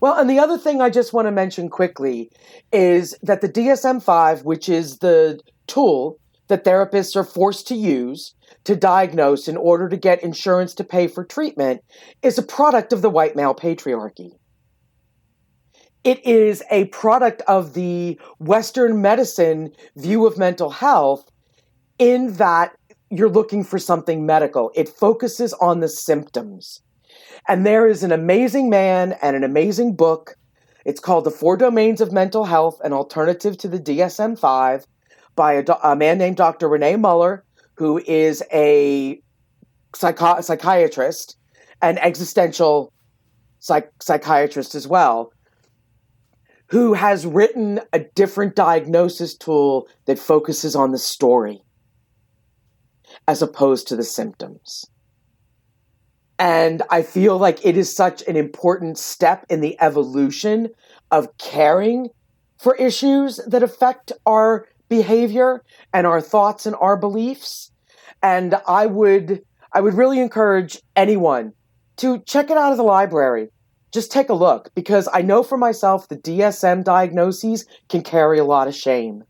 Well, 0.01 0.17
and 0.17 0.29
the 0.29 0.39
other 0.39 0.57
thing 0.57 0.81
I 0.81 0.89
just 0.89 1.13
want 1.13 1.27
to 1.27 1.31
mention 1.31 1.69
quickly 1.69 2.31
is 2.71 3.15
that 3.21 3.41
the 3.41 3.49
DSM 3.49 4.01
5, 4.01 4.43
which 4.43 4.69
is 4.69 4.99
the 4.99 5.39
tool 5.67 6.17
that 6.47 6.63
therapists 6.63 7.15
are 7.15 7.23
forced 7.23 7.67
to 7.67 7.75
use 7.75 8.33
to 8.69 8.75
diagnose 8.75 9.47
in 9.47 9.57
order 9.57 9.89
to 9.89 9.97
get 9.97 10.21
insurance 10.21 10.75
to 10.75 10.83
pay 10.83 11.07
for 11.07 11.25
treatment, 11.25 11.83
is 12.21 12.37
a 12.37 12.43
product 12.43 12.93
of 12.93 13.01
the 13.01 13.09
white 13.09 13.35
male 13.35 13.55
patriarchy. 13.55 14.33
It 16.03 16.23
is 16.23 16.61
a 16.69 16.85
product 16.85 17.41
of 17.47 17.73
the 17.73 18.19
Western 18.37 19.01
medicine 19.01 19.71
view 19.95 20.27
of 20.27 20.37
mental 20.37 20.69
health 20.69 21.31
in 21.97 22.33
that 22.33 22.75
you're 23.09 23.27
looking 23.27 23.63
for 23.63 23.79
something 23.79 24.23
medical. 24.23 24.71
It 24.75 24.87
focuses 24.87 25.51
on 25.53 25.79
the 25.79 25.89
symptoms. 25.89 26.83
And 27.47 27.65
there 27.65 27.87
is 27.87 28.03
an 28.03 28.11
amazing 28.11 28.69
man 28.69 29.15
and 29.23 29.35
an 29.35 29.43
amazing 29.43 29.95
book. 29.95 30.35
It's 30.85 30.99
called 30.99 31.23
The 31.23 31.31
Four 31.31 31.57
Domains 31.57 32.01
of 32.01 32.11
Mental 32.11 32.45
Health 32.45 32.79
An 32.83 32.93
Alternative 32.93 33.57
to 33.57 33.67
the 33.67 33.79
DSM 33.79 34.37
5 34.37 34.85
by 35.35 35.53
a, 35.53 35.63
a 35.83 35.95
man 35.95 36.19
named 36.19 36.37
Dr. 36.37 36.69
Renee 36.69 36.97
Muller, 36.97 37.43
who 37.79 37.97
is 38.05 38.43
a 38.53 39.21
psychi- 39.93 40.43
psychiatrist 40.43 41.37
an 41.81 41.97
existential 41.99 42.91
psych- 43.59 43.91
psychiatrist 44.01 44.75
as 44.75 44.85
well, 44.85 45.31
who 46.67 46.93
has 46.93 47.25
written 47.25 47.79
a 47.93 47.99
different 48.15 48.53
diagnosis 48.53 49.33
tool 49.33 49.87
that 50.05 50.19
focuses 50.19 50.75
on 50.75 50.91
the 50.91 50.97
story 50.97 51.61
as 53.29 53.41
opposed 53.41 53.87
to 53.87 53.95
the 53.95 54.03
symptoms. 54.03 54.85
And 56.37 56.83
I 56.89 57.01
feel 57.01 57.37
like 57.37 57.65
it 57.65 57.77
is 57.77 57.93
such 57.93 58.21
an 58.27 58.35
important 58.35 58.97
step 58.97 59.45
in 59.49 59.61
the 59.61 59.77
evolution 59.81 60.67
of 61.11 61.37
caring 61.37 62.09
for 62.57 62.75
issues 62.75 63.39
that 63.47 63.63
affect 63.63 64.11
our 64.25 64.67
behavior 64.89 65.63
and 65.93 66.07
our 66.07 66.21
thoughts 66.21 66.65
and 66.65 66.75
our 66.77 66.97
beliefs. 66.97 67.71
And 68.21 68.55
I 68.67 68.85
would 68.87 69.41
I 69.73 69.81
would 69.81 69.93
really 69.93 70.19
encourage 70.19 70.81
anyone 70.95 71.53
to 71.97 72.19
check 72.25 72.49
it 72.49 72.57
out 72.57 72.71
of 72.71 72.77
the 72.77 72.83
library. 72.83 73.49
Just 73.93 74.11
take 74.11 74.29
a 74.29 74.33
look 74.33 74.69
because 74.75 75.07
I 75.13 75.21
know 75.21 75.43
for 75.43 75.57
myself 75.57 76.07
the 76.07 76.17
DSM 76.17 76.83
diagnoses 76.83 77.65
can 77.89 78.03
carry 78.03 78.39
a 78.39 78.45
lot 78.45 78.67
of 78.67 78.75
shame. 78.75 79.23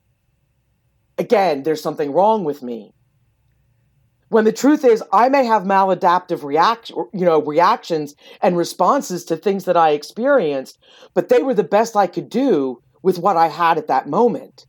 Again, 1.18 1.64
there's 1.64 1.82
something 1.84 2.12
wrong 2.12 2.43
with 2.45 2.64
me. 2.64 2.93
when 4.30 4.45
the 4.45 4.51
truth 4.53 4.86
is 4.86 5.03
I 5.12 5.30
may 5.30 5.45
have 5.45 5.64
maladaptive 5.64 6.43
react 6.43 6.89
you 6.89 7.26
know 7.26 7.41
reactions 7.41 8.16
and 8.41 8.57
responses 8.57 9.26
to 9.26 9.38
things 9.38 9.66
that 9.66 9.78
I 9.78 9.91
experienced, 9.91 10.78
but 11.14 11.30
they 11.30 11.41
were 11.43 11.53
the 11.53 11.64
best 11.64 11.95
I 11.95 12.07
could 12.07 12.30
do 12.30 12.82
with 13.01 13.20
what 13.20 13.38
I 13.38 13.47
had 13.47 13.78
at 13.78 13.88
that 13.88 14.07
moment. 14.07 14.66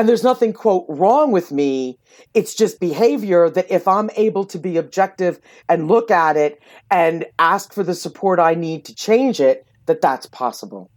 And 0.00 0.08
there's 0.08 0.24
nothing 0.24 0.54
quote 0.54 0.86
wrong 0.88 1.30
with 1.30 1.52
me. 1.52 1.98
It's 2.32 2.54
just 2.54 2.80
behavior 2.80 3.50
that 3.50 3.70
if 3.70 3.86
I'm 3.86 4.08
able 4.16 4.46
to 4.46 4.58
be 4.58 4.78
objective 4.78 5.38
and 5.68 5.88
look 5.88 6.10
at 6.10 6.38
it 6.38 6.58
and 6.90 7.26
ask 7.38 7.74
for 7.74 7.82
the 7.82 7.94
support 7.94 8.40
I 8.40 8.54
need 8.54 8.86
to 8.86 8.94
change 8.94 9.40
it, 9.40 9.66
that 9.84 10.00
that's 10.00 10.24
possible. 10.24 10.90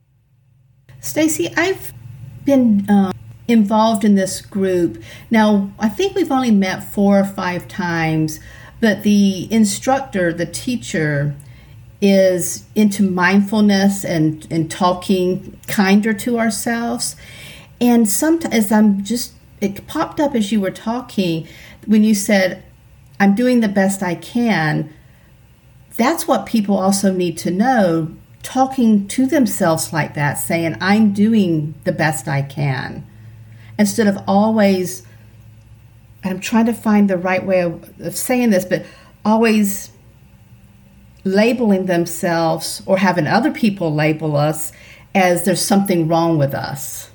Staci, 1.02 1.54
I've 1.58 1.92
been 2.46 2.90
uh, 2.90 3.12
involved 3.50 4.06
in 4.06 4.16
this 4.16 4.40
group. 4.40 5.04
Now, 5.30 5.74
I 5.78 5.90
think 5.90 6.16
we've 6.16 6.32
only 6.32 6.52
met 6.52 6.90
four 6.94 7.20
or 7.20 7.26
five 7.26 7.68
times, 7.68 8.40
but 8.80 9.04
the 9.04 9.52
instructor, 9.52 10.32
the 10.32 10.46
teacher, 10.46 11.36
is 12.00 12.64
into 12.74 13.04
mindfulness 13.04 14.06
and, 14.06 14.48
and 14.50 14.72
talking 14.72 15.60
kinder 15.68 16.14
to 16.14 16.40
ourselves. 16.40 17.18
And 17.84 18.10
sometimes 18.10 18.72
I'm 18.72 19.04
just, 19.04 19.34
it 19.60 19.86
popped 19.88 20.22
up 20.22 20.36
as 20.36 20.54
you 20.54 20.62
were 20.62 20.72
talking 20.72 21.46
when 21.86 22.06
you 22.06 22.16
said, 22.16 22.64
I'm 23.20 23.36
doing 23.36 23.60
the 23.60 23.68
best 23.68 24.02
I 24.02 24.16
can. 24.16 24.94
That's 25.98 26.26
what 26.26 26.46
people 26.46 26.78
also 26.78 27.12
need 27.12 27.38
to 27.40 27.52
know 27.52 28.16
talking 28.42 29.06
to 29.10 29.26
themselves 29.26 29.92
like 29.92 30.14
that, 30.14 30.36
saying, 30.36 30.78
I'm 30.80 31.12
doing 31.12 31.76
the 31.84 31.92
best 31.92 32.28
I 32.28 32.42
can 32.42 33.06
instead 33.78 34.08
of 34.08 34.18
always, 34.28 35.04
I'm 36.24 36.40
trying 36.40 36.68
to 36.68 36.74
find 36.74 37.10
the 37.10 37.18
right 37.18 37.46
way 37.46 37.62
of, 37.64 38.00
of 38.00 38.16
saying 38.16 38.52
this, 38.52 38.64
but 38.64 38.86
always 39.26 39.92
labeling 41.26 41.88
themselves 41.88 42.82
or 42.86 42.98
having 42.98 43.28
other 43.28 43.52
people 43.52 43.94
label 43.94 44.38
us 44.38 44.72
as 45.14 45.44
there's 45.44 45.62
something 45.62 46.08
wrong 46.08 46.38
with 46.38 46.54
us. 46.54 47.10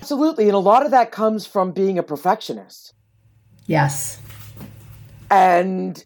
Absolutely. 0.00 0.46
And 0.46 0.54
a 0.54 0.58
lot 0.58 0.84
of 0.84 0.90
that 0.92 1.12
comes 1.12 1.46
from 1.46 1.72
being 1.72 1.98
a 1.98 2.02
perfectionist. 2.02 2.94
Yes. 3.66 4.20
And 5.30 6.02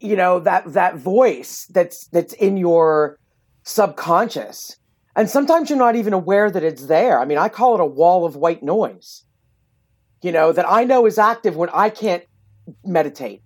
you 0.00 0.16
know 0.16 0.40
that 0.40 0.72
that 0.72 0.96
voice 0.96 1.66
that's 1.70 2.06
that's 2.08 2.32
in 2.34 2.56
your 2.56 3.18
subconscious 3.64 4.78
and 5.16 5.28
sometimes 5.28 5.68
you're 5.68 5.78
not 5.78 5.96
even 5.96 6.12
aware 6.12 6.50
that 6.50 6.62
it's 6.62 6.86
there. 6.86 7.20
I 7.20 7.24
mean, 7.24 7.38
I 7.38 7.48
call 7.48 7.74
it 7.74 7.80
a 7.80 7.86
wall 7.86 8.24
of 8.24 8.36
white 8.36 8.62
noise, 8.62 9.24
you 10.22 10.32
know, 10.32 10.52
that 10.52 10.68
I 10.68 10.84
know 10.84 11.06
is 11.06 11.18
active 11.18 11.56
when 11.56 11.68
I 11.70 11.90
can't 11.90 12.24
meditate. 12.84 13.42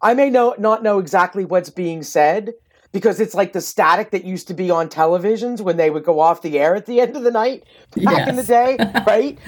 I 0.00 0.14
may 0.14 0.30
know, 0.30 0.54
not 0.58 0.82
know 0.82 0.98
exactly 0.98 1.44
what's 1.44 1.70
being 1.70 2.02
said 2.02 2.54
because 2.92 3.20
it's 3.20 3.34
like 3.34 3.52
the 3.52 3.60
static 3.60 4.10
that 4.10 4.24
used 4.24 4.46
to 4.48 4.54
be 4.54 4.70
on 4.70 4.88
televisions 4.88 5.60
when 5.60 5.78
they 5.78 5.90
would 5.90 6.04
go 6.04 6.20
off 6.20 6.42
the 6.42 6.58
air 6.58 6.76
at 6.76 6.86
the 6.86 7.00
end 7.00 7.16
of 7.16 7.22
the 7.22 7.30
night 7.30 7.64
back 7.96 8.26
yes. 8.26 8.28
in 8.28 8.36
the 8.36 8.42
day, 8.42 8.76
right? 9.06 9.38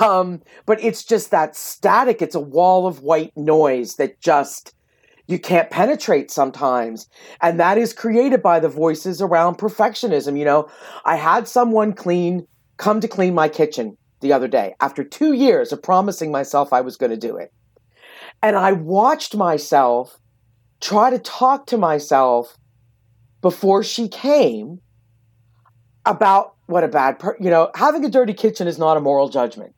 um, 0.00 0.40
but 0.66 0.82
it's 0.82 1.04
just 1.04 1.30
that 1.32 1.56
static. 1.56 2.22
It's 2.22 2.36
a 2.36 2.40
wall 2.40 2.86
of 2.86 3.02
white 3.02 3.36
noise 3.36 3.96
that 3.96 4.20
just 4.20 4.74
you 5.26 5.38
can't 5.38 5.70
penetrate 5.70 6.30
sometimes. 6.30 7.08
And 7.40 7.58
that 7.58 7.78
is 7.78 7.92
created 7.92 8.42
by 8.42 8.60
the 8.60 8.68
voices 8.68 9.20
around 9.20 9.58
perfectionism. 9.58 10.38
You 10.38 10.44
know, 10.44 10.70
I 11.04 11.16
had 11.16 11.48
someone 11.48 11.92
clean, 11.92 12.46
come 12.76 13.00
to 13.00 13.08
clean 13.08 13.34
my 13.34 13.48
kitchen 13.48 13.96
the 14.20 14.32
other 14.32 14.48
day 14.48 14.74
after 14.80 15.02
two 15.02 15.32
years 15.32 15.72
of 15.72 15.82
promising 15.82 16.30
myself 16.30 16.72
I 16.72 16.80
was 16.80 16.96
going 16.96 17.10
to 17.10 17.16
do 17.16 17.36
it. 17.36 17.52
And 18.42 18.56
I 18.56 18.72
watched 18.72 19.36
myself 19.36 20.18
try 20.80 21.10
to 21.10 21.18
talk 21.18 21.66
to 21.66 21.78
myself 21.78 22.56
before 23.42 23.82
she 23.82 24.08
came 24.08 24.80
about 26.06 26.54
what 26.66 26.82
a 26.82 26.88
bad 26.88 27.18
per- 27.18 27.36
you 27.38 27.50
know 27.50 27.70
having 27.74 28.04
a 28.04 28.08
dirty 28.08 28.32
kitchen 28.32 28.66
is 28.66 28.78
not 28.78 28.96
a 28.96 29.00
moral 29.00 29.28
judgment 29.28 29.74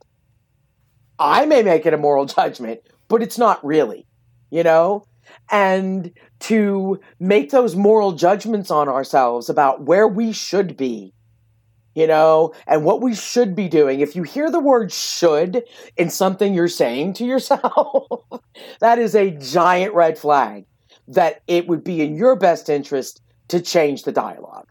i 1.18 1.44
may 1.44 1.62
make 1.62 1.84
it 1.84 1.92
a 1.92 1.98
moral 1.98 2.24
judgment 2.38 2.80
but 3.08 3.22
it's 3.22 3.36
not 3.38 3.64
really 3.64 4.06
you 4.50 4.62
know 4.62 5.04
and 5.50 6.12
to 6.40 7.00
make 7.20 7.50
those 7.50 7.76
moral 7.76 8.12
judgments 8.12 8.70
on 8.70 8.88
ourselves 8.88 9.48
about 9.48 9.82
where 9.82 10.08
we 10.08 10.32
should 10.32 10.76
be, 10.76 11.12
you 11.94 12.06
know, 12.06 12.52
and 12.66 12.84
what 12.84 13.00
we 13.00 13.14
should 13.14 13.54
be 13.54 13.68
doing. 13.68 14.00
If 14.00 14.16
you 14.16 14.22
hear 14.22 14.50
the 14.50 14.60
word 14.60 14.92
should 14.92 15.62
in 15.96 16.10
something 16.10 16.54
you're 16.54 16.68
saying 16.68 17.14
to 17.14 17.24
yourself, 17.24 18.24
that 18.80 18.98
is 18.98 19.14
a 19.14 19.30
giant 19.30 19.94
red 19.94 20.18
flag 20.18 20.64
that 21.08 21.42
it 21.46 21.66
would 21.66 21.84
be 21.84 22.02
in 22.02 22.16
your 22.16 22.36
best 22.36 22.68
interest 22.68 23.20
to 23.48 23.60
change 23.60 24.04
the 24.04 24.12
dialogue. 24.12 24.68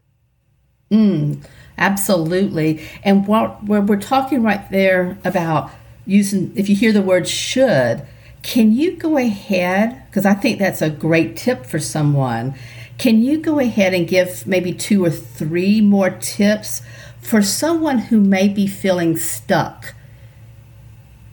Mm, 0.90 1.44
absolutely. 1.78 2.86
And 3.02 3.26
what 3.26 3.64
we're 3.64 3.96
talking 3.96 4.42
right 4.42 4.70
there 4.70 5.18
about 5.24 5.70
using, 6.06 6.52
if 6.56 6.68
you 6.68 6.76
hear 6.76 6.92
the 6.92 7.02
word 7.02 7.26
should, 7.26 8.06
can 8.42 8.72
you 8.72 8.92
go 8.92 9.16
ahead? 9.16 10.04
Because 10.06 10.26
I 10.26 10.34
think 10.34 10.58
that's 10.58 10.82
a 10.82 10.90
great 10.90 11.36
tip 11.36 11.64
for 11.64 11.78
someone. 11.78 12.54
Can 12.98 13.22
you 13.22 13.38
go 13.38 13.58
ahead 13.58 13.94
and 13.94 14.06
give 14.06 14.46
maybe 14.46 14.72
two 14.72 15.04
or 15.04 15.10
three 15.10 15.80
more 15.80 16.10
tips 16.10 16.82
for 17.20 17.42
someone 17.42 17.98
who 17.98 18.20
may 18.20 18.48
be 18.48 18.66
feeling 18.66 19.16
stuck 19.16 19.94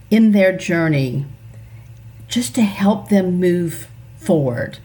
in 0.09 0.31
their 0.31 0.55
journey 0.55 1.25
just 2.27 2.55
to 2.55 2.61
help 2.61 3.09
them 3.09 3.39
move 3.39 3.89
forward? 4.17 4.79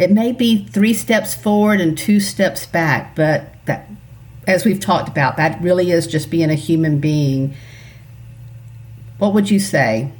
It 0.00 0.10
may 0.10 0.32
be 0.32 0.64
three 0.64 0.94
steps 0.94 1.34
forward 1.34 1.78
and 1.78 1.96
two 1.96 2.20
steps 2.20 2.64
back, 2.64 3.14
but 3.14 3.52
that, 3.66 3.86
as 4.46 4.64
we've 4.64 4.80
talked 4.80 5.10
about, 5.10 5.36
that 5.36 5.60
really 5.60 5.90
is 5.90 6.06
just 6.06 6.30
being 6.30 6.48
a 6.48 6.54
human 6.54 7.00
being. 7.00 7.54
What 9.18 9.34
would 9.34 9.50
you 9.50 9.60
say? 9.60 10.10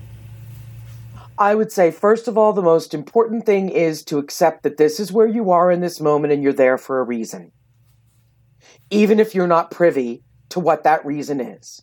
I 1.38 1.54
would 1.54 1.72
say, 1.72 1.90
first 1.90 2.28
of 2.28 2.36
all, 2.36 2.52
the 2.52 2.60
most 2.60 2.92
important 2.92 3.46
thing 3.46 3.70
is 3.70 4.04
to 4.04 4.18
accept 4.18 4.64
that 4.64 4.76
this 4.76 5.00
is 5.00 5.12
where 5.12 5.26
you 5.26 5.50
are 5.50 5.70
in 5.70 5.80
this 5.80 5.98
moment 5.98 6.34
and 6.34 6.42
you're 6.42 6.52
there 6.52 6.76
for 6.76 7.00
a 7.00 7.04
reason. 7.04 7.50
Even 8.90 9.18
if 9.18 9.34
you're 9.34 9.46
not 9.46 9.70
privy 9.70 10.22
to 10.50 10.60
what 10.60 10.84
that 10.84 11.06
reason 11.06 11.40
is. 11.40 11.80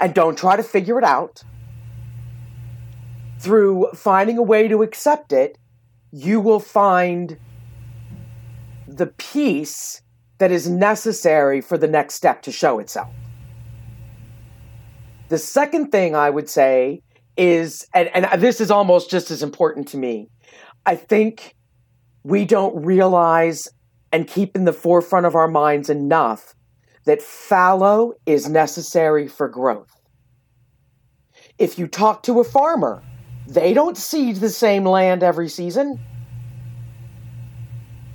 And 0.00 0.12
don't 0.12 0.36
try 0.36 0.56
to 0.56 0.62
figure 0.64 0.98
it 0.98 1.04
out. 1.04 1.44
Through 3.38 3.90
finding 3.94 4.38
a 4.38 4.42
way 4.42 4.66
to 4.66 4.82
accept 4.82 5.32
it, 5.32 5.56
you 6.16 6.40
will 6.40 6.60
find 6.60 7.36
the 8.88 9.06
peace 9.06 10.00
that 10.38 10.50
is 10.50 10.66
necessary 10.66 11.60
for 11.60 11.76
the 11.76 11.86
next 11.86 12.14
step 12.14 12.40
to 12.40 12.50
show 12.50 12.78
itself. 12.78 13.12
The 15.28 15.36
second 15.36 15.90
thing 15.90 16.16
I 16.16 16.30
would 16.30 16.48
say 16.48 17.02
is, 17.36 17.86
and, 17.92 18.08
and 18.14 18.40
this 18.40 18.62
is 18.62 18.70
almost 18.70 19.10
just 19.10 19.30
as 19.30 19.42
important 19.42 19.88
to 19.88 19.98
me. 19.98 20.30
I 20.86 20.96
think 20.96 21.54
we 22.22 22.46
don't 22.46 22.82
realize 22.82 23.68
and 24.10 24.26
keep 24.26 24.56
in 24.56 24.64
the 24.64 24.72
forefront 24.72 25.26
of 25.26 25.34
our 25.34 25.48
minds 25.48 25.90
enough 25.90 26.54
that 27.04 27.20
fallow 27.20 28.14
is 28.24 28.48
necessary 28.48 29.28
for 29.28 29.48
growth. 29.48 29.92
If 31.58 31.78
you 31.78 31.86
talk 31.86 32.22
to 32.22 32.40
a 32.40 32.44
farmer, 32.44 33.02
they 33.46 33.72
don't 33.72 33.96
seed 33.96 34.36
the 34.36 34.50
same 34.50 34.84
land 34.84 35.22
every 35.22 35.48
season. 35.48 36.00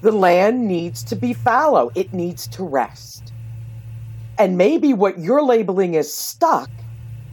The 0.02 0.12
land 0.12 0.68
needs 0.68 1.04
to 1.06 1.16
be 1.16 1.34
fallow, 1.34 1.92
it 1.96 2.14
needs 2.14 2.48
to 2.50 2.64
rest. 2.64 3.32
And 4.38 4.58
maybe 4.58 4.94
what 4.94 5.20
you're 5.20 5.44
labeling 5.44 5.96
as 5.96 6.14
stuck 6.14 6.70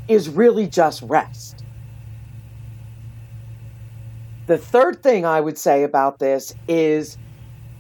is 0.06 0.28
really 0.28 0.66
just 0.66 1.02
rest. 1.02 1.64
The 4.46 4.58
third 4.58 5.02
thing 5.02 5.24
I 5.24 5.40
would 5.40 5.58
say 5.58 5.82
about 5.82 6.18
this 6.18 6.54
is 6.68 7.18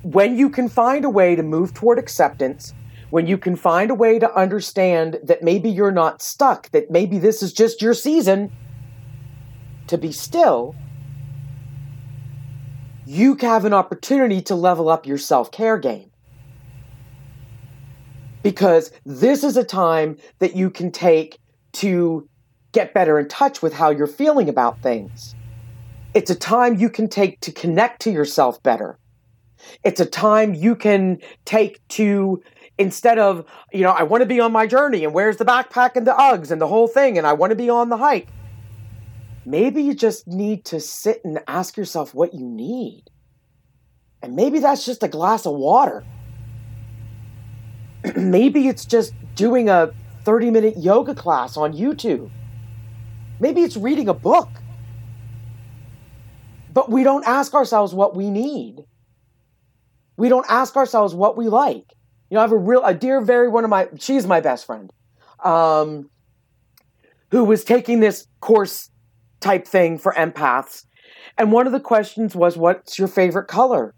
when 0.02 0.36
you 0.36 0.50
can 0.50 0.68
find 0.68 1.04
a 1.04 1.10
way 1.10 1.36
to 1.36 1.42
move 1.42 1.74
toward 1.74 1.98
acceptance, 1.98 2.72
when 3.10 3.26
you 3.26 3.38
can 3.38 3.56
find 3.56 3.90
a 3.90 3.94
way 3.94 4.18
to 4.18 4.34
understand 4.34 5.18
that 5.22 5.42
maybe 5.42 5.70
you're 5.70 5.92
not 5.92 6.22
stuck, 6.22 6.70
that 6.70 6.90
maybe 6.90 7.18
this 7.18 7.42
is 7.42 7.52
just 7.52 7.80
your 7.80 7.94
season 7.94 8.50
to 9.88 9.98
be 9.98 10.12
still, 10.12 10.74
you 13.06 13.36
have 13.36 13.64
an 13.64 13.72
opportunity 13.72 14.42
to 14.42 14.54
level 14.54 14.88
up 14.88 15.06
your 15.06 15.18
self 15.18 15.50
care 15.50 15.78
game. 15.78 16.10
Because 18.42 18.92
this 19.04 19.42
is 19.42 19.56
a 19.56 19.64
time 19.64 20.16
that 20.38 20.54
you 20.54 20.70
can 20.70 20.92
take 20.92 21.38
to 21.72 22.28
get 22.72 22.94
better 22.94 23.18
in 23.18 23.28
touch 23.28 23.62
with 23.62 23.72
how 23.72 23.90
you're 23.90 24.06
feeling 24.06 24.48
about 24.48 24.80
things. 24.82 25.34
It's 26.14 26.30
a 26.30 26.34
time 26.34 26.78
you 26.78 26.88
can 26.88 27.08
take 27.08 27.40
to 27.40 27.52
connect 27.52 28.02
to 28.02 28.10
yourself 28.10 28.62
better. 28.62 28.98
It's 29.84 30.00
a 30.00 30.06
time 30.06 30.54
you 30.54 30.76
can 30.76 31.18
take 31.44 31.80
to 31.88 32.42
instead 32.78 33.18
of, 33.18 33.44
you 33.72 33.82
know, 33.82 33.90
I 33.90 34.04
want 34.04 34.22
to 34.22 34.26
be 34.26 34.40
on 34.40 34.52
my 34.52 34.66
journey 34.66 35.04
and 35.04 35.12
where's 35.12 35.36
the 35.36 35.44
backpack 35.44 35.96
and 35.96 36.06
the 36.06 36.12
Uggs 36.12 36.50
and 36.50 36.60
the 36.60 36.66
whole 36.68 36.88
thing 36.88 37.18
and 37.18 37.26
I 37.26 37.32
want 37.32 37.50
to 37.50 37.56
be 37.56 37.68
on 37.68 37.88
the 37.88 37.96
hike. 37.96 38.28
Maybe 39.48 39.82
you 39.82 39.94
just 39.94 40.26
need 40.26 40.64
to 40.66 40.78
sit 40.78 41.24
and 41.24 41.40
ask 41.48 41.76
yourself 41.76 42.14
what 42.14 42.34
you 42.34 42.44
need. 42.44 43.04
And 44.22 44.36
maybe 44.36 44.58
that's 44.58 44.84
just 44.84 45.02
a 45.02 45.08
glass 45.08 45.46
of 45.46 45.54
water. 45.54 46.04
maybe 48.16 48.68
it's 48.68 48.84
just 48.84 49.14
doing 49.34 49.68
a 49.70 49.92
30 50.24 50.50
minute 50.50 50.74
yoga 50.76 51.14
class 51.14 51.56
on 51.56 51.72
YouTube. 51.72 52.30
Maybe 53.40 53.62
it's 53.62 53.76
reading 53.76 54.08
a 54.08 54.14
book. 54.14 54.48
But 56.74 56.90
we 56.90 57.02
don't 57.02 57.26
ask 57.26 57.54
ourselves 57.54 57.94
what 57.94 58.14
we 58.14 58.30
need. 58.30 58.84
We 60.16 60.28
don't 60.28 60.46
ask 60.48 60.76
ourselves 60.76 61.14
what 61.14 61.36
we 61.36 61.48
like. 61.48 61.84
You 62.28 62.34
know, 62.34 62.40
I 62.40 62.42
have 62.42 62.52
a 62.52 62.58
real, 62.58 62.84
a 62.84 62.92
dear, 62.92 63.20
very 63.22 63.48
one 63.48 63.64
of 63.64 63.70
my, 63.70 63.88
she's 63.98 64.26
my 64.26 64.40
best 64.40 64.66
friend, 64.66 64.92
um, 65.42 66.10
who 67.30 67.44
was 67.44 67.64
taking 67.64 68.00
this 68.00 68.26
course 68.40 68.90
type 69.40 69.66
thing 69.66 69.98
for 69.98 70.12
empaths. 70.12 70.84
And 71.36 71.52
one 71.52 71.66
of 71.66 71.72
the 71.72 71.80
questions 71.80 72.34
was, 72.34 72.56
What's 72.56 72.98
your 72.98 73.08
favorite 73.08 73.48
color? 73.48 73.94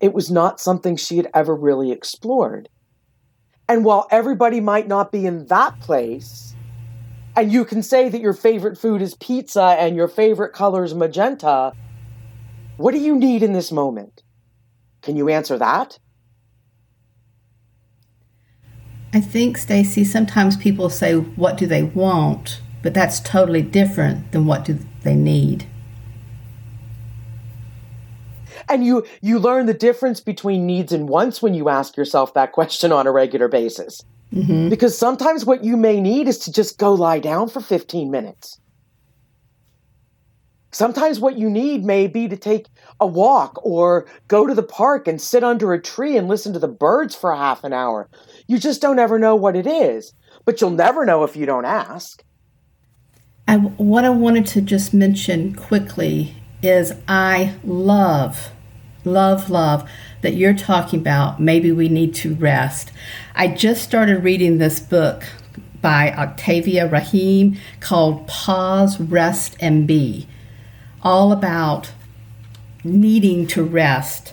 It 0.00 0.12
was 0.12 0.30
not 0.30 0.60
something 0.60 0.96
she 0.96 1.16
had 1.16 1.28
ever 1.34 1.54
really 1.54 1.90
explored. 1.90 2.68
And 3.68 3.84
while 3.84 4.06
everybody 4.10 4.60
might 4.60 4.86
not 4.86 5.10
be 5.10 5.24
in 5.24 5.46
that 5.46 5.80
place, 5.80 6.54
and 7.36 7.50
you 7.50 7.64
can 7.64 7.82
say 7.82 8.08
that 8.08 8.20
your 8.20 8.34
favorite 8.34 8.78
food 8.78 9.02
is 9.02 9.14
pizza 9.16 9.76
and 9.78 9.96
your 9.96 10.08
favorite 10.08 10.52
color 10.52 10.84
is 10.84 10.94
magenta, 10.94 11.72
what 12.76 12.92
do 12.92 13.00
you 13.00 13.16
need 13.16 13.42
in 13.42 13.52
this 13.52 13.72
moment? 13.72 14.22
Can 15.02 15.16
you 15.16 15.28
answer 15.28 15.58
that? 15.58 15.98
I 19.12 19.20
think, 19.20 19.56
Staci, 19.58 20.04
sometimes 20.04 20.56
people 20.56 20.90
say, 20.90 21.14
What 21.14 21.56
do 21.56 21.66
they 21.66 21.84
want? 21.84 22.60
But 22.84 22.92
that's 22.92 23.18
totally 23.18 23.62
different 23.62 24.30
than 24.30 24.44
what 24.44 24.66
do 24.66 24.78
they 25.02 25.16
need. 25.16 25.66
And 28.68 28.84
you 28.84 29.04
you 29.22 29.38
learn 29.38 29.66
the 29.66 29.74
difference 29.74 30.20
between 30.20 30.66
needs 30.66 30.92
and 30.92 31.08
wants 31.08 31.42
when 31.42 31.54
you 31.54 31.70
ask 31.70 31.96
yourself 31.96 32.34
that 32.34 32.52
question 32.52 32.92
on 32.92 33.06
a 33.06 33.12
regular 33.12 33.48
basis. 33.48 34.02
Mm-hmm. 34.32 34.68
because 34.68 34.98
sometimes 34.98 35.44
what 35.44 35.62
you 35.62 35.76
may 35.76 36.00
need 36.00 36.26
is 36.26 36.38
to 36.40 36.50
just 36.50 36.76
go 36.76 36.92
lie 36.92 37.20
down 37.20 37.48
for 37.48 37.60
15 37.60 38.10
minutes. 38.10 38.58
Sometimes 40.72 41.20
what 41.20 41.38
you 41.38 41.48
need 41.48 41.84
may 41.84 42.08
be 42.08 42.26
to 42.26 42.36
take 42.36 42.66
a 42.98 43.06
walk 43.06 43.60
or 43.64 44.06
go 44.26 44.44
to 44.44 44.54
the 44.54 44.62
park 44.62 45.06
and 45.06 45.20
sit 45.20 45.44
under 45.44 45.72
a 45.72 45.80
tree 45.80 46.16
and 46.16 46.26
listen 46.26 46.52
to 46.52 46.58
the 46.58 46.66
birds 46.66 47.14
for 47.14 47.32
half 47.32 47.62
an 47.62 47.72
hour. 47.72 48.08
You 48.48 48.58
just 48.58 48.82
don't 48.82 48.98
ever 48.98 49.20
know 49.20 49.36
what 49.36 49.54
it 49.54 49.68
is. 49.68 50.12
But 50.44 50.60
you'll 50.60 50.70
never 50.70 51.06
know 51.06 51.22
if 51.22 51.36
you 51.36 51.46
don't 51.46 51.64
ask 51.64 52.24
and 53.46 53.76
what 53.78 54.04
i 54.04 54.10
wanted 54.10 54.46
to 54.46 54.60
just 54.60 54.94
mention 54.94 55.54
quickly 55.54 56.34
is 56.62 56.92
i 57.08 57.54
love 57.64 58.50
love, 59.04 59.50
love 59.50 59.88
that 60.22 60.34
you're 60.34 60.54
talking 60.54 61.00
about. 61.00 61.40
Maybe 61.40 61.72
we 61.72 61.88
need 61.88 62.14
to 62.16 62.34
rest. 62.34 62.90
I 63.34 63.48
just 63.48 63.82
started 63.82 64.24
reading 64.24 64.58
this 64.58 64.80
book 64.80 65.24
by 65.80 66.12
Octavia 66.12 66.88
Raheem 66.88 67.58
called 67.80 68.26
Pause, 68.26 69.00
Rest, 69.00 69.56
and 69.60 69.86
Be, 69.86 70.26
all 71.02 71.30
about 71.32 71.92
needing 72.82 73.46
to 73.48 73.62
rest. 73.62 74.32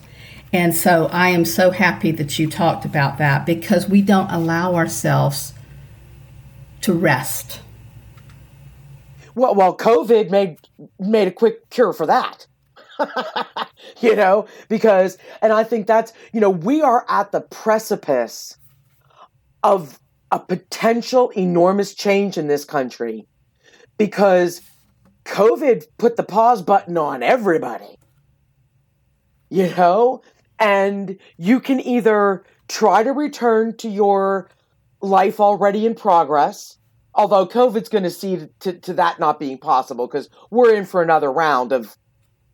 And 0.54 0.76
so 0.76 1.08
I 1.08 1.30
am 1.30 1.46
so 1.46 1.72
happy 1.72 2.12
that 2.12 2.40
you 2.40 2.50
talked 2.50 2.86
about 2.86 3.18
that 3.18 3.46
because 3.46 3.88
we 3.88 4.02
don't 4.02 4.30
allow 4.30 4.76
ourselves 4.76 5.54
to 6.82 6.94
rest. 6.94 7.60
Well, 9.42 9.56
well, 9.56 9.76
COVID 9.76 10.30
made 10.30 10.58
made 11.00 11.28
a 11.28 11.32
quick 11.32 11.68
cure 11.72 11.94
for 11.94 12.06
that. 12.06 12.46
you 14.00 14.16
know, 14.16 14.46
because, 14.70 15.18
and 15.42 15.52
I 15.52 15.64
think 15.64 15.88
that's, 15.88 16.14
you 16.32 16.40
know, 16.40 16.52
we 16.52 16.84
are 16.84 17.04
at 17.10 17.32
the 17.32 17.42
precipice 17.42 18.56
of 19.64 20.00
a 20.30 20.38
potential 20.38 21.32
enormous 21.32 21.96
change 21.96 22.38
in 22.38 22.46
this 22.46 22.66
country 22.66 23.26
because 23.98 24.62
COVID 25.26 25.86
put 25.98 26.18
the 26.18 26.24
pause 26.24 26.62
button 26.62 26.96
on 26.96 27.24
everybody, 27.24 27.98
you 29.50 29.74
know, 29.76 30.22
and 30.60 31.18
you 31.38 31.60
can 31.60 31.80
either 31.80 32.46
try 32.68 33.02
to 33.02 33.12
return 33.12 33.76
to 33.78 33.90
your 33.90 34.52
life 35.02 35.40
already 35.40 35.88
in 35.88 35.96
progress. 35.96 36.78
Although 37.14 37.48
COVID's 37.48 37.90
going 37.90 38.04
to 38.04 38.10
see 38.10 38.48
to, 38.62 38.74
to 38.74 38.94
that 38.94 39.20
not 39.20 39.40
being 39.40 39.58
possible 39.58 40.08
because 40.08 40.30
we're 40.50 40.74
in 40.74 40.86
for 40.86 41.02
another 41.02 41.32
round 41.32 41.72
of 41.72 41.98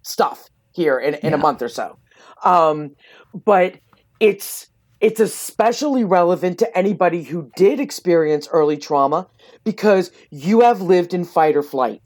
stuff 0.02 0.48
here 0.72 0.98
in, 0.98 1.16
in 1.16 1.30
yeah. 1.30 1.36
a 1.36 1.38
month 1.38 1.62
or 1.62 1.70
so. 1.70 1.98
Um, 2.44 2.96
but 3.34 3.76
it's 4.20 4.68
it's 5.00 5.20
especially 5.20 6.04
relevant 6.04 6.58
to 6.60 6.78
anybody 6.78 7.24
who 7.24 7.52
did 7.56 7.80
experience 7.80 8.48
early 8.52 8.78
trauma 8.78 9.28
because 9.64 10.12
you 10.32 10.62
have 10.62 10.82
lived 10.82 11.14
in 11.14 11.24
fight 11.24 11.56
or 11.56 11.62
flight. 11.62 12.02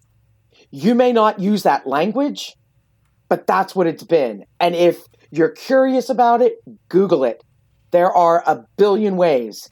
You 0.72 0.94
may 0.94 1.14
not 1.14 1.40
use 1.40 1.64
that 1.64 1.88
language, 1.88 2.54
but 3.30 3.48
that's 3.48 3.74
what 3.74 3.88
it's 3.88 4.04
been. 4.04 4.46
And 4.60 4.76
if 4.76 5.04
you're 5.32 5.50
curious 5.50 6.10
about 6.10 6.42
it, 6.42 6.56
Google 6.90 7.24
it. 7.24 7.42
There 7.92 8.12
are 8.12 8.44
a 8.46 8.66
billion 8.78 9.16
ways 9.16 9.70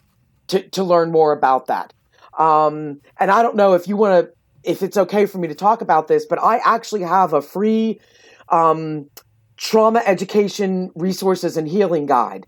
to, 0.47 0.67
to 0.69 0.83
learn 0.83 1.11
more 1.11 1.33
about 1.33 1.67
that. 1.67 1.93
Um, 2.39 3.01
and 3.19 3.29
I 3.29 3.43
don't 3.43 3.55
know 3.55 3.73
if 3.73 3.87
you 3.87 3.95
want 3.97 4.25
to, 4.25 4.31
if 4.63 4.81
it's 4.81 4.97
okay 4.97 5.25
for 5.25 5.37
me 5.37 5.47
to 5.47 5.55
talk 5.55 5.81
about 5.81 6.07
this, 6.07 6.25
but 6.25 6.41
I 6.41 6.59
actually 6.65 7.03
have 7.03 7.33
a 7.33 7.41
free 7.41 7.99
um, 8.47 9.09
trauma 9.57 10.01
education 10.05 10.89
resources 10.95 11.57
and 11.57 11.67
healing 11.67 12.05
guide 12.05 12.47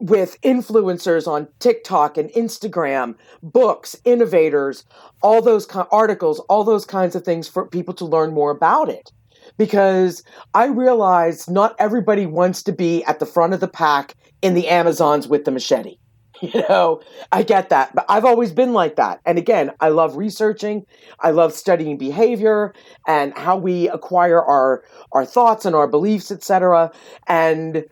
with 0.00 0.40
influencers 0.42 1.26
on 1.26 1.48
TikTok 1.60 2.18
and 2.18 2.30
Instagram, 2.30 3.14
books, 3.42 3.96
innovators, 4.04 4.84
all 5.22 5.40
those 5.40 5.66
articles, 5.90 6.40
all 6.48 6.64
those 6.64 6.84
kinds 6.84 7.14
of 7.14 7.24
things 7.24 7.48
for 7.48 7.66
people 7.66 7.94
to 7.94 8.04
learn 8.04 8.34
more 8.34 8.50
about 8.50 8.88
it. 8.88 9.12
Because 9.58 10.22
I 10.54 10.66
realize 10.66 11.48
not 11.48 11.76
everybody 11.78 12.26
wants 12.26 12.62
to 12.64 12.72
be 12.72 13.04
at 13.04 13.18
the 13.18 13.26
front 13.26 13.54
of 13.54 13.60
the 13.60 13.68
pack 13.68 14.14
in 14.40 14.54
the 14.54 14.68
Amazons 14.68 15.28
with 15.28 15.44
the 15.44 15.50
machete. 15.50 15.96
You 16.52 16.64
know, 16.68 17.00
I 17.30 17.44
get 17.44 17.68
that, 17.68 17.94
but 17.94 18.04
I've 18.08 18.24
always 18.24 18.50
been 18.50 18.72
like 18.72 18.96
that. 18.96 19.20
And 19.24 19.38
again, 19.38 19.70
I 19.78 19.90
love 19.90 20.16
researching. 20.16 20.84
I 21.20 21.30
love 21.30 21.52
studying 21.52 21.98
behavior 21.98 22.74
and 23.06 23.32
how 23.38 23.56
we 23.56 23.88
acquire 23.88 24.42
our 24.42 24.82
our 25.12 25.24
thoughts 25.24 25.64
and 25.64 25.76
our 25.76 25.86
beliefs, 25.86 26.32
etc. 26.32 26.90
And 27.28 27.84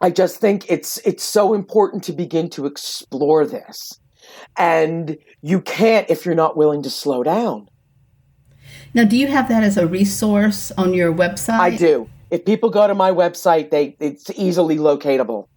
I 0.00 0.10
just 0.10 0.40
think 0.40 0.70
it's 0.70 0.98
it's 0.98 1.24
so 1.24 1.52
important 1.52 2.04
to 2.04 2.12
begin 2.12 2.48
to 2.50 2.66
explore 2.66 3.44
this. 3.44 3.98
And 4.56 5.18
you 5.42 5.60
can't 5.60 6.08
if 6.08 6.24
you're 6.24 6.36
not 6.36 6.56
willing 6.56 6.82
to 6.84 6.90
slow 6.90 7.24
down. 7.24 7.68
Now, 8.94 9.02
do 9.02 9.16
you 9.16 9.26
have 9.26 9.48
that 9.48 9.64
as 9.64 9.76
a 9.76 9.86
resource 9.88 10.70
on 10.78 10.94
your 10.94 11.12
website? 11.12 11.58
I 11.58 11.76
do. 11.76 12.08
If 12.30 12.44
people 12.44 12.70
go 12.70 12.86
to 12.86 12.94
my 12.94 13.10
website, 13.10 13.70
they 13.70 13.96
it's 13.98 14.30
easily 14.36 14.76
locatable. 14.76 15.48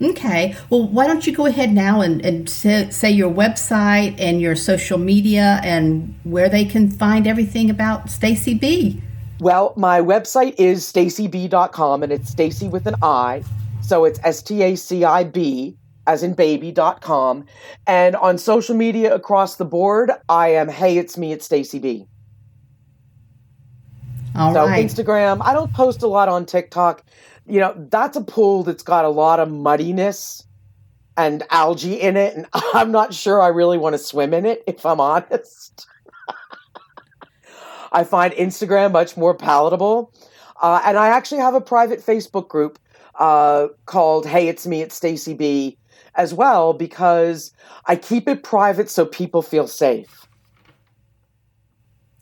Okay. 0.00 0.56
Well, 0.70 0.86
why 0.86 1.08
don't 1.08 1.26
you 1.26 1.34
go 1.34 1.46
ahead 1.46 1.72
now 1.72 2.00
and, 2.00 2.24
and 2.24 2.48
say, 2.48 2.88
say, 2.90 3.10
your 3.10 3.32
website 3.32 4.14
and 4.18 4.40
your 4.40 4.54
social 4.54 4.96
media 4.96 5.60
and 5.64 6.14
where 6.22 6.48
they 6.48 6.64
can 6.64 6.90
find 6.90 7.26
everything 7.26 7.68
about 7.68 8.06
Staci 8.06 8.58
B? 8.58 9.02
Well, 9.40 9.72
my 9.76 10.00
website 10.00 10.54
is 10.56 10.84
stacib.com 10.84 12.02
and 12.02 12.12
it's 12.12 12.32
Staci 12.32 12.70
with 12.70 12.86
an 12.86 12.94
I. 13.02 13.42
So 13.82 14.04
it's 14.04 14.20
S 14.22 14.42
T 14.42 14.62
A 14.62 14.76
C 14.76 15.04
I 15.04 15.24
B 15.24 15.76
as 16.06 16.22
in 16.22 16.34
baby.com. 16.34 17.44
And 17.86 18.16
on 18.16 18.38
social 18.38 18.74
media 18.74 19.14
across 19.14 19.56
the 19.56 19.64
board, 19.64 20.10
I 20.28 20.48
am 20.48 20.68
Hey, 20.68 20.96
it's 20.98 21.18
me, 21.18 21.32
it's 21.32 21.48
Staci 21.48 21.80
B. 21.80 22.06
All 24.34 24.54
so 24.54 24.66
right. 24.66 24.84
Instagram, 24.84 25.40
I 25.42 25.52
don't 25.52 25.72
post 25.72 26.02
a 26.02 26.06
lot 26.06 26.28
on 26.28 26.46
TikTok 26.46 27.02
you 27.48 27.60
know, 27.60 27.74
that's 27.90 28.16
a 28.16 28.20
pool 28.20 28.62
that's 28.62 28.82
got 28.82 29.04
a 29.04 29.08
lot 29.08 29.40
of 29.40 29.48
muddiness 29.48 30.44
and 31.16 31.42
algae 31.50 32.00
in 32.00 32.16
it, 32.16 32.36
and 32.36 32.46
I'm 32.74 32.92
not 32.92 33.12
sure 33.12 33.40
I 33.40 33.48
really 33.48 33.78
want 33.78 33.94
to 33.94 33.98
swim 33.98 34.32
in 34.34 34.46
it, 34.46 34.62
if 34.66 34.86
I'm 34.86 35.00
honest. 35.00 35.86
I 37.90 38.04
find 38.04 38.32
Instagram 38.34 38.92
much 38.92 39.16
more 39.16 39.34
palatable. 39.34 40.12
Uh, 40.60 40.82
and 40.84 40.98
I 40.98 41.08
actually 41.08 41.40
have 41.40 41.54
a 41.54 41.60
private 41.60 42.04
Facebook 42.04 42.48
group 42.48 42.78
uh, 43.18 43.68
called 43.86 44.26
Hey, 44.26 44.48
It's 44.48 44.66
Me, 44.66 44.82
It's 44.82 44.98
Staci 44.98 45.36
B 45.36 45.78
as 46.14 46.34
well, 46.34 46.72
because 46.72 47.52
I 47.86 47.96
keep 47.96 48.28
it 48.28 48.42
private 48.42 48.90
so 48.90 49.06
people 49.06 49.42
feel 49.42 49.66
safe. 49.68 50.26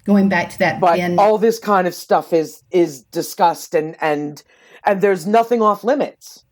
Going 0.04 0.28
back 0.28 0.50
to 0.50 0.58
that, 0.60 0.80
but 0.80 1.00
all 1.18 1.36
this 1.36 1.58
kind 1.58 1.88
of 1.88 1.94
stuff 1.94 2.32
is 2.32 2.62
is 2.70 3.02
discussed 3.02 3.74
and 3.74 3.96
and 4.00 4.40
and 4.86 5.00
there's 5.00 5.26
nothing 5.26 5.60
off 5.60 5.84
limits. 5.84 6.44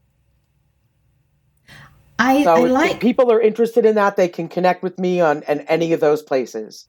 I, 2.19 2.45
so 2.45 2.55
I 2.55 2.59
like 2.67 3.01
people 3.01 3.33
are 3.33 3.41
interested 3.41 3.85
in 3.85 3.95
that. 3.95 4.17
They 4.17 4.29
can 4.29 4.49
connect 4.49 4.83
with 4.83 4.99
me 4.99 5.21
on 5.21 5.43
and 5.45 5.65
any 5.69 5.93
of 5.93 6.01
those 6.01 6.23
places. 6.23 6.89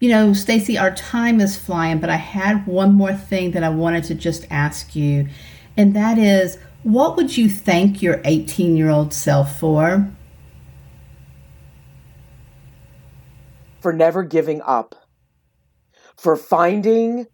You 0.00 0.10
know, 0.10 0.30
Staci, 0.32 0.80
our 0.80 0.94
time 0.94 1.40
is 1.40 1.56
flying, 1.56 2.00
but 2.00 2.10
I 2.10 2.16
had 2.16 2.66
one 2.66 2.92
more 2.92 3.14
thing 3.14 3.52
that 3.52 3.62
I 3.62 3.70
wanted 3.70 4.04
to 4.04 4.14
just 4.14 4.46
ask 4.50 4.94
you, 4.94 5.28
and 5.76 5.94
that 5.94 6.18
is 6.18 6.58
what 6.82 7.16
would 7.16 7.36
you 7.36 7.48
thank 7.48 8.02
your 8.02 8.20
18 8.24 8.76
year 8.76 8.90
old 8.90 9.14
self 9.14 9.58
for? 9.58 10.10
For 13.80 13.92
never 13.92 14.22
giving 14.22 14.60
up, 14.62 14.94
for 16.16 16.36
finding 16.36 17.26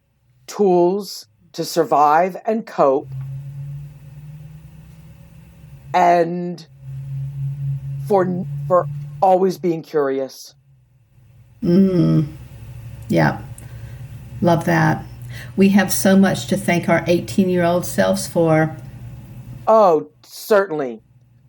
tools 0.46 1.26
to 1.52 1.64
survive 1.64 2.36
and 2.46 2.66
cope, 2.66 3.08
and 5.94 6.66
for, 8.06 8.46
for 8.66 8.86
always 9.20 9.58
being 9.58 9.82
curious. 9.82 10.54
Mm. 11.62 12.26
Yeah. 13.08 13.42
Love 14.40 14.64
that. 14.64 15.04
We 15.56 15.70
have 15.70 15.92
so 15.92 16.16
much 16.16 16.46
to 16.48 16.56
thank 16.56 16.88
our 16.88 17.04
18 17.06 17.48
year 17.48 17.64
old 17.64 17.86
selves 17.86 18.26
for. 18.26 18.76
Oh, 19.66 20.10
certainly. 20.22 21.02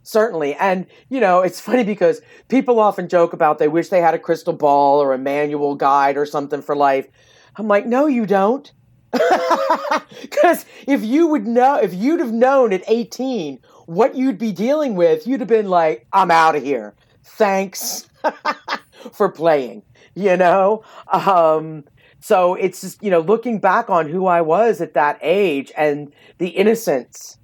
Certainly. 0.03 0.55
And, 0.55 0.85
you 1.09 1.19
know, 1.19 1.41
it's 1.41 1.59
funny 1.59 1.83
because 1.83 2.21
people 2.49 2.79
often 2.79 3.07
joke 3.07 3.33
about 3.33 3.57
they 3.57 3.67
wish 3.67 3.89
they 3.89 4.01
had 4.01 4.13
a 4.13 4.19
crystal 4.19 4.53
ball 4.53 5.01
or 5.01 5.13
a 5.13 5.17
manual 5.17 5.75
guide 5.75 6.17
or 6.17 6.25
something 6.25 6.61
for 6.61 6.75
life. 6.75 7.07
I'm 7.55 7.67
like, 7.67 7.85
no, 7.85 8.05
you 8.05 8.25
don't. 8.25 8.71
Because 10.21 10.65
if 10.87 11.03
you 11.03 11.27
would 11.27 11.45
know, 11.47 11.75
if 11.75 11.93
you'd 11.93 12.19
have 12.19 12.31
known 12.31 12.73
at 12.73 12.83
18 12.87 13.59
what 13.85 14.15
you'd 14.15 14.37
be 14.37 14.51
dealing 14.51 14.95
with, 14.95 15.27
you'd 15.27 15.41
have 15.41 15.49
been 15.49 15.69
like, 15.69 16.07
I'm 16.13 16.31
out 16.31 16.55
of 16.55 16.63
here. 16.63 16.95
Thanks 17.23 18.07
for 19.13 19.29
playing, 19.29 19.83
you 20.15 20.37
know? 20.37 20.83
Um, 21.11 21.83
so 22.19 22.55
it's 22.55 22.81
just, 22.81 23.03
you 23.03 23.11
know, 23.11 23.19
looking 23.19 23.59
back 23.59 23.89
on 23.89 24.07
who 24.07 24.25
I 24.27 24.41
was 24.41 24.79
at 24.79 24.93
that 24.93 25.19
age 25.21 25.71
and 25.75 26.13
the 26.37 26.49
innocence 26.49 27.37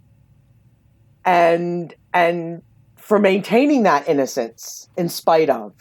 and 1.26 1.94
and 2.14 2.62
for 2.96 3.20
maintaining 3.20 3.84
that 3.84 4.08
innocence 4.08 4.88
in 4.98 5.10
spite 5.10 5.50
of. 5.50 5.74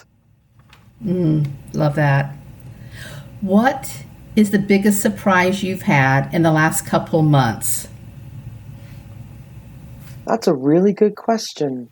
Mm, 1.04 1.48
love 1.74 1.94
that. 1.94 2.34
What 3.40 4.04
is 4.38 4.52
the 4.52 4.58
biggest 4.60 5.02
surprise 5.02 5.64
you've 5.64 5.82
had 5.82 6.32
in 6.32 6.42
the 6.42 6.52
last 6.52 6.86
couple 6.86 7.22
months? 7.22 7.88
That's 10.26 10.46
a 10.46 10.54
really 10.54 10.92
good 10.92 11.16
question. 11.16 11.90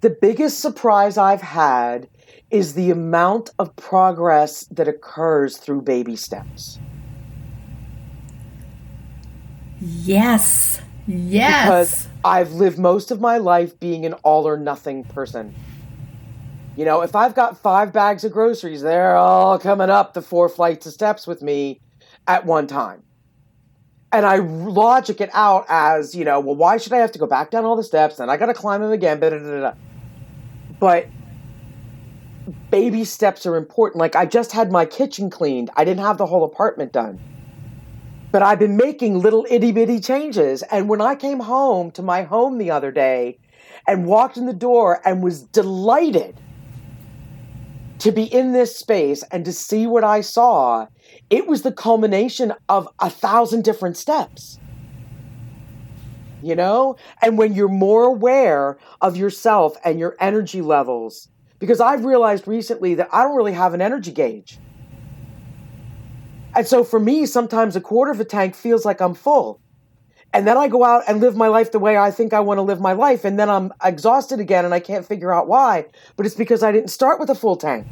The 0.00 0.10
biggest 0.10 0.58
surprise 0.58 1.16
I've 1.16 1.42
had 1.42 2.08
is 2.50 2.74
the 2.74 2.90
amount 2.90 3.50
of 3.60 3.76
progress 3.76 4.64
that 4.72 4.88
occurs 4.88 5.58
through 5.58 5.82
baby 5.82 6.16
steps. 6.16 6.80
Yes. 9.80 10.80
Yes. 11.06 11.66
Because 11.66 12.08
I've 12.24 12.50
lived 12.54 12.80
most 12.80 13.12
of 13.12 13.20
my 13.20 13.38
life 13.38 13.78
being 13.78 14.04
an 14.04 14.14
all 14.24 14.48
or 14.48 14.56
nothing 14.56 15.04
person. 15.04 15.54
You 16.80 16.86
know, 16.86 17.02
if 17.02 17.14
I've 17.14 17.34
got 17.34 17.58
five 17.58 17.92
bags 17.92 18.24
of 18.24 18.32
groceries, 18.32 18.80
they're 18.80 19.14
all 19.14 19.58
coming 19.58 19.90
up 19.90 20.14
the 20.14 20.22
four 20.22 20.48
flights 20.48 20.86
of 20.86 20.94
steps 20.94 21.26
with 21.26 21.42
me 21.42 21.78
at 22.26 22.46
one 22.46 22.66
time. 22.66 23.02
And 24.12 24.24
I 24.24 24.36
logic 24.36 25.20
it 25.20 25.28
out 25.34 25.66
as, 25.68 26.14
you 26.14 26.24
know, 26.24 26.40
well, 26.40 26.56
why 26.56 26.78
should 26.78 26.94
I 26.94 26.96
have 26.96 27.12
to 27.12 27.18
go 27.18 27.26
back 27.26 27.50
down 27.50 27.66
all 27.66 27.76
the 27.76 27.84
steps? 27.84 28.18
And 28.18 28.30
I 28.30 28.38
got 28.38 28.46
to 28.46 28.54
climb 28.54 28.80
them 28.80 28.92
again. 28.92 29.20
Blah, 29.20 29.28
blah, 29.28 29.40
blah, 29.40 29.74
but 30.80 31.06
baby 32.70 33.04
steps 33.04 33.44
are 33.44 33.56
important. 33.56 34.00
Like, 34.00 34.16
I 34.16 34.24
just 34.24 34.52
had 34.52 34.72
my 34.72 34.86
kitchen 34.86 35.28
cleaned, 35.28 35.68
I 35.76 35.84
didn't 35.84 36.02
have 36.02 36.16
the 36.16 36.24
whole 36.24 36.44
apartment 36.44 36.92
done 36.94 37.20
but 38.32 38.42
I've 38.42 38.60
been 38.60 38.76
making 38.76 39.18
little 39.18 39.44
itty 39.50 39.72
bitty 39.72 39.98
changes. 39.98 40.62
And 40.70 40.88
when 40.88 41.00
I 41.00 41.16
came 41.16 41.40
home 41.40 41.90
to 41.90 42.00
my 42.00 42.22
home 42.22 42.58
the 42.58 42.70
other 42.70 42.92
day 42.92 43.40
and 43.88 44.06
walked 44.06 44.36
in 44.36 44.46
the 44.46 44.52
door 44.52 45.00
and 45.04 45.20
was 45.20 45.42
delighted 45.42 46.40
to 48.00 48.12
be 48.12 48.24
in 48.24 48.52
this 48.52 48.76
space 48.76 49.22
and 49.30 49.44
to 49.44 49.52
see 49.52 49.86
what 49.86 50.04
I 50.04 50.22
saw, 50.22 50.86
it 51.28 51.46
was 51.46 51.62
the 51.62 51.72
culmination 51.72 52.54
of 52.68 52.88
a 52.98 53.10
thousand 53.10 53.62
different 53.62 53.96
steps. 53.96 54.58
You 56.42 56.56
know? 56.56 56.96
And 57.20 57.36
when 57.36 57.54
you're 57.54 57.68
more 57.68 58.04
aware 58.04 58.78
of 59.00 59.16
yourself 59.16 59.76
and 59.84 59.98
your 59.98 60.16
energy 60.18 60.62
levels, 60.62 61.28
because 61.58 61.80
I've 61.80 62.04
realized 62.04 62.48
recently 62.48 62.94
that 62.94 63.08
I 63.12 63.22
don't 63.22 63.36
really 63.36 63.52
have 63.52 63.74
an 63.74 63.82
energy 63.82 64.12
gauge. 64.12 64.58
And 66.56 66.66
so 66.66 66.82
for 66.82 66.98
me, 66.98 67.26
sometimes 67.26 67.76
a 67.76 67.80
quarter 67.80 68.10
of 68.10 68.18
a 68.18 68.24
tank 68.24 68.54
feels 68.54 68.84
like 68.84 69.00
I'm 69.00 69.14
full. 69.14 69.60
And 70.32 70.46
then 70.46 70.56
I 70.56 70.68
go 70.68 70.84
out 70.84 71.02
and 71.08 71.20
live 71.20 71.36
my 71.36 71.48
life 71.48 71.72
the 71.72 71.78
way 71.78 71.96
I 71.96 72.10
think 72.10 72.32
I 72.32 72.40
want 72.40 72.58
to 72.58 72.62
live 72.62 72.80
my 72.80 72.92
life. 72.92 73.24
And 73.24 73.38
then 73.38 73.50
I'm 73.50 73.72
exhausted 73.82 74.38
again 74.38 74.64
and 74.64 74.72
I 74.72 74.80
can't 74.80 75.04
figure 75.04 75.32
out 75.32 75.48
why. 75.48 75.86
But 76.16 76.26
it's 76.26 76.36
because 76.36 76.62
I 76.62 76.70
didn't 76.70 76.90
start 76.90 77.18
with 77.18 77.30
a 77.30 77.34
full 77.34 77.56
tank. 77.56 77.86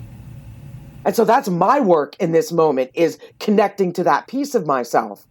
And 1.04 1.16
so 1.16 1.24
that's 1.24 1.48
my 1.48 1.80
work 1.80 2.16
in 2.20 2.32
this 2.32 2.52
moment 2.52 2.90
is 2.94 3.18
connecting 3.40 3.92
to 3.94 4.04
that 4.04 4.28
piece 4.28 4.54
of 4.54 4.66
myself. 4.66 5.26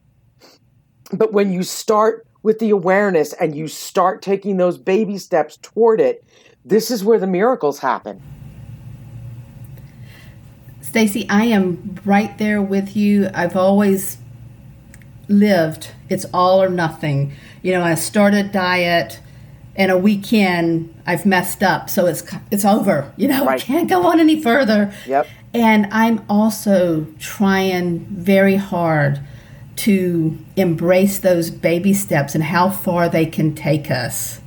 But 1.11 1.31
when 1.31 1.53
you 1.53 1.63
start 1.63 2.27
with 2.43 2.59
the 2.59 2.71
awareness 2.71 3.33
and 3.33 3.55
you 3.55 3.67
start 3.67 4.21
taking 4.21 4.57
those 4.57 4.77
baby 4.77 5.17
steps 5.17 5.57
toward 5.61 6.01
it, 6.01 6.25
this 6.65 6.91
is 6.91 7.03
where 7.03 7.19
the 7.19 7.27
miracles 7.27 7.79
happen. 7.79 8.21
Staci, 10.81 11.25
I 11.29 11.45
am 11.45 11.99
right 12.05 12.37
there 12.37 12.61
with 12.61 12.95
you. 12.95 13.29
I've 13.33 13.55
always 13.55 14.17
lived 15.29 15.89
it's 16.09 16.25
all 16.33 16.61
or 16.61 16.69
nothing. 16.69 17.33
You 17.61 17.73
know, 17.73 17.83
I 17.83 17.95
started 17.95 18.45
a 18.47 18.49
diet 18.49 19.19
and 19.75 19.91
a 19.91 19.97
weekend 19.97 20.93
I've 21.05 21.25
messed 21.25 21.61
up, 21.63 21.89
so 21.89 22.05
it's 22.05 22.23
it's 22.51 22.65
over. 22.65 23.13
You 23.17 23.27
know, 23.27 23.45
right. 23.45 23.59
can't 23.59 23.89
go 23.89 24.05
on 24.07 24.19
any 24.19 24.41
further. 24.41 24.93
Yep. 25.05 25.27
And 25.53 25.87
I'm 25.91 26.23
also 26.29 27.07
trying 27.19 27.99
very 28.05 28.57
hard 28.57 29.19
to 29.77 30.37
embrace 30.55 31.19
those 31.19 31.49
baby 31.49 31.93
steps 31.93 32.35
and 32.35 32.43
how 32.43 32.69
far 32.69 33.09
they 33.09 33.25
can 33.25 33.55
take 33.55 33.89
us. 33.89 34.41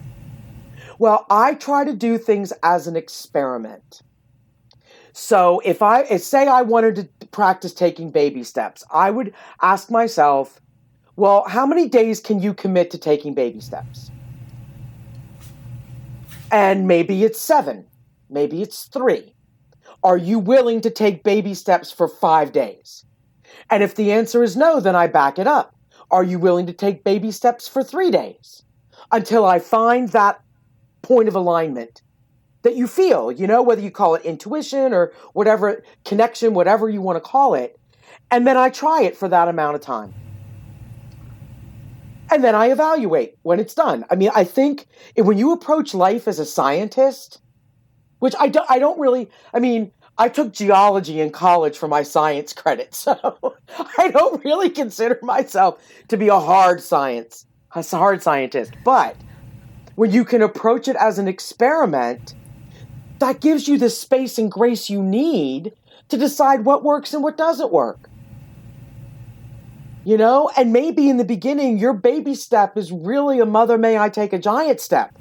Well, 0.99 1.27
I 1.31 1.55
try 1.55 1.85
to 1.85 1.95
do 1.95 2.19
things 2.19 2.53
as 2.63 2.87
an 2.87 2.97
experiment. 2.97 4.03
So 5.13 5.61
if 5.65 5.83
I 5.83 6.05
say 6.17 6.47
I 6.47 6.63
wanted 6.63 6.97
to 6.97 7.27
practice 7.29 7.73
taking 7.73 8.11
baby 8.11 8.45
steps, 8.45 8.85
I 8.93 9.11
would 9.11 9.35
ask 9.63 9.91
myself, 9.91 10.61
well, 11.21 11.45
how 11.47 11.67
many 11.67 11.87
days 11.87 12.19
can 12.19 12.41
you 12.41 12.55
commit 12.55 12.91
to 12.93 12.97
taking 12.97 13.35
baby 13.35 13.61
steps? 13.61 14.11
And 16.51 16.89
maybe 16.89 17.25
it's 17.25 17.39
seven, 17.39 17.85
maybe 18.31 18.63
it's 18.63 18.85
three. 18.85 19.35
Are 20.03 20.17
you 20.17 20.39
willing 20.39 20.81
to 20.81 20.89
take 20.89 21.23
baby 21.23 21.53
steps 21.53 21.93
for 21.93 22.09
five 22.09 22.53
days? 22.53 23.05
And 23.69 23.83
if 23.83 23.97
the 23.97 24.13
answer 24.13 24.43
is 24.43 24.57
no, 24.57 24.81
then 24.81 24.97
I 24.97 25.09
back 25.09 25.39
it 25.39 25.47
up. 25.47 25.75
Are 26.11 26.25
you 26.25 26.39
willing 26.39 26.65
to 26.67 26.73
take 26.73 27.05
baby 27.05 27.31
steps 27.33 27.69
for 27.69 27.85
three 27.85 28.11
days? 28.11 28.63
Until 29.13 29.45
I 29.45 29.59
find 29.59 30.09
that 30.09 30.41
point 31.03 31.29
of 31.29 31.35
alignment 31.35 32.01
that 32.63 32.77
you 32.77 32.87
feel, 32.87 33.31
you 33.31 33.47
know, 33.47 33.63
whether 33.63 33.83
you 33.83 33.91
call 33.91 34.15
it 34.15 34.25
intuition 34.25 34.95
or 34.95 35.13
whatever 35.35 35.85
connection, 36.07 36.55
whatever 36.55 36.89
you 36.89 37.03
want 37.03 37.17
to 37.17 37.21
call 37.21 37.53
it. 37.53 37.79
And 38.31 38.47
then 38.47 38.57
I 38.57 38.71
try 38.71 39.03
it 39.03 39.19
for 39.19 39.29
that 39.29 39.49
amount 39.49 39.75
of 39.75 39.83
time. 39.83 40.15
And 42.31 42.45
then 42.45 42.55
I 42.55 42.71
evaluate 42.71 43.37
when 43.43 43.59
it's 43.59 43.75
done. 43.75 44.05
I 44.11 44.15
mean, 44.15 44.31
I 44.35 44.45
think 44.45 44.87
when 45.17 45.37
you 45.37 45.53
approach 45.53 45.95
life 45.95 46.29
as 46.29 46.39
a 46.39 46.45
scientist, 46.45 47.41
which 48.21 48.35
I 48.39 48.49
don't, 48.49 48.71
I 48.71 48.79
don't 48.79 49.01
really, 49.01 49.29
I 49.53 49.59
mean, 49.59 49.93
I 50.17 50.29
took 50.29 50.53
geology 50.53 51.21
in 51.21 51.31
college 51.31 51.79
for 51.79 51.89
my 51.89 52.03
science 52.03 52.53
credit, 52.53 52.95
so 52.95 53.55
I 53.99 54.11
don't 54.11 54.45
really 54.45 54.71
consider 54.71 55.19
myself 55.23 55.83
to 56.09 56.17
be 56.17 56.29
a 56.29 56.39
hard 56.39 56.83
science, 56.83 57.47
a 57.75 57.83
hard 57.83 58.23
scientist. 58.23 58.75
But 58.85 59.17
when 59.97 60.13
you 60.13 60.25
can 60.25 60.43
approach 60.43 60.89
it 60.89 60.97
as 60.97 61.19
an 61.19 61.27
experiment, 61.27 62.35
that 63.19 63.41
gives 63.41 63.67
you 63.67 63.79
the 63.79 63.91
space 63.91 64.39
and 64.39 64.51
grace 64.51 64.89
you 64.89 65.03
need 65.03 65.73
to 66.09 66.17
decide 66.17 66.65
what 66.65 66.85
works 66.85 67.15
and 67.15 67.23
what 67.23 67.37
doesn't 67.37 67.73
work. 67.73 68.10
You 70.05 70.17
know, 70.17 70.51
and 70.57 70.73
maybe 70.73 71.11
in 71.11 71.19
the 71.19 71.25
beginning, 71.25 71.79
your 71.79 71.93
baby 71.93 72.35
step 72.35 72.77
is 72.77 72.91
really 72.91 73.39
a 73.39 73.47
mother, 73.47 73.77
may 73.77 73.99
I 73.99 74.09
take 74.09 74.33
a 74.33 74.39
giant 74.39 74.81
step. 74.81 75.15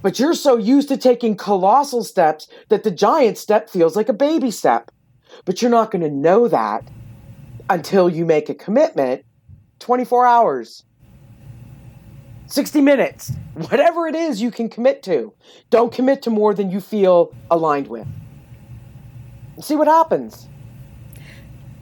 But 0.00 0.18
you're 0.18 0.34
so 0.34 0.56
used 0.56 0.88
to 0.88 0.96
taking 0.96 1.36
colossal 1.36 2.02
steps 2.02 2.48
that 2.68 2.82
the 2.82 2.90
giant 2.90 3.36
step 3.36 3.68
feels 3.68 3.96
like 3.96 4.08
a 4.08 4.14
baby 4.14 4.50
step. 4.50 4.90
But 5.44 5.60
you're 5.60 5.70
not 5.70 5.90
going 5.90 6.02
to 6.02 6.10
know 6.10 6.48
that 6.48 6.88
until 7.68 8.08
you 8.08 8.24
make 8.24 8.48
a 8.48 8.54
commitment 8.54 9.24
24 9.80 10.26
hours, 10.26 10.84
60 12.46 12.80
minutes, 12.80 13.32
whatever 13.54 14.06
it 14.06 14.14
is 14.14 14.40
you 14.40 14.50
can 14.50 14.68
commit 14.68 15.02
to. 15.02 15.34
Don't 15.70 15.92
commit 15.92 16.22
to 16.22 16.30
more 16.30 16.54
than 16.54 16.70
you 16.70 16.80
feel 16.80 17.34
aligned 17.50 17.88
with. 17.88 18.06
See 19.60 19.74
what 19.74 19.88
happens. 19.88 20.48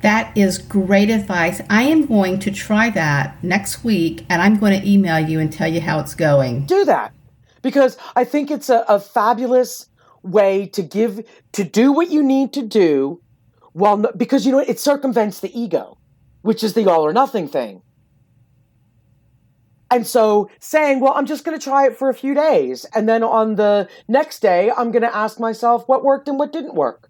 That 0.05 0.37
is 0.37 0.59
great 0.59 1.09
advice. 1.09 1.63
I 1.71 1.85
am 1.85 2.05
going 2.05 2.39
to 2.41 2.51
try 2.51 2.91
that 2.91 3.43
next 3.43 3.85
week 3.85 4.27
and 4.29 4.43
I'm 4.43 4.59
going 4.59 4.79
to 4.79 4.87
email 4.87 5.19
you 5.19 5.41
and 5.41 5.51
tell 5.51 5.67
you 5.67 5.81
how 5.81 5.99
it's 5.99 6.15
going. 6.15 6.67
Do 6.67 6.85
that 6.85 7.15
because 7.63 7.97
I 8.15 8.25
think 8.25 8.51
it's 8.51 8.69
a, 8.69 8.85
a 8.87 9.01
fabulous 9.01 9.89
way 10.23 10.67
to 10.75 10.83
give, 10.83 11.27
to 11.53 11.65
do 11.65 11.91
what 11.91 12.11
you 12.11 12.23
need 12.23 12.53
to 12.53 12.61
do 12.61 13.23
while, 13.73 13.97
because 14.15 14.45
you 14.45 14.53
know, 14.53 14.59
it 14.59 14.79
circumvents 14.79 15.41
the 15.41 15.59
ego, 15.59 15.97
which 16.43 16.63
is 16.63 16.75
the 16.75 16.87
all 16.87 17.01
or 17.01 17.15
nothing 17.15 17.49
thing. 17.49 17.81
And 19.91 20.07
so 20.07 20.51
saying, 20.61 21.01
well, 21.01 21.15
I'm 21.17 21.25
just 21.25 21.47
going 21.47 21.59
to 21.59 21.65
try 21.65 21.87
it 21.87 21.97
for 21.97 22.11
a 22.11 22.15
few 22.15 22.35
days. 22.35 22.85
And 22.95 23.09
then 23.09 23.23
on 23.23 23.55
the 23.55 23.89
next 24.07 24.41
day, 24.41 24.71
I'm 24.77 24.91
going 24.91 25.01
to 25.01 25.17
ask 25.17 25.41
myself 25.41 25.89
what 25.89 26.05
worked 26.05 26.29
and 26.29 26.39
what 26.39 26.53
didn't 26.53 26.75
work. 26.75 27.09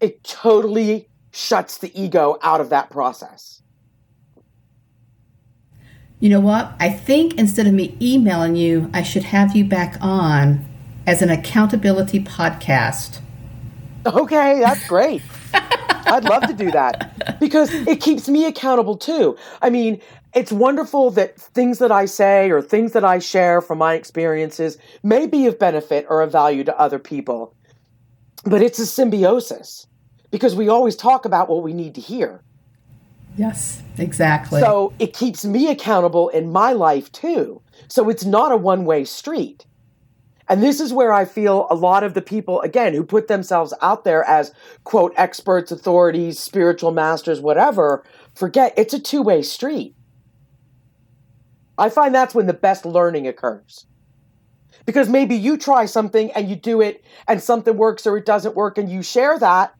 It 0.00 0.24
totally 0.24 1.08
shuts 1.32 1.78
the 1.78 1.92
ego 2.00 2.38
out 2.42 2.60
of 2.60 2.70
that 2.70 2.90
process. 2.90 3.62
You 6.20 6.28
know 6.30 6.40
what? 6.40 6.72
I 6.80 6.90
think 6.90 7.34
instead 7.34 7.66
of 7.66 7.72
me 7.72 7.96
emailing 8.00 8.56
you, 8.56 8.90
I 8.92 9.02
should 9.02 9.24
have 9.24 9.54
you 9.54 9.64
back 9.64 9.96
on 10.00 10.66
as 11.06 11.22
an 11.22 11.30
accountability 11.30 12.20
podcast. 12.20 13.20
Okay, 14.04 14.60
that's 14.60 14.86
great. 14.88 15.22
I'd 15.52 16.24
love 16.24 16.42
to 16.46 16.54
do 16.54 16.70
that 16.70 17.38
because 17.40 17.72
it 17.72 18.00
keeps 18.00 18.28
me 18.28 18.46
accountable 18.46 18.96
too. 18.96 19.36
I 19.62 19.70
mean, 19.70 20.00
it's 20.34 20.50
wonderful 20.50 21.10
that 21.12 21.40
things 21.40 21.78
that 21.78 21.92
I 21.92 22.06
say 22.06 22.50
or 22.50 22.62
things 22.62 22.92
that 22.92 23.04
I 23.04 23.18
share 23.18 23.60
from 23.60 23.78
my 23.78 23.94
experiences 23.94 24.78
may 25.02 25.26
be 25.26 25.46
of 25.46 25.58
benefit 25.58 26.06
or 26.08 26.22
of 26.22 26.32
value 26.32 26.64
to 26.64 26.78
other 26.78 26.98
people, 26.98 27.54
but 28.44 28.62
it's 28.62 28.78
a 28.78 28.86
symbiosis 28.86 29.86
because 30.30 30.54
we 30.54 30.68
always 30.68 30.96
talk 30.96 31.24
about 31.24 31.48
what 31.48 31.62
we 31.62 31.72
need 31.72 31.94
to 31.94 32.00
hear. 32.00 32.42
Yes, 33.36 33.82
exactly. 33.96 34.60
So 34.60 34.92
it 34.98 35.12
keeps 35.12 35.44
me 35.44 35.70
accountable 35.70 36.28
in 36.30 36.50
my 36.50 36.72
life 36.72 37.10
too. 37.12 37.62
So 37.88 38.08
it's 38.08 38.24
not 38.24 38.52
a 38.52 38.56
one 38.56 38.84
way 38.84 39.04
street. 39.04 39.64
And 40.48 40.62
this 40.62 40.80
is 40.80 40.94
where 40.94 41.12
I 41.12 41.24
feel 41.26 41.66
a 41.70 41.74
lot 41.74 42.02
of 42.02 42.14
the 42.14 42.22
people, 42.22 42.60
again, 42.62 42.94
who 42.94 43.04
put 43.04 43.28
themselves 43.28 43.74
out 43.82 44.04
there 44.04 44.24
as, 44.24 44.52
quote, 44.84 45.12
experts, 45.16 45.70
authorities, 45.70 46.38
spiritual 46.38 46.90
masters, 46.90 47.40
whatever, 47.40 48.02
forget 48.34 48.72
it's 48.76 48.94
a 48.94 48.98
two 48.98 49.22
way 49.22 49.42
street. 49.42 49.94
I 51.76 51.90
find 51.90 52.14
that's 52.14 52.34
when 52.34 52.46
the 52.46 52.54
best 52.54 52.84
learning 52.84 53.28
occurs. 53.28 53.86
Because 54.88 55.10
maybe 55.10 55.36
you 55.36 55.58
try 55.58 55.84
something 55.84 56.32
and 56.32 56.48
you 56.48 56.56
do 56.56 56.80
it 56.80 57.04
and 57.26 57.42
something 57.42 57.76
works 57.76 58.06
or 58.06 58.16
it 58.16 58.24
doesn't 58.24 58.56
work 58.56 58.78
and 58.78 58.90
you 58.90 59.02
share 59.02 59.38
that. 59.38 59.74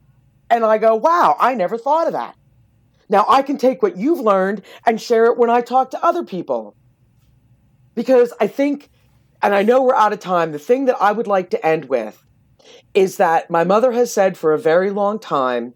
And 0.51 0.67
I 0.67 0.77
go, 0.77 0.97
wow, 0.97 1.35
I 1.41 1.55
never 1.55 1.79
thought 1.79 2.09
of 2.09 2.13
that. 2.13 2.37
Now 3.09 3.25
I 3.27 3.41
can 3.41 3.57
take 3.57 3.83
what 3.83 3.97
you've 3.97 4.21
learned 4.21 4.61
and 4.85 5.01
share 5.01 5.25
it 5.25 5.39
when 5.39 5.49
I 5.49 5.63
talk 5.63 5.93
to 5.93 6.05
other 6.05 6.25
people. 6.25 6.77
Because 7.95 8.35
I 8.39 8.49
think 8.49 8.91
and 9.41 9.55
I 9.55 9.63
know 9.63 9.83
we're 9.83 9.95
out 9.95 10.13
of 10.13 10.21
time. 10.21 10.53
The 10.53 10.59
thing 10.59 10.85
that 10.85 11.01
I 11.01 11.13
would 11.13 11.27
like 11.27 11.49
to 11.53 11.67
end 11.67 11.87
with 11.87 12.23
is 12.93 13.17
that 13.17 13.49
my 13.49 13.65
mother 13.65 13.93
has 13.93 14.13
said 14.13 14.37
for 14.37 14.53
a 14.53 14.59
very 14.59 14.91
long 14.91 15.19
time 15.19 15.73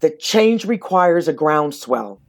that 0.00 0.20
change 0.20 0.66
requires 0.66 1.26
a 1.26 1.32
groundswell. 1.32 2.20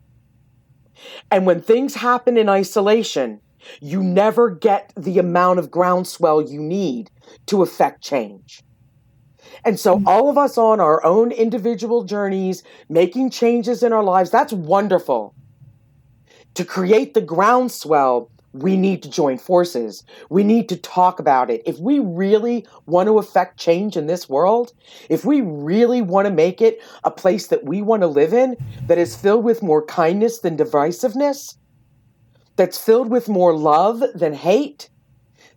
And 1.29 1.45
when 1.45 1.59
things 1.59 1.95
happen 1.95 2.37
in 2.37 2.47
isolation, 2.47 3.41
you 3.81 4.03
never 4.03 4.49
get 4.49 4.91
the 4.95 5.19
amount 5.19 5.59
of 5.59 5.71
groundswell 5.71 6.41
you 6.41 6.61
need 6.61 7.09
to 7.47 7.61
affect 7.61 8.03
change. 8.03 8.63
And 9.63 9.79
so, 9.79 9.97
mm. 9.97 10.03
all 10.05 10.29
of 10.29 10.37
us 10.37 10.57
on 10.57 10.79
our 10.79 11.03
own 11.05 11.31
individual 11.31 12.03
journeys, 12.03 12.63
making 12.89 13.29
changes 13.29 13.83
in 13.83 13.93
our 13.93 14.03
lives, 14.03 14.29
that's 14.29 14.53
wonderful. 14.53 15.33
To 16.55 16.65
create 16.65 17.13
the 17.13 17.21
groundswell 17.21 18.29
we 18.55 18.77
need 18.77 19.03
to 19.03 19.09
join 19.09 19.37
forces. 19.37 20.03
We 20.29 20.43
need 20.43 20.69
to 20.69 20.77
talk 20.77 21.19
about 21.19 21.49
it. 21.49 21.61
If 21.65 21.77
we 21.77 21.99
really 21.99 22.65
want 22.85 23.07
to 23.07 23.19
affect 23.19 23.59
change 23.59 23.97
in 23.97 24.07
this 24.07 24.29
world, 24.29 24.71
if 25.09 25.25
we 25.25 25.41
really 25.41 26.01
want 26.01 26.25
to 26.25 26.33
make 26.33 26.61
it 26.61 26.79
a 27.03 27.11
place 27.11 27.47
that 27.47 27.65
we 27.65 27.81
want 27.81 28.01
to 28.03 28.07
live 28.07 28.33
in 28.33 28.55
that 28.87 28.97
is 28.97 29.15
filled 29.15 29.43
with 29.43 29.61
more 29.61 29.85
kindness 29.85 30.39
than 30.39 30.55
divisiveness, 30.55 31.57
that's 32.55 32.77
filled 32.77 33.09
with 33.09 33.27
more 33.27 33.55
love 33.55 34.03
than 34.13 34.33
hate, 34.33 34.89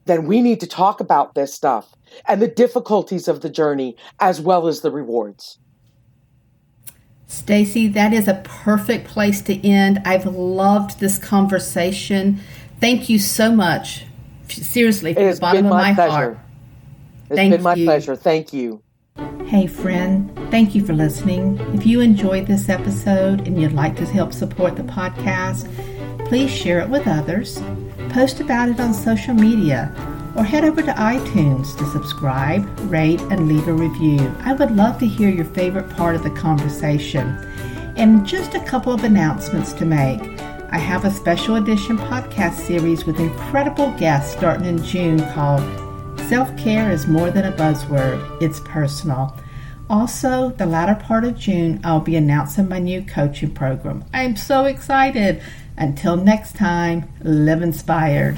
then 0.06 0.26
we 0.26 0.40
need 0.40 0.60
to 0.60 0.66
talk 0.66 1.00
about 1.00 1.34
this 1.34 1.52
stuff 1.54 1.94
and 2.26 2.40
the 2.40 2.48
difficulties 2.48 3.28
of 3.28 3.40
the 3.40 3.50
journey 3.50 3.96
as 4.18 4.40
well 4.40 4.66
as 4.66 4.80
the 4.80 4.90
rewards. 4.90 5.58
Staci, 7.28 7.92
that 7.92 8.14
is 8.14 8.26
a 8.26 8.42
perfect 8.44 9.06
place 9.06 9.42
to 9.42 9.66
end. 9.66 10.00
I've 10.04 10.24
loved 10.24 10.98
this 10.98 11.18
conversation. 11.18 12.40
Thank 12.80 13.10
you 13.10 13.18
so 13.18 13.52
much. 13.52 14.06
Seriously, 14.48 15.12
from 15.12 15.30
the 15.30 15.38
bottom 15.38 15.66
of 15.66 15.70
my, 15.70 15.94
pleasure. 15.94 16.10
heart. 16.10 16.38
It's 17.28 17.36
Thank 17.36 17.52
been 17.52 17.62
my 17.62 17.74
you. 17.74 17.84
pleasure. 17.84 18.16
Thank 18.16 18.54
you. 18.54 18.82
Hey, 19.44 19.66
friend, 19.66 20.34
thank 20.50 20.74
you 20.74 20.84
for 20.84 20.94
listening. 20.94 21.58
If 21.74 21.86
you 21.86 22.00
enjoyed 22.00 22.46
this 22.46 22.70
episode 22.70 23.46
and 23.46 23.60
you'd 23.60 23.72
like 23.72 23.96
to 23.96 24.06
help 24.06 24.32
support 24.32 24.76
the 24.76 24.82
podcast, 24.82 25.68
please 26.28 26.50
share 26.50 26.80
it 26.80 26.88
with 26.88 27.06
others, 27.06 27.58
post 28.10 28.40
about 28.40 28.68
it 28.68 28.78
on 28.78 28.92
social 28.92 29.32
media, 29.32 29.90
or 30.36 30.44
head 30.44 30.62
over 30.62 30.82
to 30.82 30.92
iTunes 30.92 31.76
to 31.78 31.86
subscribe, 31.86 32.68
rate, 32.90 33.20
and 33.22 33.48
leave 33.48 33.66
a 33.66 33.72
review. 33.72 34.20
I 34.40 34.52
would 34.52 34.70
love 34.70 34.98
to 34.98 35.06
hear 35.06 35.30
your 35.30 35.46
favorite 35.46 35.88
part 35.96 36.14
of 36.14 36.22
the 36.22 36.30
conversation. 36.30 37.28
And 37.96 38.26
just 38.26 38.54
a 38.54 38.60
couple 38.60 38.92
of 38.92 39.04
announcements 39.04 39.72
to 39.74 39.86
make. 39.86 40.20
I 40.70 40.76
have 40.76 41.06
a 41.06 41.10
special 41.10 41.56
edition 41.56 41.96
podcast 41.96 42.54
series 42.54 43.06
with 43.06 43.18
incredible 43.18 43.90
guests 43.92 44.36
starting 44.36 44.66
in 44.66 44.84
June 44.84 45.20
called 45.32 45.62
Self 46.28 46.54
Care 46.58 46.92
is 46.92 47.06
More 47.06 47.30
Than 47.30 47.46
a 47.46 47.56
Buzzword, 47.56 48.42
It's 48.42 48.60
Personal. 48.60 49.34
Also, 49.88 50.50
the 50.50 50.66
latter 50.66 50.94
part 50.94 51.24
of 51.24 51.38
June, 51.38 51.80
I'll 51.82 52.00
be 52.00 52.16
announcing 52.16 52.68
my 52.68 52.78
new 52.78 53.02
coaching 53.02 53.54
program. 53.54 54.04
I 54.12 54.24
am 54.24 54.36
so 54.36 54.66
excited. 54.66 55.42
Until 55.78 56.16
next 56.16 56.56
time, 56.56 57.08
live 57.22 57.62
inspired. 57.62 58.36